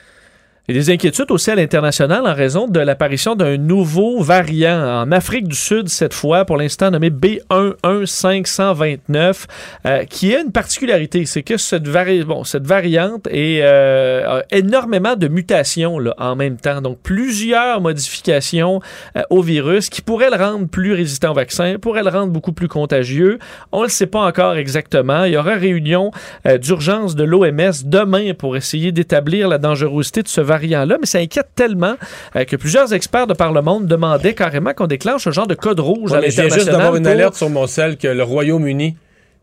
[0.71, 5.49] Il des inquiétudes aussi à l'international en raison de l'apparition d'un nouveau variant en Afrique
[5.49, 9.47] du Sud, cette fois, pour l'instant nommé B11529,
[9.87, 15.17] euh, qui a une particularité, c'est que cette, vari- bon, cette variante euh, a énormément
[15.17, 18.81] de mutations là, en même temps, donc plusieurs modifications
[19.17, 22.53] euh, au virus qui pourraient le rendre plus résistant au vaccin, pourraient le rendre beaucoup
[22.53, 23.41] plus contagieux.
[23.73, 25.25] On ne le sait pas encore exactement.
[25.25, 26.13] Il y aura réunion
[26.61, 31.49] d'urgence de l'OMS demain pour essayer d'établir la dangerosité de ce variant-là, mais ça inquiète
[31.55, 31.95] tellement
[32.37, 35.55] euh, que plusieurs experts de par le monde demandaient carrément qu'on déclenche un genre de
[35.55, 38.09] code rouge Ouais, à viens juste l'international d'avoir une pour- alerte sur mon sel que
[38.09, 38.97] le Royaume-Uni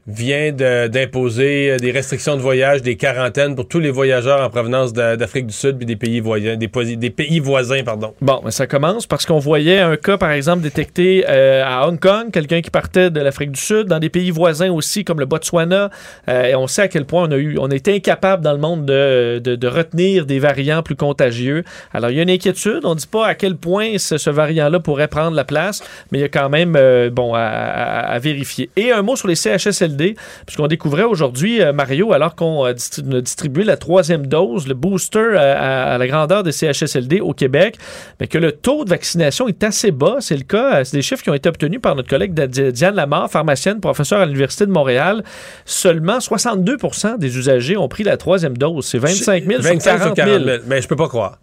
[0.07, 4.93] vient d'imposer euh, des restrictions de voyage, des quarantaines pour tous les voyageurs en provenance
[4.93, 8.13] d'Afrique du Sud puis des pays voisins, des, pays voisins, pardon.
[8.21, 11.99] Bon, mais ça commence parce qu'on voyait un cas, par exemple, détecté euh, à Hong
[11.99, 15.25] Kong, quelqu'un qui partait de l'Afrique du Sud, dans des pays voisins aussi, comme le
[15.25, 15.89] Botswana.
[16.29, 18.59] Euh, et on sait à quel point on a eu, on été incapable dans le
[18.59, 21.65] monde de, de- retenir des variants plus contagieux.
[21.93, 22.85] Alors, il y a une inquiétude.
[22.85, 26.21] On ne dit pas à quel point ce, variant-là pourrait prendre la place, mais il
[26.21, 26.77] y a quand même,
[27.11, 28.69] bon, à- à vérifier.
[28.77, 29.96] Et un mot sur les CHSLD,
[30.45, 34.73] puisqu'on découvrait aujourd'hui, euh, Mario, alors qu'on a distri- a distribué la troisième dose, le
[34.73, 37.77] booster euh, à, à la grandeur des CHSLD au Québec,
[38.19, 40.17] mais que le taux de vaccination est assez bas.
[40.19, 42.71] C'est le cas, euh, c'est des chiffres qui ont été obtenus par notre collègue Di-
[42.71, 45.23] Diane Lamar, pharmacienne, professeure à l'Université de Montréal.
[45.65, 48.85] Seulement 62% des usagers ont pris la troisième dose.
[48.85, 50.39] C'est 25 000 sur 25 40 000.
[50.67, 51.39] Mais je peux pas croire.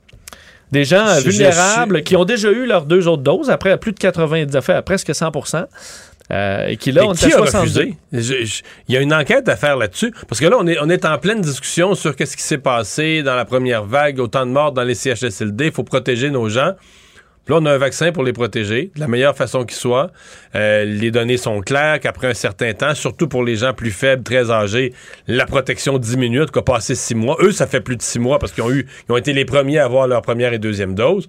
[0.73, 3.99] Des gens euh, vulnérables qui ont déjà eu leurs deux autres doses après plus de
[3.99, 5.31] 90, enfin, à presque 100
[6.33, 7.59] euh, et qui là, a 62.
[7.59, 7.97] refusé?
[8.89, 10.13] Il y a une enquête à faire là-dessus.
[10.29, 13.23] Parce que là, on est, on est en pleine discussion sur qu'est-ce qui s'est passé
[13.23, 15.67] dans la première vague, autant de morts dans les CHSLD.
[15.67, 16.73] Il faut protéger nos gens.
[17.45, 20.11] Puis là, on a un vaccin pour les protéger de la meilleure façon qui soit.
[20.55, 24.23] Euh, les données sont claires qu'après un certain temps, surtout pour les gens plus faibles,
[24.23, 24.95] très âgés,
[25.27, 27.37] la protection diminue, en tout cas passé six mois.
[27.41, 29.45] Eux, ça fait plus de six mois parce qu'ils ont eu, ils ont été les
[29.45, 31.29] premiers à avoir leur première et deuxième dose.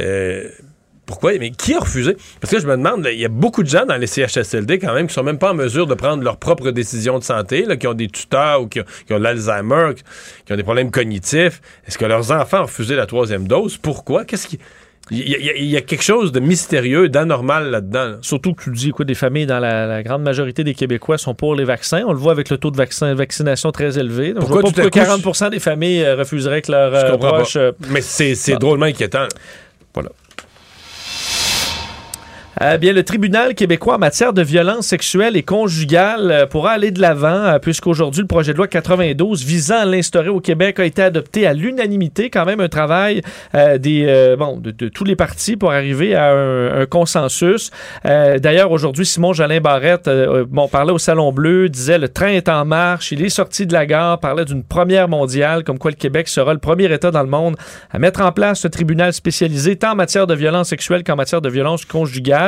[0.00, 0.48] Euh,
[1.06, 1.32] pourquoi?
[1.38, 2.16] Mais qui a refusé?
[2.40, 4.94] Parce que je me demande, il y a beaucoup de gens dans les CHSLD quand
[4.94, 7.76] même qui sont même pas en mesure de prendre leurs propres décisions de santé, là,
[7.76, 9.90] qui ont des tuteurs ou qui ont, qui ont de l'Alzheimer,
[10.46, 11.60] qui, ont des problèmes cognitifs.
[11.86, 13.76] Est-ce que leurs enfants ont refusé la troisième dose?
[13.76, 14.24] Pourquoi?
[14.24, 14.58] Qu'est-ce qui...
[15.10, 18.04] Il y, a- y y quelque chose de mystérieux, d'anormal là-dedans.
[18.06, 18.16] là.
[18.22, 21.34] Surtout que tu dis quoi, des familles dans la, la grande majorité des Québécois sont
[21.34, 22.02] pour les vaccins.
[22.06, 24.32] On le voit avec le taux de vaccin, vaccination très élevé.
[24.32, 26.72] Donc, Pourquoi je vois tout à pas pourquoi coup, 40% des familles euh, refuseraient que
[26.72, 27.60] leurs euh, proches, pas.
[27.60, 29.26] euh, Mais c'est drôlement inquiétant.
[32.62, 36.92] Euh, bien, le tribunal québécois en matière de violence sexuelle et conjugale euh, pourra aller
[36.92, 40.84] de l'avant, euh, puisqu'aujourd'hui, le projet de loi 92 visant à l'instaurer au Québec a
[40.84, 42.30] été adopté à l'unanimité.
[42.30, 43.22] Quand même un travail
[43.56, 47.70] euh, des, bon, de, tous les partis pour arriver à un, consensus.
[48.04, 50.08] D'ailleurs, aujourd'hui, Simon Jolin Barrette
[50.48, 53.72] bon, parlait au Salon Bleu, disait le train est en marche, il est sorti de
[53.72, 57.22] la gare, parlait d'une première mondiale, comme quoi le Québec sera le premier État dans
[57.22, 57.56] le monde
[57.90, 61.40] à mettre en place ce tribunal spécialisé tant en matière de violence sexuelle qu'en matière
[61.40, 62.43] de violence conjugale.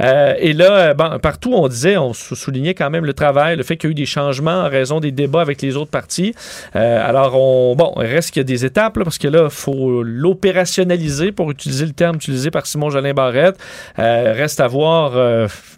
[0.00, 3.56] Euh, et là, euh, bon, partout, on disait, on sou- soulignait quand même le travail,
[3.56, 5.90] le fait qu'il y a eu des changements en raison des débats avec les autres
[5.90, 6.34] partis.
[6.74, 9.44] Euh, alors, on, bon, il reste qu'il y a des étapes, là, parce que là,
[9.44, 13.56] il faut l'opérationnaliser, pour utiliser le terme utilisé par Simon Jolin Barrette.
[13.98, 15.12] Euh, reste à voir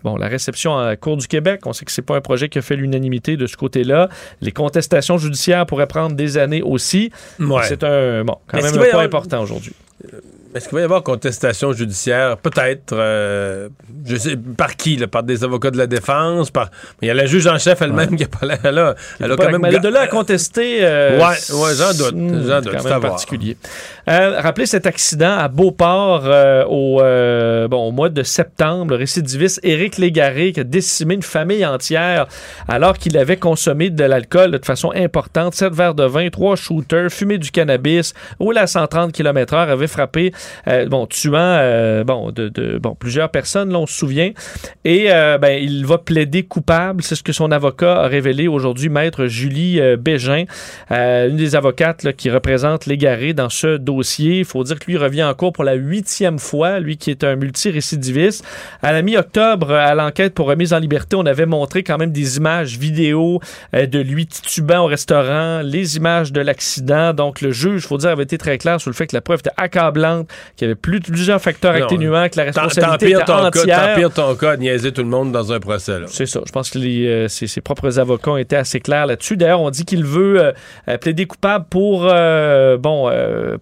[0.04, 1.60] bon, la réception à la Cour du Québec.
[1.66, 4.08] On sait que c'est pas un projet qui a fait l'unanimité de ce côté-là.
[4.40, 7.10] Les contestations judiciaires pourraient prendre des années aussi.
[7.40, 7.62] Ouais.
[7.64, 9.72] C'est un, bon, quand est-ce même un point important aujourd'hui.
[10.54, 12.38] Est-ce qu'il va y avoir contestation judiciaire?
[12.38, 12.92] Peut-être.
[12.94, 13.68] euh,
[14.06, 14.96] je sais, par qui?
[14.96, 15.06] là?
[15.06, 16.50] par des avocats de la défense?
[16.50, 16.70] Par...
[17.02, 18.94] Il y a la juge en chef elle-même qui a pas l'air là.
[19.20, 19.60] Elle a quand même.
[19.60, 20.78] mais de là à contester.
[20.82, 21.24] euh, Ouais,
[21.54, 23.56] ouais, j'en doute, j'en doute, c'est particulier.
[24.08, 26.98] Euh, rappelez cet accident à Beauport euh, au,
[27.68, 28.92] bon, au mois de septembre.
[28.92, 32.26] Le récidiviste Éric Légaré qui a décimé une famille entière
[32.68, 35.54] alors qu'il avait consommé de l'alcool de façon importante.
[35.54, 40.32] 7 verres de vin, 3 shooters, fumé du cannabis, roulé à 130 km/h, avait frappé,
[40.66, 44.30] euh, bon, tuant euh, bon, de, de- bon, plusieurs personnes, là, on se souvient.
[44.84, 47.02] Et euh, ben, il va plaider coupable.
[47.02, 50.44] C'est ce que son avocat a révélé aujourd'hui, maître Julie Bégin,
[50.90, 54.38] une des avocates là, qui représente Légaré dans ce dossier.
[54.38, 57.24] Il faut dire que lui revient en cours pour la huitième fois, lui qui est
[57.24, 58.44] un multirécidiviste.
[58.82, 62.36] À la mi-octobre, à l'enquête pour remise en liberté, on avait montré quand même des
[62.36, 63.40] images vidéo
[63.72, 67.12] de lui titubant au restaurant, les images de l'accident.
[67.12, 69.20] Donc le juge, il faut dire, avait été très clair sur le fait que la
[69.20, 73.24] preuve était accablante, qu'il y avait plus, plusieurs facteurs Non, atténuants, que la responsabilité était
[73.24, 73.88] ton, cas, entière.
[73.88, 75.98] t'empires ton cas niaiser tout le monde dans un procès.
[76.06, 76.40] C'est ça.
[76.46, 79.36] Je pense que les, euh, ses, ses propres avocats ont été assez clairs là-dessus.
[79.36, 80.52] D'ailleurs, on dit qu'il veut euh,
[80.88, 83.10] euh, plaider coupable pour euh, bon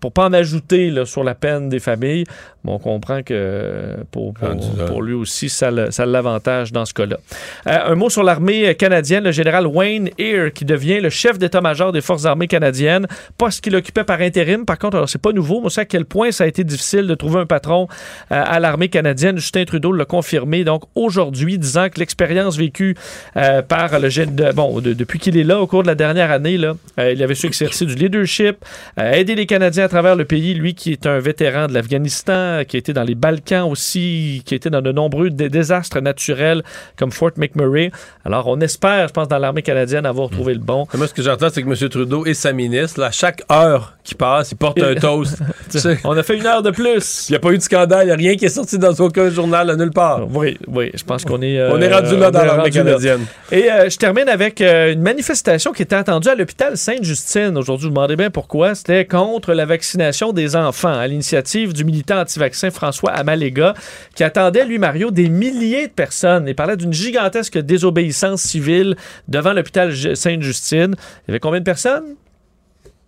[0.01, 2.25] pour pas en ajouter là, sur la peine des familles.
[2.65, 7.19] Bon, on comprend que pour, pour, pour lui aussi, ça, l'avantage dans ce cas-là.
[7.65, 9.23] Un mot sur l'armée canadienne.
[9.23, 13.07] Le général Wayne Eyre, qui devient le chef d'état-major des forces armées canadiennes,
[13.39, 14.65] poste qu'il occupait par intérim.
[14.65, 15.61] Par contre, alors c'est pas nouveau.
[15.61, 17.89] mais On sait à quel point ça a été difficile de trouver un patron
[18.33, 19.39] euh, à l'armée canadienne.
[19.39, 22.97] Justin Trudeau l'a confirmé donc aujourd'hui, disant que l'expérience vécue
[23.37, 26.31] euh, par le de- bon de- depuis qu'il est là au cours de la dernière
[26.31, 28.57] année là, euh, il avait su exercer du leadership,
[28.99, 30.55] aider les Canadiens à travers le pays.
[30.55, 34.55] Lui qui est un vétéran de l'Afghanistan, qui a été dans les Balkans aussi, qui
[34.55, 36.63] a été dans de nombreux dé- désastres naturels
[36.97, 37.91] comme Fort McMurray.
[38.25, 40.87] Alors on espère, je pense, dans l'armée canadienne avoir trouvé le bon.
[40.95, 41.89] Moi, ce que j'entends, c'est que M.
[41.89, 45.39] Trudeau et sa ministre, là, chaque heure qui passe, ils portent un toast.
[46.05, 47.27] On a fait une heure de plus.
[47.29, 48.93] Il n'y a pas eu de scandale, il n'y a rien qui est sorti dans
[48.95, 50.27] aucun journal, à nulle part.
[50.31, 51.59] Oui, oui, je pense qu'on est.
[51.59, 52.71] euh, On est rendu là on dans l'armée là.
[52.71, 53.27] canadienne.
[53.53, 57.57] Et euh, je termine avec euh, une manifestation qui était attendue à l'hôpital Sainte-Justine.
[57.59, 58.75] Aujourd'hui, vous vous demandez bien pourquoi.
[58.75, 63.75] C'était contre la vaccination des enfants, à l'initiative du militant anti-vaccin François Amalega,
[64.15, 66.45] qui attendait, lui, Mario, des milliers de personnes.
[66.49, 68.97] Il parlait d'une gigantesque désobéissance civile
[69.29, 70.95] devant l'hôpital Sainte-Justine.
[70.97, 72.15] Il y avait combien de personnes?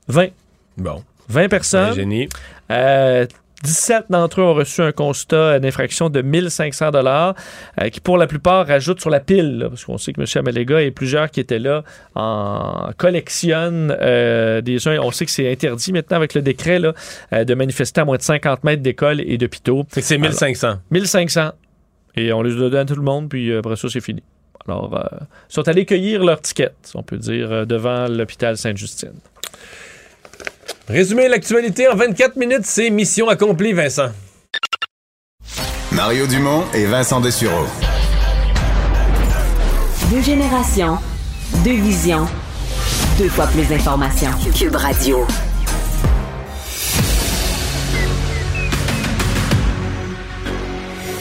[0.08, 0.28] 20.
[0.76, 1.02] Bon.
[1.28, 1.94] 20 personnes.
[1.94, 2.28] Génie.
[2.70, 3.26] Euh,
[3.64, 7.34] 17 d'entre eux ont reçu un constat d'infraction de 1500 dollars,
[7.90, 10.26] qui pour la plupart rajoutent sur la pile, là, parce qu'on sait que M.
[10.36, 11.82] Amalega et plusieurs qui étaient là
[12.14, 14.98] en collectionnent euh, des uns.
[15.00, 16.94] On sait que c'est interdit maintenant avec le décret là,
[17.32, 19.84] euh, de manifester à moins de 50 mètres d'écoles et d'hôpitaux.
[19.90, 20.74] C'est 1500.
[20.92, 21.50] 1500.
[22.14, 24.22] Et on les donne à tout le monde, puis après ça, c'est fini.
[24.68, 29.14] Alors, euh, ils sont allés cueillir leur ticket, on peut dire, euh, devant l'hôpital Sainte-Justine.
[30.88, 34.08] Résumer l'actualité en 24 minutes, c'est mission accomplie, Vincent.
[35.92, 37.66] Mario Dumont et Vincent Dessureau.
[40.10, 40.96] Deux générations,
[41.62, 42.26] deux visions,
[43.18, 44.30] deux fois plus d'informations.
[44.58, 45.26] Cube Radio.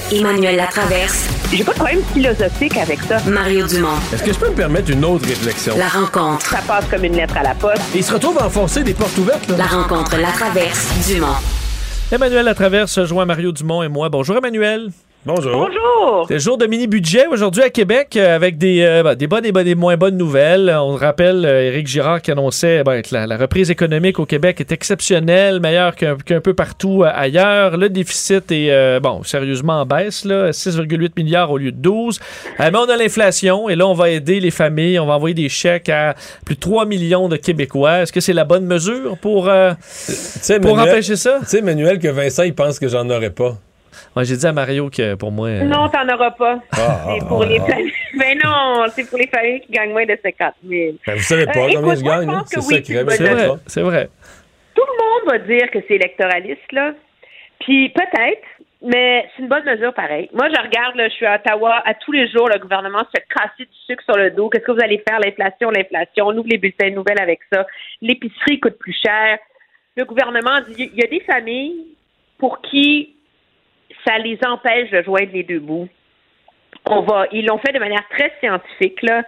[0.09, 1.36] Emmanuel Latraverse.
[1.51, 3.19] J'ai pas de problème philosophique avec ça.
[3.25, 3.95] Mario Dumont.
[4.13, 5.77] Est-ce que je peux me permettre une autre réflexion?
[5.77, 6.45] La rencontre.
[6.45, 7.81] Ça passe comme une lettre à la poste.
[7.95, 9.57] Il se retrouve à enfoncer des portes ouvertes, là.
[9.57, 11.07] La rencontre Latraverse.
[11.07, 11.27] Dumont.
[12.11, 14.09] Emmanuel Latraverse se joint Mario Dumont et moi.
[14.09, 14.91] Bonjour Emmanuel.
[15.27, 15.51] Bonjour.
[15.51, 16.25] Bonjour.
[16.29, 19.45] C'est le jour de mini-budget aujourd'hui à Québec euh, avec des, euh, ben, des bonnes
[19.45, 20.73] et bonnes- des moins bonnes nouvelles.
[20.79, 24.61] On rappelle euh, Éric Girard qui annonçait ben, que la, la reprise économique au Québec
[24.61, 27.75] est exceptionnelle, meilleure qu'un qu'un peu partout ailleurs.
[27.75, 32.19] Le déficit est euh, bon sérieusement en baisse, là, 6,8 milliards au lieu de 12.
[32.61, 35.35] Euh, mais on a l'inflation et là on va aider les familles, on va envoyer
[35.35, 38.03] des chèques à plus de 3 millions de Québécois.
[38.03, 39.73] Est-ce que c'est la bonne mesure pour, euh,
[40.61, 41.39] pour Manuel- empêcher ça?
[41.41, 43.57] Tu sais, Manuel, que Vincent, il pense que j'en aurais pas.
[44.15, 45.47] Moi, j'ai dit à Mario que pour moi.
[45.49, 46.59] euh, Non, t'en auras pas.
[46.73, 47.65] Ah, c'est ah, pour ah, les ah.
[47.65, 47.93] familles.
[48.15, 50.95] Mais non, c'est pour les familles qui gagnent moins de 50 000.
[51.05, 53.47] Ben, vous savez pas Euh, combien écoute, je gagne, pense C'est ça qui donner.
[53.47, 53.55] pas.
[53.67, 54.09] C'est vrai.
[54.75, 56.93] Tout le monde va dire que c'est électoraliste, là.
[57.61, 58.43] Puis peut-être,
[58.83, 60.29] mais c'est une bonne mesure pareil.
[60.33, 63.09] Moi, je regarde, là, je suis à Ottawa, à tous les jours, le gouvernement se
[63.19, 64.49] fait casser du sucre sur le dos.
[64.49, 65.19] Qu'est-ce que vous allez faire?
[65.19, 66.27] L'inflation, l'inflation.
[66.27, 67.65] On ouvre les bulletins de nouvelles avec ça.
[68.01, 69.39] L'épicerie coûte plus cher.
[69.95, 71.87] Le gouvernement dit, il y a des familles
[72.37, 73.15] pour qui
[74.05, 75.87] ça les empêche de joindre les deux bouts.
[76.85, 79.23] On va, ils l'ont fait de manière très scientifique, là.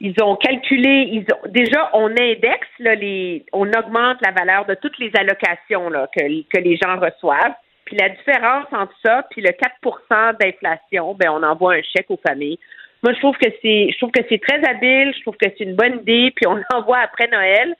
[0.00, 4.74] Ils ont calculé, ils ont, déjà, on indexe, là, les, on augmente la valeur de
[4.74, 7.54] toutes les allocations, là, que, que les gens reçoivent.
[7.84, 12.20] Puis la différence entre ça, puis le 4% d'inflation, ben, on envoie un chèque aux
[12.24, 12.58] familles.
[13.02, 15.64] Moi, je trouve que c'est, je trouve que c'est très habile, je trouve que c'est
[15.64, 17.74] une bonne idée, puis on l'envoie après Noël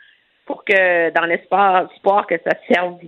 [0.46, 2.98] pour que, dans l'espoir, espoir que ça serve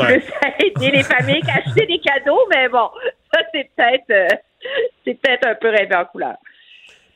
[0.00, 0.18] Ouais.
[0.18, 2.88] plus à aider les familles qu'à acheter des cadeaux, mais bon,
[3.32, 4.28] ça, c'est peut-être euh,
[5.04, 6.34] c'est peut-être un peu rêvé en couleur.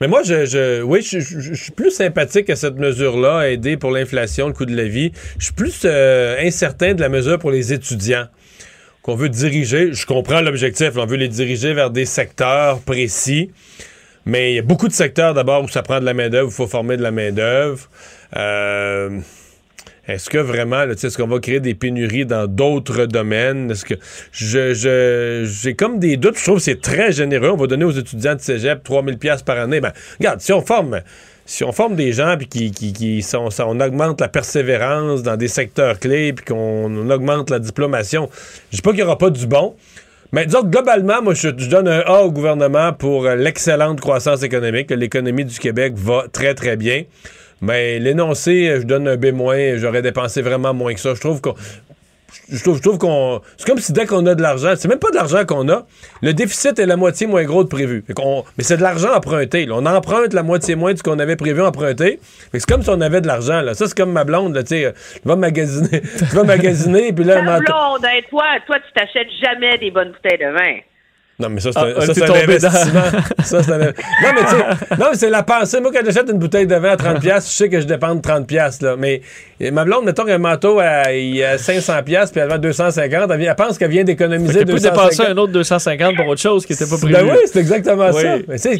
[0.00, 3.76] Mais moi, je, je oui, je, je- je suis plus sympathique à cette mesure-là, aider
[3.76, 5.12] pour l'inflation, le coût de la vie.
[5.38, 8.26] Je suis plus euh, incertain de la mesure pour les étudiants
[9.02, 9.92] qu'on veut diriger.
[9.92, 13.50] Je comprends l'objectif, on veut les diriger vers des secteurs précis.
[14.26, 16.50] Mais il y a beaucoup de secteurs d'abord où ça prend de la main-d'œuvre, où
[16.50, 17.88] il faut former de la main-d'œuvre.
[18.36, 19.18] Euh,
[20.14, 23.70] est-ce que vraiment, est-ce qu'on va créer des pénuries dans d'autres domaines?
[23.70, 23.94] Est-ce que
[24.32, 26.38] je, j'ai comme des doutes.
[26.38, 27.50] Je trouve que c'est très généreux.
[27.50, 29.80] On va donner aux étudiants de cégep 3000 pièces par année.
[29.80, 31.00] Ben, regarde, si on forme,
[31.46, 35.36] si on forme des gens puis qui, qui, qui ça- on augmente la persévérance dans
[35.36, 38.28] des secteurs clés puis qu'on augmente la diplomation,
[38.70, 39.74] je dis pas qu'il y aura pas du bon.
[40.32, 44.86] Mais disons globalement, moi, je, je donne un A au gouvernement pour l'excellente croissance économique.
[44.86, 47.02] que L'économie du Québec va très, très bien.
[47.60, 49.76] Mais l'énoncé, euh, je donne un B-.
[49.76, 51.14] J'aurais dépensé vraiment moins que ça.
[51.14, 51.54] Je trouve qu'on.
[52.50, 53.40] Je trouve, je trouve qu'on.
[53.56, 55.86] C'est comme si dès qu'on a de l'argent, c'est même pas de l'argent qu'on a.
[56.22, 58.04] Le déficit est la moitié moins gros de prévu.
[58.56, 59.66] Mais c'est de l'argent emprunté.
[59.70, 62.20] On emprunte la moitié moins de ce qu'on avait prévu emprunter.
[62.52, 63.62] C'est comme si on avait de l'argent.
[63.74, 64.54] Ça, c'est comme ma blonde.
[64.54, 64.92] Là, tu euh,
[65.24, 66.00] vas magasiner.
[66.18, 67.12] tu vas magasiner.
[67.12, 70.78] Puis là, Ta blonde, hein, toi, toi, tu t'achètes jamais des bonnes bouteilles de vin.
[71.40, 73.20] Non, mais ça, c'est Ah, un, elle ça, t'est c'est un tombée dans- investissement.
[73.44, 73.78] ça, c'est un...
[73.78, 73.84] Non,
[74.34, 75.80] mais tu sais, non, mais c'est la pensée.
[75.80, 78.18] Moi, quand j'achète une bouteille de vin à 30$, piastres, je sais que je dépense
[78.20, 78.82] 30$.
[78.84, 78.96] Là.
[78.98, 79.22] Mais
[79.72, 83.42] ma blonde, mettons qu'un manteau à, il a 500$, piastres, puis elle vend 250$, elle,
[83.42, 84.82] elle pense qu'elle vient d'économiser qu'elle peut 250$.
[84.82, 87.12] dépenser un autre 250 pour autre chose qui n'était pas prévu.
[87.14, 88.22] Ben oui, c'est exactement Oui.
[88.22, 88.36] ça.
[88.46, 88.78] Mais c'est,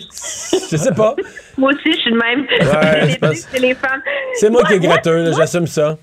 [0.70, 1.14] je sais pas.
[1.56, 2.46] Moi aussi, je suis de même.
[2.50, 4.02] Ouais, c'est les femmes.
[4.50, 5.96] Moi qui est gratteux, là, j'assume ça.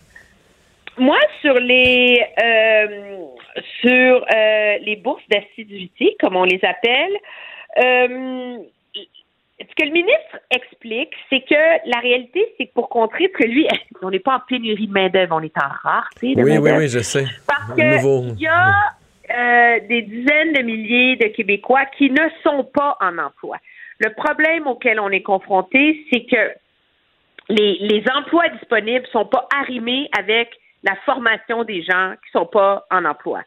[0.99, 2.85] Moi, sur les euh,
[3.81, 7.17] sur euh, les bourses d'assiduité, comme on les appelle,
[7.79, 8.57] euh,
[9.59, 13.49] ce que le ministre explique, c'est que la réalité, c'est que pour contrer, parce que
[13.49, 13.67] lui,
[14.01, 16.88] on n'est pas en pénurie de main-d'œuvre, on est en rareté de Oui, oui, oui,
[16.88, 17.25] je sais.
[17.47, 18.73] Parce qu'il y a
[19.29, 23.57] euh, des dizaines de milliers de Québécois qui ne sont pas en emploi.
[23.99, 26.51] Le problème auquel on est confronté, c'est que
[27.49, 30.49] les, les emplois disponibles sont pas arrimés avec
[30.83, 33.41] la formation des gens qui sont pas en emploi.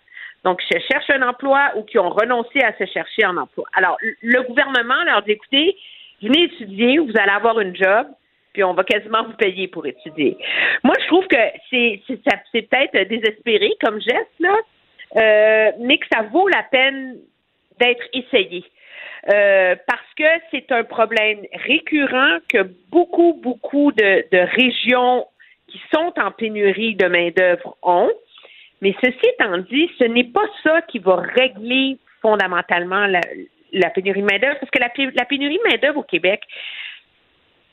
[0.44, 3.66] Donc, qui cherchent un emploi ou qui ont renoncé à se chercher un emploi.
[3.74, 5.76] Alors, le- gouvernement leur dit, écoutez,
[6.22, 8.06] venez étudier, vous allez avoir une job,
[8.52, 10.38] puis on va quasiment vous payer pour étudier.
[10.82, 11.36] Moi, je trouve que
[11.68, 14.56] c'est c'est peut-être désespéré comme geste, là,
[15.16, 17.16] euh, mais que ça vaut la peine
[17.78, 18.64] d'être essayé.
[19.32, 25.26] Euh, parce que c'est un problème récurrent que beaucoup, beaucoup de, de régions
[25.70, 28.10] qui sont en pénurie de main-d'œuvre ont.
[28.82, 33.20] Mais ceci étant dit, ce n'est pas ça qui va régler fondamentalement la,
[33.72, 36.42] la pénurie de main-d'œuvre, parce que la, la pénurie de main-d'œuvre au Québec,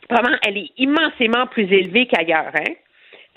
[0.09, 2.51] vraiment, elle est immensément plus élevée qu'ailleurs.
[2.55, 2.73] Hein?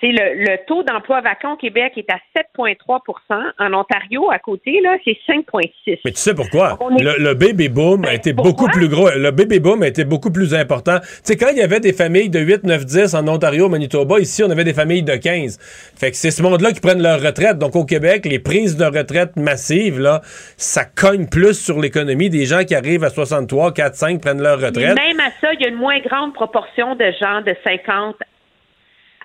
[0.02, 2.16] Le, le taux d'emploi vacant au Québec est à
[2.58, 6.78] 7,3% En Ontario, à côté, là, c'est 5,6 Mais tu sais pourquoi?
[6.98, 9.08] Est- Le, le baby boom a été beaucoup plus gros.
[9.14, 10.98] Le baby boom a été beaucoup plus important.
[11.00, 14.18] Tu sais, quand il y avait des familles de 8, 9, 10 en Ontario, Manitoba,
[14.20, 15.58] ici, on avait des familles de 15.
[15.98, 17.58] Fait que c'est ce monde-là qui prennent leur retraite.
[17.58, 20.20] Donc, au Québec, les prises de retraite massives, là,
[20.56, 22.30] ça cogne plus sur l'économie.
[22.30, 24.96] Des gens qui arrivent à 63, 4, 5 prennent leur retraite.
[24.96, 28.16] même à ça, il y a une moins grande proportion de gens de 50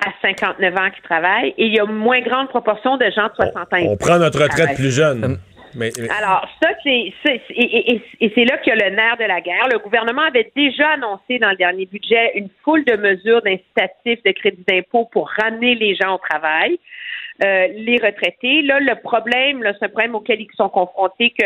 [0.05, 3.27] à 59 ans qui travaillent et il y a une moins grande proportion de gens
[3.27, 3.77] de 60 ans.
[3.87, 5.37] On prend notre retraite plus jeune.
[5.77, 7.13] Mais, mais- Alors, ça, c'est.
[7.25, 9.67] c'est- c'est- Et, et- et c'est là qu'il y a le nerf de la guerre.
[9.71, 14.31] Le gouvernement avait déjà annoncé dans le dernier budget une foule de mesures d'incitatifs de
[14.31, 16.79] crédit d'impôt pour ramener les gens au travail,
[17.43, 18.61] euh, les retraités.
[18.61, 21.45] Là, le problème, là, c'est un problème auquel ils sont confrontés que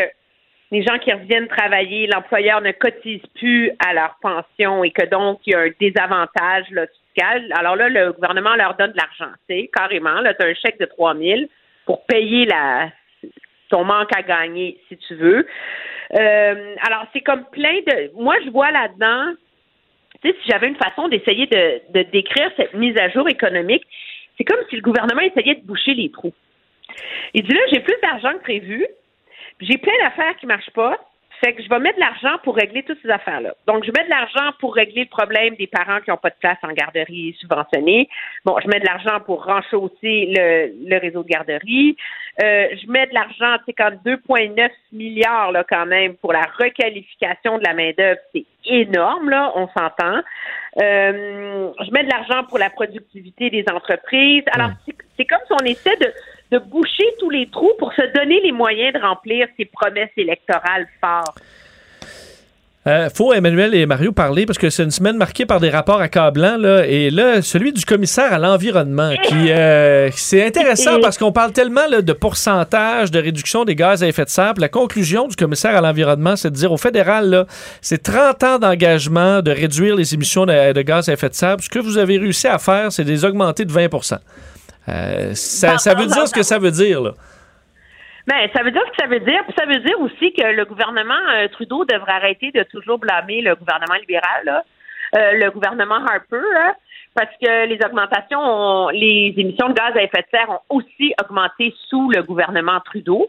[0.70, 5.40] les gens qui reviennent travailler, l'employeur ne cotise plus à leur pension et que donc
[5.44, 6.86] il y a un désavantage là,
[7.18, 10.20] Alors là, le gouvernement leur donne de l'argent, sais, carrément.
[10.20, 11.40] Là, tu as un chèque de 3 000
[11.84, 12.48] pour payer
[13.68, 15.46] ton manque à gagner, si tu veux.
[16.18, 18.10] Euh, alors, c'est comme plein de...
[18.14, 19.34] Moi, je vois là-dedans,
[20.22, 23.84] tu sais, si j'avais une façon d'essayer de, décrire cette mise à jour économique,
[24.36, 26.34] c'est comme si le gouvernement essayait de boucher les trous.
[27.34, 28.86] Il dit là, j'ai plus d'argent que prévu,
[29.60, 30.98] j'ai plein d'affaires qui marchent pas.
[31.42, 33.54] Fait que je vais mettre de l'argent pour régler toutes ces affaires-là.
[33.66, 36.34] Donc, je mets de l'argent pour régler le problème des parents qui n'ont pas de
[36.38, 38.08] place en garderie subventionnée.
[38.44, 41.96] Bon, je mets de l'argent pour renchausser le, le réseau de garderie.
[42.42, 46.42] Euh, je mets de l'argent, tu sais, quand 2,9 milliards, là, quand même, pour la
[46.58, 50.20] requalification de la main-d'œuvre, c'est énorme, là, on s'entend.
[50.80, 54.44] Euh, je mets de l'argent pour la productivité des entreprises.
[54.52, 56.12] Alors, c'est- c'est comme si on essaie de,
[56.50, 60.86] de boucher tous les trous pour se donner les moyens de remplir ses promesses électorales
[61.00, 61.40] fortes.
[62.86, 66.00] Euh, faut, Emmanuel et Mario, parler parce que c'est une semaine marquée par des rapports
[66.00, 66.56] accablants.
[66.56, 71.52] Là, et là, celui du commissaire à l'environnement, qui euh, c'est intéressant parce qu'on parle
[71.52, 74.54] tellement là, de pourcentage de réduction des gaz à effet de serre.
[74.56, 77.46] La conclusion du commissaire à l'environnement, c'est de dire au fédéral, là,
[77.82, 81.56] c'est 30 ans d'engagement de réduire les émissions de, de gaz à effet de serre.
[81.60, 83.88] Ce que vous avez réussi à faire, c'est de les augmenter de 20
[84.88, 87.00] Euh, ça, ça veut dire ce que ça veut dire.
[87.00, 87.12] Là.
[88.26, 89.44] Ben, ça veut dire ce que ça veut dire.
[89.44, 93.40] Puis ça veut dire aussi que le gouvernement euh, Trudeau devrait arrêter de toujours blâmer
[93.42, 94.64] le gouvernement libéral, là.
[95.16, 96.76] Euh, le gouvernement Harper, là,
[97.16, 101.12] parce que les augmentations, ont- les émissions de gaz à effet de serre ont aussi
[101.20, 103.28] augmenté sous le gouvernement Trudeau.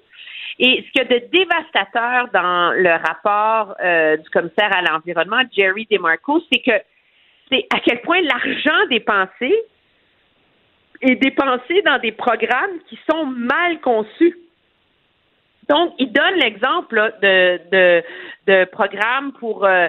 [0.59, 5.41] Et ce qu'il y a de dévastateur dans le rapport euh, du commissaire à l'environnement,
[5.57, 6.77] Jerry DeMarco, c'est que
[7.51, 9.51] c'est à quel point l'argent dépensé
[11.01, 14.37] est dépensé dans des programmes qui sont mal conçus.
[15.69, 18.03] Donc, il donne l'exemple de, de,
[18.47, 19.87] de programmes pour, euh,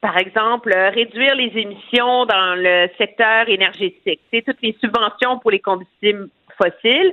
[0.00, 4.20] par exemple, euh, réduire les émissions dans le secteur énergétique.
[4.32, 6.28] C'est toutes les subventions pour les combustibles
[6.60, 7.12] fossiles.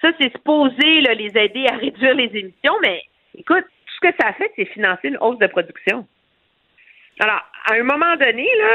[0.00, 3.02] Ça, c'est supposé là, les aider à réduire les émissions, mais
[3.38, 6.06] écoute, tout ce que ça a fait, c'est financer une hausse de production.
[7.20, 7.40] Alors,
[7.70, 8.70] à un moment donné, là,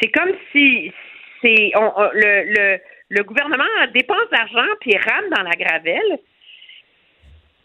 [0.00, 0.92] c'est comme si
[1.40, 6.18] c'est on- on- le, le, le gouvernement dépense d'argent puis rame dans la gravelle.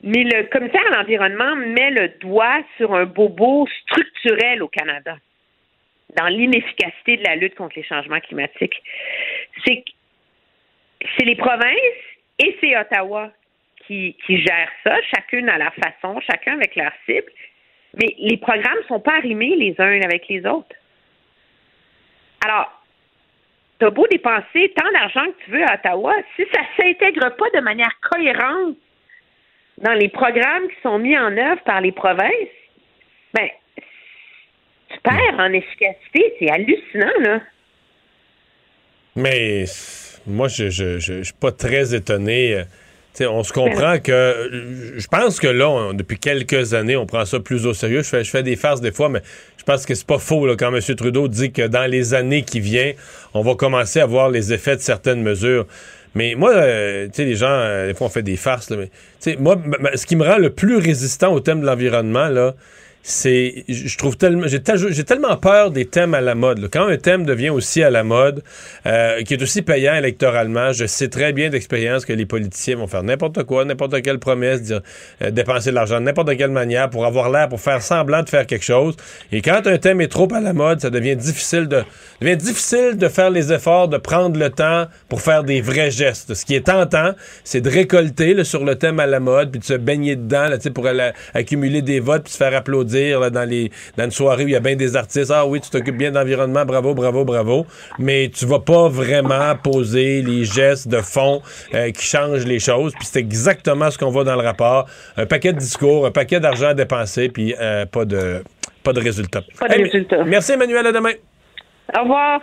[0.01, 5.17] Mais le commissaire à l'environnement met le doigt sur un bobo structurel au Canada,
[6.15, 8.81] dans l'inefficacité de la lutte contre les changements climatiques.
[9.65, 9.83] C'est
[11.17, 12.03] c'est les provinces
[12.39, 13.31] et c'est Ottawa
[13.87, 17.31] qui, qui gèrent ça, chacune à leur façon, chacun avec leur cible.
[17.95, 20.75] Mais les programmes ne sont pas arrimés les uns avec les autres.
[22.45, 22.78] Alors,
[23.79, 27.49] t'as beau dépenser tant d'argent que tu veux à Ottawa, si ça ne s'intègre pas
[27.53, 28.75] de manière cohérente
[29.77, 32.29] dans les programmes qui sont mis en œuvre par les provinces,
[33.33, 33.47] ben,
[34.89, 36.33] tu perds en efficacité.
[36.39, 37.41] C'est hallucinant, là.
[39.15, 39.63] Mais
[40.27, 42.63] moi, je je, je, je suis pas très étonné.
[43.27, 44.49] On se comprend que.
[44.97, 48.01] Je pense que là, depuis quelques années, on prend ça plus au sérieux.
[48.03, 49.21] Je fais, des farces des fois, mais
[49.57, 50.95] je pense que c'est pas faux quand M.
[50.95, 52.95] Trudeau dit que dans les années qui viennent,
[53.33, 55.65] on va commencer à voir les effets de certaines mesures.
[56.15, 58.89] Mais moi, euh, tu sais, les gens, euh, des fois, on fait des farces, mais
[59.37, 59.57] moi,
[59.93, 62.55] ce qui me rend le plus résistant au thème de l'environnement, là,
[63.01, 66.67] c'est je trouve tellement j'ai tel- j'ai tellement peur des thèmes à la mode là.
[66.71, 68.43] quand un thème devient aussi à la mode
[68.85, 72.87] euh, qui est aussi payant électoralement je sais très bien d'expérience que les politiciens vont
[72.87, 74.81] faire n'importe quoi n'importe quelle promesse dire
[75.21, 78.29] euh, dépenser de l'argent de n'importe quelle manière pour avoir l'air pour faire semblant de
[78.29, 78.95] faire quelque chose.
[79.31, 81.83] Et quand un thème est trop à la mode ça devient difficile de
[82.21, 86.33] devient difficile de faire les efforts de prendre le temps pour faire des vrais gestes.
[86.33, 87.13] Ce qui est tentant
[87.45, 90.47] c'est de récolter là, sur le thème à la mode puis de se baigner dedans
[90.49, 94.11] là, pour aller accumuler des votes puis se faire applaudir là, dans les dans une
[94.11, 96.93] soirée où il y a bien des artistes ah oui tu t'occupes bien d'environnement bravo
[96.93, 97.65] bravo bravo
[97.97, 101.41] mais tu vas pas vraiment poser les gestes de fond
[101.73, 104.85] euh, qui changent les choses puis c'est exactement ce qu'on voit dans le rapport
[105.17, 108.43] un paquet de discours un paquet d'argent à dépenser puis euh, pas de
[108.83, 110.23] pas de résultat Pas de Hey, résultat.
[110.25, 111.11] merci Emmanuel à demain
[111.97, 112.39] Au revoir.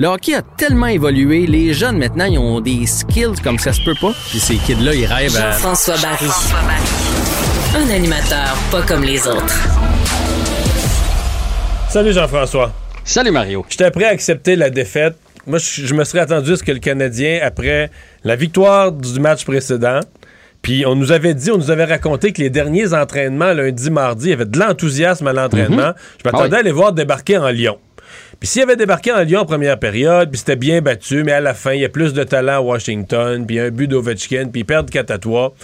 [0.00, 3.82] Le hockey a tellement évolué, les jeunes maintenant, ils ont des skills comme ça se
[3.82, 4.12] peut pas.
[4.30, 5.50] Puis ces kids-là, ils rêvent à...
[5.50, 7.47] Jean-François Barry.
[7.76, 9.54] Un animateur pas comme les autres.
[11.88, 12.72] Salut Jean-François.
[13.04, 13.64] Salut Mario.
[13.68, 15.14] J'étais prêt à accepter la défaite.
[15.46, 17.90] Moi, je, je me serais attendu à ce que le Canadien, après
[18.24, 20.00] la victoire du match précédent,
[20.60, 24.26] puis on nous avait dit, on nous avait raconté que les derniers entraînements, lundi, mardi,
[24.26, 25.88] il y avait de l'enthousiasme à l'entraînement.
[25.88, 25.94] Mhm.
[26.18, 26.60] Je m'attendais Ah oui.
[26.60, 27.78] à les voir débarquer en Lyon.
[28.40, 31.40] Puis s'il avait débarqué en Lyon en première période, puis c'était bien battu, mais à
[31.40, 34.60] la fin, il y a plus de talent à Washington, puis un but d'Ovechkin, puis
[34.60, 35.54] ils perdent 4 à 3.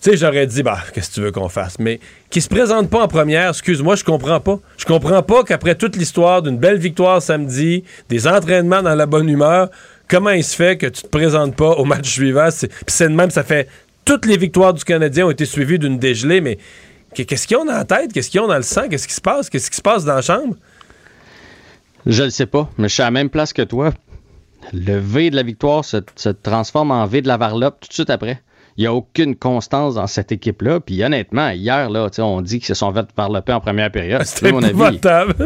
[0.00, 1.78] Tu sais, j'aurais dit, bah, qu'est-ce que tu veux qu'on fasse?
[1.80, 1.98] Mais
[2.30, 4.60] qui se présente pas en première, excuse-moi, je comprends pas.
[4.76, 9.28] Je comprends pas qu'après toute l'histoire d'une belle victoire samedi, des entraînements dans la bonne
[9.28, 9.70] humeur,
[10.06, 12.48] comment il se fait que tu te présentes pas au match suivant?
[12.60, 13.68] Puis c'est de même, ça fait.
[14.04, 16.58] Toutes les victoires du Canadien ont été suivies d'une dégelée, mais
[17.12, 18.12] qu- qu'est-ce qu'ils ont dans la tête?
[18.12, 18.88] Qu'est-ce qu'ils ont dans le sang?
[18.88, 19.50] Qu'est-ce qui se passe?
[19.50, 20.54] Qu'est-ce qui se passe dans la chambre?
[22.06, 23.92] Je le sais pas, mais je suis à la même place que toi.
[24.72, 27.92] Le V de la victoire se, se transforme en V de la varlope tout de
[27.94, 28.40] suite après.
[28.78, 30.78] Il n'y a aucune constance dans cette équipe-là.
[30.78, 34.22] Puis honnêtement, hier, là, on dit qu'ils se sont fait varloper en première période.
[34.24, 35.00] C'était mon avis,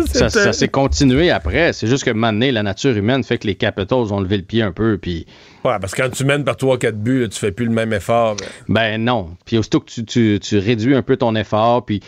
[0.07, 1.73] ça s'est continué après.
[1.73, 4.63] C'est juste que maintenant, la nature humaine fait que les Capitals ont levé le pied
[4.63, 4.99] un peu.
[4.99, 5.27] Puis
[5.65, 7.93] Ouais, parce que quand tu mènes par 3-4 buts, là, tu fais plus le même
[7.93, 8.37] effort.
[8.69, 9.31] Ben non.
[9.45, 12.01] Puis aussitôt que tu, tu, tu réduis un peu ton effort, puis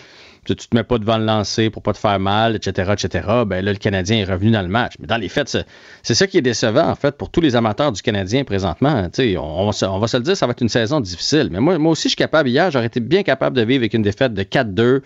[0.44, 3.28] tu, tu te mets pas devant le lancer pour pas te faire mal, etc., etc.,
[3.46, 4.94] ben là, le Canadien est revenu dans le match.
[5.00, 7.92] Mais dans les faits, c'est- ça qui est décevant, en fait, pour tous les amateurs
[7.92, 9.08] du Canadien présentement.
[9.18, 11.48] On, on va se- on va se le dire, ça va être une saison difficile.
[11.50, 13.94] Mais moi, moi aussi, je suis capable, hier, j'aurais été bien capable de vivre avec
[13.94, 15.02] une défaite de 4-2,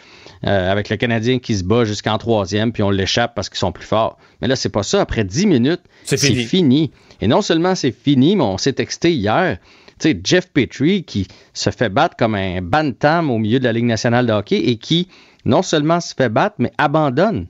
[0.47, 3.73] euh, avec le Canadien qui se bat jusqu'en troisième, puis on l'échappe parce qu'ils sont
[3.73, 4.19] plus forts.
[4.41, 5.01] Mais là, c'est pas ça.
[5.01, 6.45] Après 10 minutes, C'est fini.
[6.45, 6.91] fini.
[7.21, 9.59] Et non seulement c'est fini, mais on s'est texté hier.
[10.01, 13.73] Tu sais, Jeff Petrie qui se fait battre comme un bantam au milieu de la
[13.73, 15.09] Ligue nationale de hockey et qui
[15.45, 17.47] non seulement se fait battre, mais abandonne.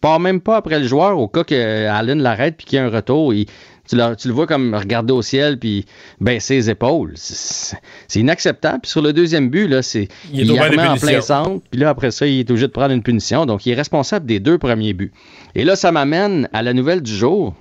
[0.00, 2.84] Part même pas après le joueur au cas que Allen l'arrête puis qu'il y a
[2.84, 3.32] un retour.
[3.34, 3.46] Il-
[3.88, 5.86] tu, le, tu le vois comme regarder au ciel puis
[6.20, 7.12] baisser les épaules.
[7.16, 8.80] C'est inacceptable.
[8.82, 11.62] Puis sur le deuxième but, là, c'est Il est remet en plein centre.
[11.70, 13.46] Puis là, après ça, il est obligé de prendre une punition.
[13.46, 15.12] Donc, il est responsable des deux premiers buts.
[15.54, 17.54] Et là, ça m'amène à la nouvelle du jour.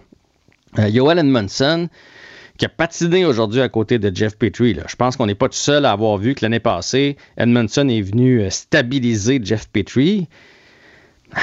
[0.80, 1.90] Euh, Joel Edmondson,
[2.58, 4.74] qui a patiné aujourd'hui à côté de Jeff Petrie.
[4.74, 4.84] là.
[4.88, 8.02] Je pense qu'on n'est pas tout seul à avoir vu que l'année passée, Edmondson est
[8.02, 10.28] venu euh, stabiliser Jeff Petrie.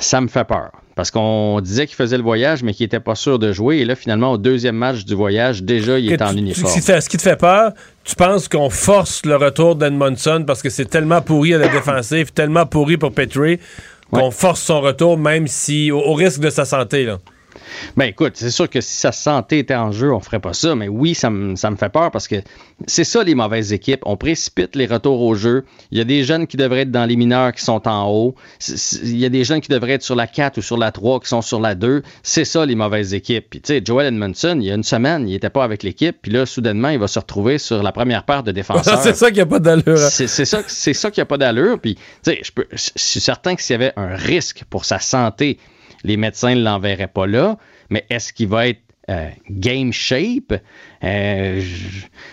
[0.00, 0.72] Ça me fait peur.
[0.94, 3.78] Parce qu'on disait qu'il faisait le voyage, mais qu'il n'était pas sûr de jouer.
[3.78, 6.68] Et là, finalement, au deuxième match du voyage, déjà, il est en tu- uniforme.
[6.70, 7.72] Ce qui, te fait, ce qui te fait peur,
[8.04, 12.32] tu penses qu'on force le retour d'Edmondson parce que c'est tellement pourri à la défensive,
[12.32, 13.58] tellement pourri pour Petrie,
[14.10, 17.04] qu'on force son retour, même si au, au risque de sa santé.
[17.04, 17.18] Là.
[17.96, 20.74] Ben écoute, c'est sûr que si sa santé était en jeu, on ferait pas ça.
[20.74, 22.36] Mais oui, ça me, ça me fait peur parce que
[22.86, 24.00] c'est ça les mauvaises équipes.
[24.06, 25.64] On précipite les retours au jeu.
[25.90, 28.34] Il y a des jeunes qui devraient être dans les mineurs qui sont en haut.
[29.02, 31.20] Il y a des jeunes qui devraient être sur la 4 ou sur la 3
[31.20, 32.02] qui sont sur la 2.
[32.22, 33.46] C'est ça les mauvaises équipes.
[33.50, 36.16] Puis tu sais, Joel Edmondson, il y a une semaine, il était pas avec l'équipe.
[36.20, 39.00] Puis là, soudainement, il va se retrouver sur la première paire de défenseurs.
[39.02, 39.82] c'est ça qui a pas d'allure.
[40.02, 40.08] hein.
[40.10, 41.78] C'est ça, c'est ça qui n'a pas d'allure.
[41.80, 45.58] Puis, tu sais, je suis certain que s'il y avait un risque pour sa santé,
[46.04, 47.58] les médecins ne l'enverraient pas là.
[47.90, 48.80] Mais est-ce qu'il va être
[49.10, 50.54] euh, game shape?
[51.04, 51.60] Euh,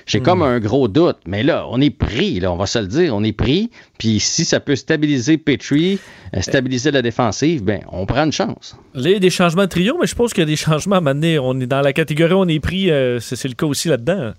[0.06, 1.18] J'ai comme un gros doute.
[1.26, 3.72] Mais là, on est pris, là, on va se le dire, on est pris.
[3.98, 6.00] Puis si ça peut stabiliser Petrie,
[6.36, 8.78] euh, stabiliser la défensive, ben, on prend une chance.
[8.94, 10.56] Là, il y a des changements de trio, mais je suppose qu'il y a des
[10.56, 11.40] changements à mener.
[11.40, 12.90] On est dans la catégorie, on est pris,
[13.20, 14.34] c'est le cas aussi là-dedans.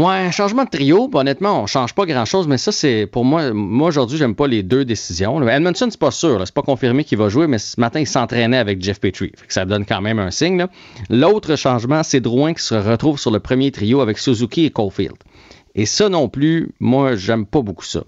[0.00, 3.88] Ouais, changement de trio, honnêtement, on change pas grand-chose, mais ça, c'est pour moi, moi
[3.88, 5.46] aujourd'hui, j'aime pas les deux décisions.
[5.46, 8.56] Edmondson, c'est pas sûr, c'est pas confirmé qu'il va jouer, mais ce matin, il s'entraînait
[8.56, 9.30] avec Jeff Petrie.
[9.36, 10.64] Fait que ça donne quand même un signe.
[11.10, 15.16] L'autre changement, c'est Drouin qui se retrouve sur le premier trio avec Suzuki et Caulfield.
[15.74, 18.02] Et ça non plus, moi, j'aime pas beaucoup ça.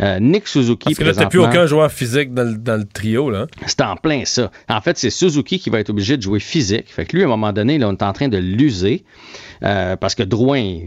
[0.00, 2.84] Euh, Nick Suzuki, Parce que là, t'as plus aucun joueur physique dans le, dans le
[2.84, 3.30] trio.
[3.30, 3.46] Là.
[3.66, 4.52] c'est en plein ça.
[4.68, 6.86] En fait, c'est Suzuki qui va être obligé de jouer physique.
[6.88, 9.04] Fait que lui, à un moment donné, là, on est en train de l'user.
[9.64, 10.78] euh, parce que Drouin,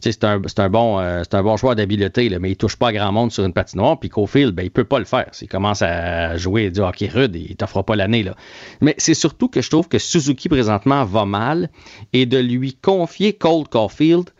[0.00, 2.92] c'est un, un, bon, euh, un bon joueur d'habileté, là, mais il touche pas à
[2.92, 4.00] grand monde sur une patinoire.
[4.00, 5.26] Puis Cofield, ben, il peut pas le faire.
[5.32, 8.22] S'il commence à jouer du hockey rude, il t'offrira pas l'année.
[8.22, 8.34] Là.
[8.80, 11.68] Mais c'est surtout que je trouve que Suzuki, présentement, va mal.
[12.14, 14.30] Et de lui confier Cold Caulfield,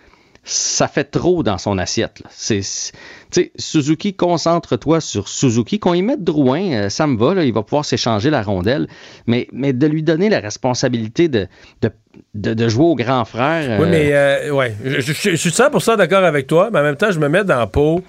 [0.43, 2.23] ça fait trop dans son assiette.
[2.31, 2.93] C'est, c'est-
[3.31, 5.79] tu sais, Suzuki, concentre-toi sur Suzuki.
[5.79, 8.89] Qu'on y mette Drouin, euh, ça me va, là, il va pouvoir s'échanger la rondelle.
[9.27, 11.47] Mais, mais de lui donner la responsabilité de,
[11.83, 11.91] de,
[12.35, 13.79] de- de jouer au grand frère.
[13.81, 16.81] Oui, euh, mais euh, ouais, je, je- je- je suis 100% d'accord avec toi, mais
[16.81, 18.03] en même temps, je me mets dans la peau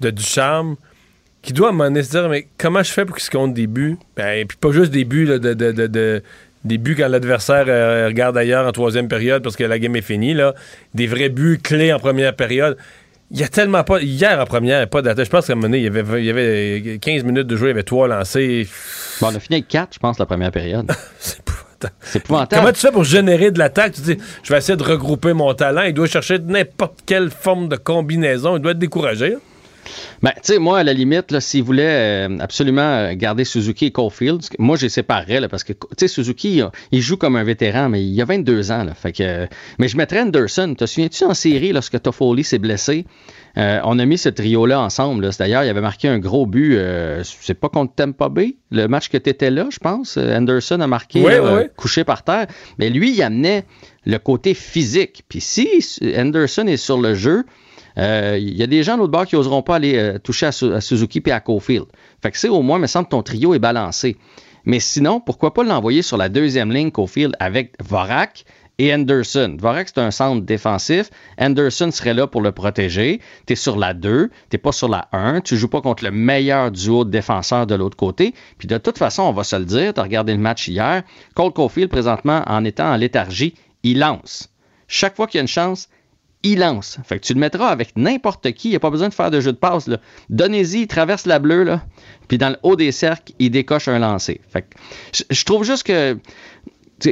[0.00, 0.76] de Ducharme
[1.40, 3.30] qui doit à un moment donné se dire mais comment je fais pour qu'il se
[3.30, 3.96] compte des buts?
[4.16, 6.22] Ben, Puis pas juste des buts là, de, de- de- de-
[6.64, 10.02] des buts quand l'adversaire euh, regarde ailleurs en troisième période parce que la game est
[10.02, 10.54] finie, là.
[10.94, 12.76] des vrais buts clés en première période.
[13.30, 14.00] Il y a tellement pas.
[14.00, 15.26] Hier en première, pas d'attaque.
[15.26, 17.56] Je pense qu'à un moment donné, il y avait, il y avait 15 minutes de
[17.56, 18.66] jeu, il y avait trois lancés.
[19.20, 20.90] Bon, on a fini avec 4, je pense, la première période.
[22.00, 22.62] c'est épouvantable.
[22.62, 23.92] Comment tu fais pour générer de l'attaque?
[23.92, 25.82] Tu dis, je vais essayer de regrouper mon talent.
[25.82, 28.56] Il doit chercher n'importe quelle forme de combinaison.
[28.56, 29.36] Il doit être découragé.
[30.22, 33.86] Ben, tu sais, moi, à la limite, là, s'il voulait euh, absolument euh, garder Suzuki
[33.86, 36.62] et Caulfield, moi, je les séparerais, là, parce que, tu sais, Suzuki,
[36.92, 39.46] il joue comme un vétéran, mais il a 22 ans, là, fait que, euh,
[39.78, 40.74] mais je mettrais Anderson.
[40.76, 43.06] Te souviens-tu en série, lorsque Toffoli s'est blessé,
[43.56, 47.22] euh, on a mis ce trio-là ensemble, D'ailleurs, il avait marqué un gros but, euh,
[47.24, 50.16] c'est pas contre Tampa Bay, le match que tu étais là, je pense.
[50.16, 52.46] Anderson a marqué, là, couché par terre,
[52.78, 53.64] mais lui, il amenait
[54.04, 55.24] le côté physique.
[55.28, 55.68] Puis si
[56.16, 57.44] Anderson est sur le jeu,
[57.98, 60.46] euh, il y a des gens de l'autre bord qui n'oseront pas aller euh, toucher
[60.46, 61.86] à, Su- à Suzuki et à Caulfield.
[62.22, 64.16] Fait que c'est au moins, il me semble, ton trio est balancé.
[64.64, 68.44] Mais sinon, pourquoi pas l'envoyer sur la deuxième ligne Caulfield avec Vorak
[68.78, 69.56] et Anderson?
[69.58, 71.10] Vorak, c'est un centre défensif.
[71.40, 73.20] Anderson serait là pour le protéger.
[73.46, 75.40] Tu es sur la 2, tu pas sur la 1.
[75.40, 78.34] Tu joues pas contre le meilleur duo de défenseurs de l'autre côté.
[78.58, 81.02] Puis de toute façon, on va se le dire, tu as regardé le match hier.
[81.34, 84.50] Cole Caulfield, présentement, en étant en léthargie, il lance.
[84.86, 85.88] Chaque fois qu'il y a une chance,
[86.42, 86.98] il lance.
[87.04, 88.68] Fait que tu le mettras avec n'importe qui.
[88.68, 89.90] Il n'y a pas besoin de faire de jeu de passe.
[90.30, 91.82] Donnez-y, il traverse la bleue, là.
[92.28, 94.40] Puis dans le haut des cercles, il décoche un lancer.
[94.48, 94.68] Fait que
[95.14, 96.18] je- je trouve juste que.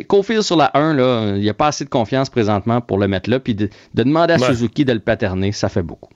[0.09, 3.07] Caulfield sur la 1, là, il n'y a pas assez de confiance présentement pour le
[3.07, 3.39] mettre là.
[3.39, 4.47] Puis de, de demander à Ouais.
[4.49, 6.11] Suzuki de le paterner, ça fait beaucoup.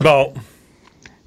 [0.00, 0.32] Bon.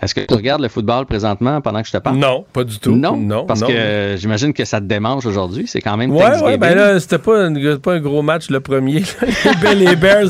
[0.01, 2.17] Est-ce que tu regardes le football présentement pendant que je te parle?
[2.17, 2.95] Non, pas du tout.
[2.95, 3.67] Non, non parce non.
[3.67, 5.65] que euh, j'imagine que ça te démange aujourd'hui.
[5.67, 8.59] C'est quand même Ouais, ouais, ben là, c'était pas, un- pas un gros match le
[8.61, 9.03] premier.
[9.75, 10.29] les Bears,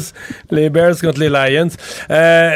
[0.52, 1.70] les Bears contre les Lions.
[2.10, 2.52] Euh,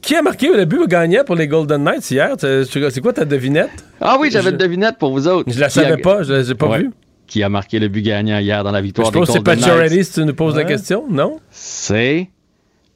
[0.00, 2.30] qui a marqué le but gagnant pour les Golden Knights hier?
[2.38, 3.84] C'est c'est quoi ta devinette?
[4.00, 5.52] Ah oui, j'avais Je- une devinette pour vous autres.
[5.52, 6.78] Je la a- savais pas, je l'ai pas Ouais.
[6.78, 6.90] vue.
[7.26, 9.42] Qui a marqué le but gagnant hier dans la victoire Je des pense que c'est
[9.42, 10.04] Golden Pacioretty Knights?
[10.06, 11.38] si tu nous poses la question, non?
[11.50, 12.30] C'est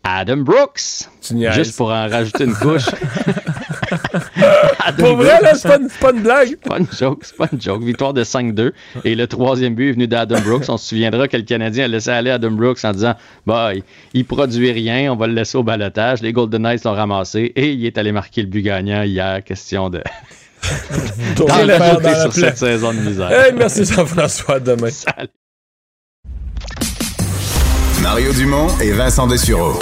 [0.05, 1.07] Adam Brooks.
[1.53, 2.87] Juste pour en rajouter une couche.
[4.99, 6.49] Pour vrai, là, c'est pas, une- c'est pas une blague.
[6.63, 7.83] C'est pas une joke, c'est pas une joke.
[7.83, 8.73] Victoire de 5-2.
[9.05, 10.65] Et le troisième but est venu d'Adam Brooks.
[10.69, 13.15] On se souviendra que le Canadien a laissé aller Adam Brooks en disant
[13.47, 13.83] Bah, il,
[14.15, 16.21] il produit rien, on va le laisser au balotage.
[16.23, 19.43] Les Golden Knights l'ont ramassé et il est allé marquer le but gagnant hier.
[19.45, 20.03] Question de.
[21.39, 21.47] Le
[21.77, 23.33] fer dans la sur cette saison de misère.
[23.33, 24.89] Hey, merci Jean-François, à demain.
[28.01, 29.79] Mario Dumont et Vincent Dessureau.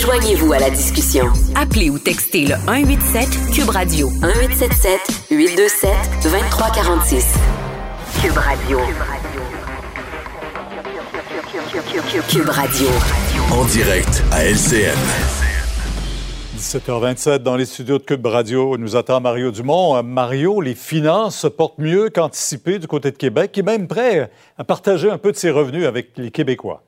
[0.00, 1.26] Joignez-vous à la discussion.
[1.54, 5.90] Appelez ou textez le 187 Cube Radio 1877 827
[6.22, 7.34] 2346.
[8.22, 8.78] Cube Radio.
[12.30, 12.88] Cube Radio.
[13.52, 14.96] En direct à LCN.
[16.56, 18.78] 17h27 dans les studios de Cube Radio.
[18.78, 19.96] Nous attend Mario Dumont.
[19.96, 23.86] Euh, Mario, les finances se portent mieux qu'anticipé du côté de Québec, qui est même
[23.86, 26.84] prêt à partager un peu de ses revenus avec les Québécois.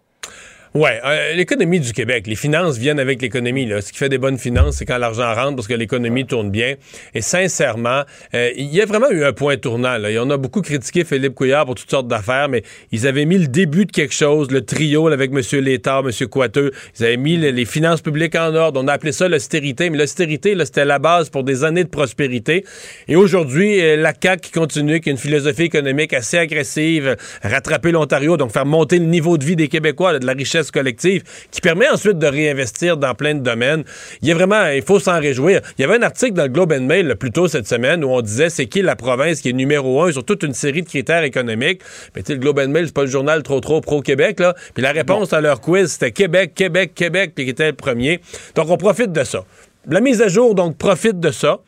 [0.74, 3.69] Ouais, euh, l'économie du Québec, les finances viennent avec l'économie.
[3.82, 6.77] Ce qui fait des bonnes finances, c'est quand l'argent rentre parce que l'économie tourne bien.
[7.12, 9.99] Et sincèrement, euh, il y a vraiment eu un point tournant.
[10.01, 13.49] On a beaucoup critiqué Philippe Couillard pour toutes sortes d'affaires, mais ils avaient mis le
[13.49, 15.43] début de quelque chose, le trio avec M.
[15.61, 16.28] Létard, M.
[16.28, 16.70] Coiteux.
[16.99, 18.81] Ils avaient mis les, finances publiques en ordre.
[18.82, 22.65] On a appelé ça l'austérité, mais l'austérité, c'était la base pour des années de prospérité.
[23.09, 27.90] Et aujourd'hui, euh, la CAQ qui continue, qui a une philosophie économique assez agressive, rattraper
[27.93, 31.61] l'Ontario, donc faire monter le niveau de vie des Québécois, de la richesse collective, qui
[31.61, 33.85] permet ensuite de réinvestir dans plein de domaines.
[34.23, 35.61] Il y a vraiment, il faut s'en réjouir.
[35.79, 38.09] Il y avait un article dans le Globe and Mail plus tôt cette semaine où
[38.09, 40.89] on disait c'est qui la province qui est numéro un sur toute une série de
[40.89, 41.83] critères économiques.
[42.15, 44.55] Mais tu sais, le Globe and Mail, c'est pas le journal trop trop pro-Québec, là.
[44.75, 48.21] Puis la réponse à leur quiz, c'était Québec, Québec, Québec, puis qui était le premier.
[48.55, 49.45] Donc on profite de ça.
[49.89, 51.59] La mise à jour, donc, profite de ça.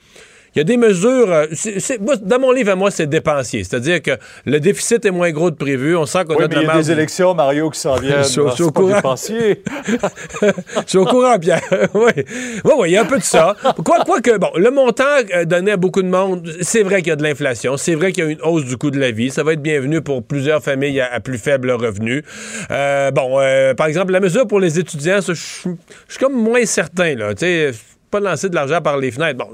[0.55, 1.32] Il y a des mesures.
[1.32, 1.47] euh,
[2.01, 3.64] moi, dans mon livre à moi, c'est dépensier.
[3.64, 4.12] C'est-à-dire que
[4.47, 5.97] le déficit est moins gros de prévu.
[5.97, 7.81] On sent qu'on Oui, a de mais il la y a des élections, Mario, qui
[7.81, 8.18] s'en viennent.
[8.24, 9.16] Je suis au- pas courant.
[9.16, 11.60] Je suis au courant, Pierre.
[11.94, 12.12] oui.
[12.64, 13.56] Oui, oui, il y a un peu de ça.
[13.85, 15.05] Quoi, quoi que, bon, le montant
[15.35, 17.76] euh, donné à beaucoup de monde, c'est vrai qu'il y a de l'inflation.
[17.76, 19.31] C'est vrai qu'il y a une hausse du coût de la vie.
[19.31, 22.22] Ça va être bienvenu pour plusieurs familles à, à plus faible revenu.
[22.70, 25.70] Euh, bon, euh, par exemple, la mesure pour les étudiants, je suis
[26.20, 27.35] comme moins certain, là.
[27.35, 27.70] Tu sais,
[28.10, 29.39] pas lancer de l'argent par les fenêtres.
[29.39, 29.48] Bon,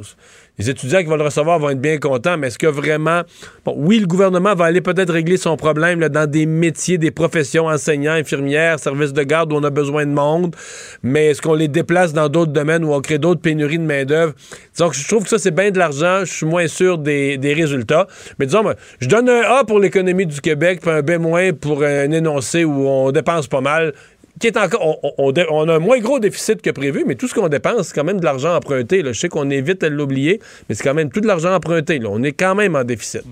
[0.61, 3.23] les étudiants qui vont le recevoir vont être bien contents, mais est-ce que vraiment.
[3.65, 7.67] Bon, oui, le gouvernement va aller peut-être régler son problème dans des métiers, des professions,
[7.67, 10.55] enseignants, infirmières, services de garde où on a besoin de monde,
[11.03, 14.35] mais est-ce qu'on les déplace dans d'autres domaines où on crée d'autres pénuries de main-d'œuvre?
[14.79, 16.21] Donc, je trouve que ça, c'est bien de l'argent.
[16.25, 18.07] Je suis moins sûr des, des résultats.
[18.39, 18.63] Mais disons,
[19.01, 22.65] je donne un A pour l'économie du Québec, puis un B- moins pour un énoncé
[22.65, 23.95] où on dépense pas mal
[24.43, 28.05] On, a un moins gros déficit que prévu, mais tout ce qu'on dépense, c'est quand
[28.05, 29.03] même de l'argent emprunté.
[29.05, 32.01] Je sais qu'on évite de l'oublier, mais c'est quand même tout de l'argent emprunté.
[32.07, 33.25] On est quand même en déficit.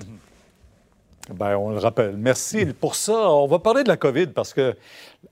[1.35, 2.17] Ben, on le rappelle.
[2.17, 3.31] Merci pour ça.
[3.31, 4.75] On va parler de la COVID parce que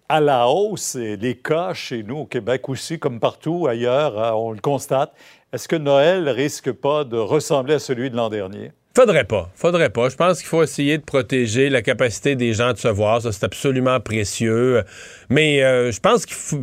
[0.09, 4.53] à la hausse, les cas chez nous au Québec aussi, comme partout ailleurs, hein, on
[4.53, 5.13] le constate.
[5.53, 8.73] Est-ce que Noël risque pas de ressembler à celui de l'an dernier?
[8.97, 9.51] Faudrait pas.
[9.55, 10.09] Faudrait pas.
[10.09, 13.21] Je pense qu'il faut essayer de protéger la capacité des gens de se voir.
[13.21, 14.85] Ça, c'est absolument précieux.
[15.29, 16.63] Mais euh, je pense qu'il faut.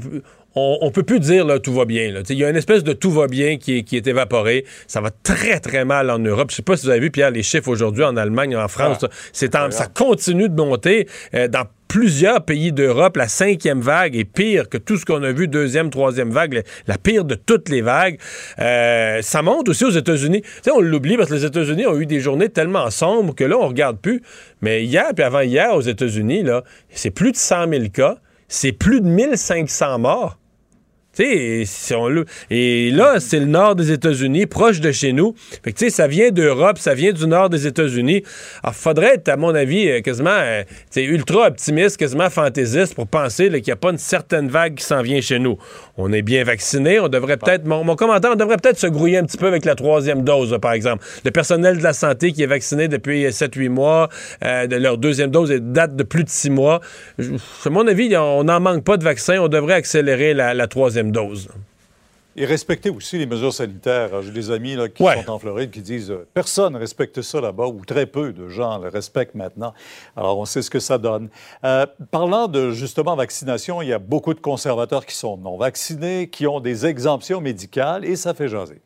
[0.55, 2.21] On, on peut plus dire là tout va bien.
[2.29, 4.65] Il y a une espèce de tout va bien qui est, qui est évaporé.
[4.87, 6.51] Ça va très très mal en Europe.
[6.51, 8.99] Je sais pas si vous avez vu Pierre les chiffres aujourd'hui en Allemagne, en France.
[9.03, 13.17] Ah, c'est en- ça continue de monter Euh, dans plusieurs pays d'Europe.
[13.17, 16.61] La cinquième vague est pire que tout ce qu'on a vu deuxième, troisième vague, la,
[16.87, 18.17] la pire de toutes les vagues.
[18.59, 20.41] Euh, ça monte aussi aux États-Unis.
[20.41, 23.43] Tu sais, on l'oublie parce que les États-Unis ont eu des journées tellement sombres que
[23.43, 24.21] là, on regarde plus.
[24.61, 28.17] Mais hier puis avant hier aux États-Unis, là, c'est plus de 100 000 cas,
[28.47, 30.37] c'est plus de 1500 morts.
[31.19, 35.35] Et là, c'est le nord des États-Unis, proche de chez nous.
[35.63, 38.23] Fait que, ça vient d'Europe, ça vient du nord des États-Unis.
[38.63, 40.63] Alors, faudrait être, à mon avis, euh, quasiment, euh,
[40.95, 45.01] ultra optimiste, quasiment fantaisiste pour penser qu'il n'y a pas une certaine vague qui s'en
[45.01, 45.57] vient chez nous.
[45.95, 49.17] On est bien vaccinés, on devrait peut-être, mon, mon commentaire, on devrait peut-être se grouiller
[49.19, 51.05] un petit peu avec la troisième dose, là, par exemple.
[51.23, 54.09] Le personnel de la santé qui est vacciné depuis 7-8 mois,
[54.43, 56.81] euh, de leur deuxième dose date de plus de 6 mois.
[57.19, 57.33] Je-
[57.65, 61.11] À mon avis, on n'en manque pas de vaccins, on devrait accélérer la, la troisième
[61.11, 61.47] dose.
[62.35, 64.21] Et respecter aussi les mesures sanitaires.
[64.23, 65.21] J'ai des amis là, qui Ouais.
[65.23, 68.49] sont en Floride qui disent euh, personne ne respecte ça là-bas ou très peu de
[68.49, 69.73] gens le respectent maintenant.
[70.17, 71.29] Alors on sait ce que ça donne.
[71.63, 76.27] Euh, parlant de justement vaccination, il y a beaucoup de conservateurs qui sont non vaccinés,
[76.27, 78.81] qui ont des exemptions médicales et ça fait jaser.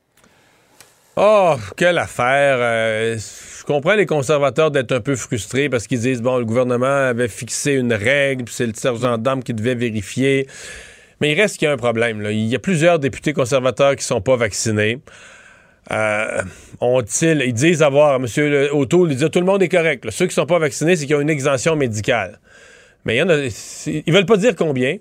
[1.15, 2.57] Oh, quelle affaire.
[2.59, 6.85] Euh, je comprends les conservateurs d'être un peu frustrés parce qu'ils disent, bon, le gouvernement
[7.07, 10.47] avait fixé une règle, puis c'est le sergent d'armes qui devait vérifier.
[11.19, 12.25] Mais il reste qu'il y a un problème.
[12.29, 14.99] Il y a plusieurs députés conservateurs qui sont pas vaccinés.
[15.91, 16.41] Euh,
[16.81, 18.25] ont-ils, ils disent avoir, M.
[18.73, 20.09] O'Toole, il dit tout le monde est correct.
[20.11, 22.39] Ceux qui sont pas vaccinés, c'est qu'ils ont une exemption médicale.
[23.05, 23.37] Mais il y en a,
[23.87, 24.97] ils veulent pas dire combien.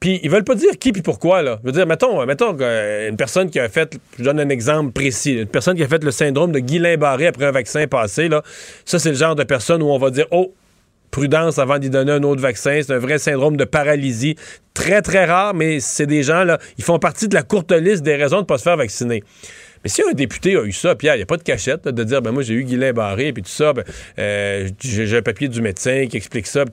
[0.00, 1.58] Puis ils veulent pas dire qui puis pourquoi, là.
[1.62, 5.32] Je veux dire, mettons, mettons une personne qui a fait, je donne un exemple précis,
[5.32, 8.42] une personne qui a fait le syndrome de Guillain-Barré après un vaccin passé, là.
[8.84, 10.52] Ça, c'est le genre de personne où on va dire, oh,
[11.14, 12.80] prudence avant d'y donner un autre vaccin.
[12.82, 14.34] C'est un vrai syndrome de paralysie.
[14.74, 18.02] Très, très rare, mais c'est des gens, là, ils font partie de la courte liste
[18.02, 19.22] des raisons de ne pas se faire vacciner.
[19.84, 22.04] Mais si un député a eu ça, Pierre, il n'y a pas de cachette de
[22.04, 23.84] dire ben moi j'ai eu Guylain Barré puis tout ça, ben,
[24.18, 26.64] euh, j'ai un papier du médecin qui explique ça.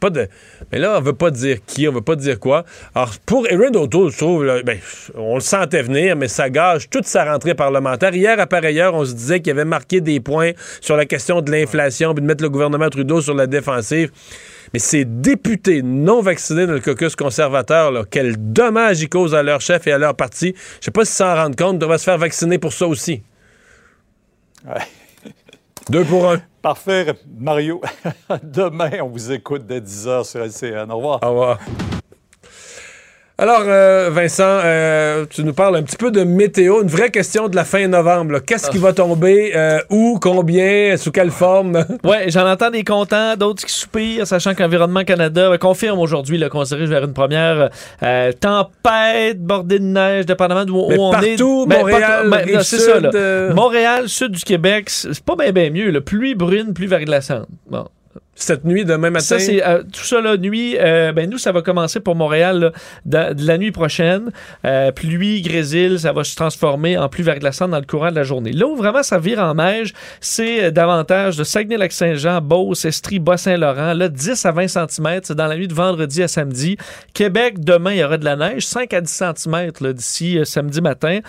[0.00, 0.26] pas de...
[0.72, 2.64] Mais là, on veut pas dire qui, on veut pas dire quoi.
[2.94, 4.78] Alors pour Erin O'Toole, je trouve, ben,
[5.14, 8.14] on le sentait venir, mais ça gage toute sa rentrée parlementaire.
[8.14, 11.42] Hier, à pareille heure, on se disait qu'il avait marqué des points sur la question
[11.42, 14.10] de l'inflation puis de mettre le gouvernement Trudeau sur la défensive.
[14.76, 19.42] Mais ces députés non vaccinés dans le caucus conservateur, là, quel dommage ils causent à
[19.42, 20.54] leur chef et à leur parti.
[20.80, 23.22] Je sais pas si s'en rendent compte, ils devraient se faire vacciner pour ça aussi.
[25.88, 26.42] Deux pour un.
[26.60, 27.06] Parfait,
[27.38, 27.80] Mario.
[28.42, 30.90] Demain, on vous écoute dès 10h sur LCN.
[30.90, 31.20] Au revoir.
[31.22, 31.58] Au revoir.
[33.38, 37.48] Alors, euh, Vincent, euh, tu nous parles un petit peu de météo, une vraie question
[37.48, 38.38] de la fin novembre.
[38.38, 41.84] Qu'est-ce qui va tomber, euh, où, combien, sous quelle forme?
[42.04, 46.74] ouais, j'en entends des contents, d'autres qui soupirent, sachant qu'Environnement Canada confirme aujourd'hui qu'on se
[46.74, 47.68] dirige vers une première
[48.40, 51.36] tempête bordée de neige, dépendamment d'où on est.
[51.36, 53.52] Partout, Montréal, ben, c'est ça, là.
[53.52, 55.90] Montréal, sud du Québec, c'est pas bien mieux.
[55.90, 56.00] Là.
[56.00, 57.48] Pluie brune, pluie verglaçante.
[57.68, 57.84] Bon,
[58.36, 59.24] cette nuit, demain matin?
[59.24, 62.72] Ça, c'est, euh, tout ça, la nuit, euh, ben nous, ça va commencer pour Montréal
[63.06, 64.30] de, la nuit prochaine.
[64.66, 68.24] Euh, pluie, grésil, ça va se transformer en pluie verglaçante dans le courant de la
[68.24, 68.52] journée.
[68.52, 73.94] Là où vraiment ça vire en neige, c'est davantage de Saguenay-Lac-Saint-Jean, Beauce, Estrie, Bas-Saint-Laurent.
[73.94, 76.76] Là, 10 à 20 cm, c'est dans la nuit de vendredi à samedi.
[77.14, 81.20] Québec, demain, il y aura de la neige, 5 à 10 cm d'ici samedi matin.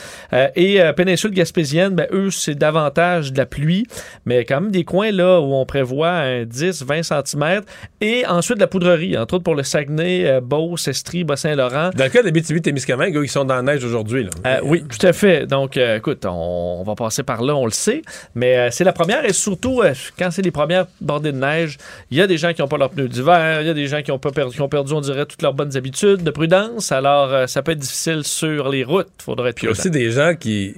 [0.56, 3.86] et péninsule gaspésienne, ben, eux, c'est davantage de la pluie,
[4.26, 7.62] mais quand même des coins là où on prévoit un 10, 20 cm.
[8.02, 11.92] Et ensuite, la poudrerie, entre autres pour le Saguenay, euh, Beauce, Estrie, Bas-Saint-Laurent.
[11.96, 14.28] Dans le cas des BTV Témiscamingue, ils sont dans la neige aujourd'hui.
[14.46, 15.46] Euh, oui, tout à fait.
[15.46, 18.02] Donc, euh, écoute, on, va passer par là, on le sait.
[18.36, 19.82] Mais c'est la première et surtout,
[20.18, 21.78] quand c'est les premières bordées de neige,
[22.12, 23.88] il y a des gens qui n'ont pas leurs pneus d'hiver, il y a des
[23.88, 26.32] gens qui ont, pas perdu, qui ont perdu, on dirait, toutes leurs bonnes habitudes de
[26.32, 26.92] prudence.
[26.92, 29.10] Alors, ça peut être difficile sur les routes.
[29.20, 30.76] Faudrait Puis il y a aussi des gens qui,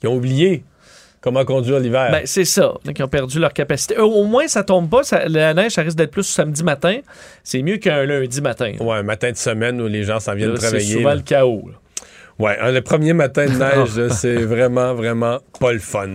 [0.00, 0.64] qui ont oublié
[1.20, 2.08] comment conduire l'hiver.
[2.10, 2.74] Ben, c'est ça.
[2.94, 3.98] qui ont perdu leur capacité.
[3.98, 5.02] Au moins, ça tombe pas.
[5.26, 6.98] la neige, ça risque d'être plus samedi matin.
[7.42, 8.72] C'est mieux qu'un lundi matin.
[8.80, 10.84] Ouais, un matin de semaine où les gens s'en viennent travailler.
[10.84, 11.70] C'est souvent le chaos.
[12.38, 16.08] Ouais, le premier matin de neige, c'est vraiment, vraiment pas le fun.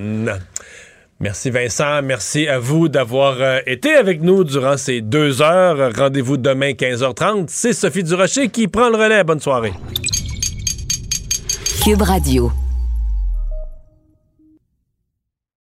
[1.19, 5.91] Merci Vincent, merci à vous d'avoir euh, été avec nous durant ces deux heures.
[5.95, 7.45] Rendez-vous demain 15h30.
[7.47, 9.23] C'est Sophie Durocher qui prend le relais.
[9.23, 9.73] Bonne soirée.
[11.83, 12.51] Cube Radio.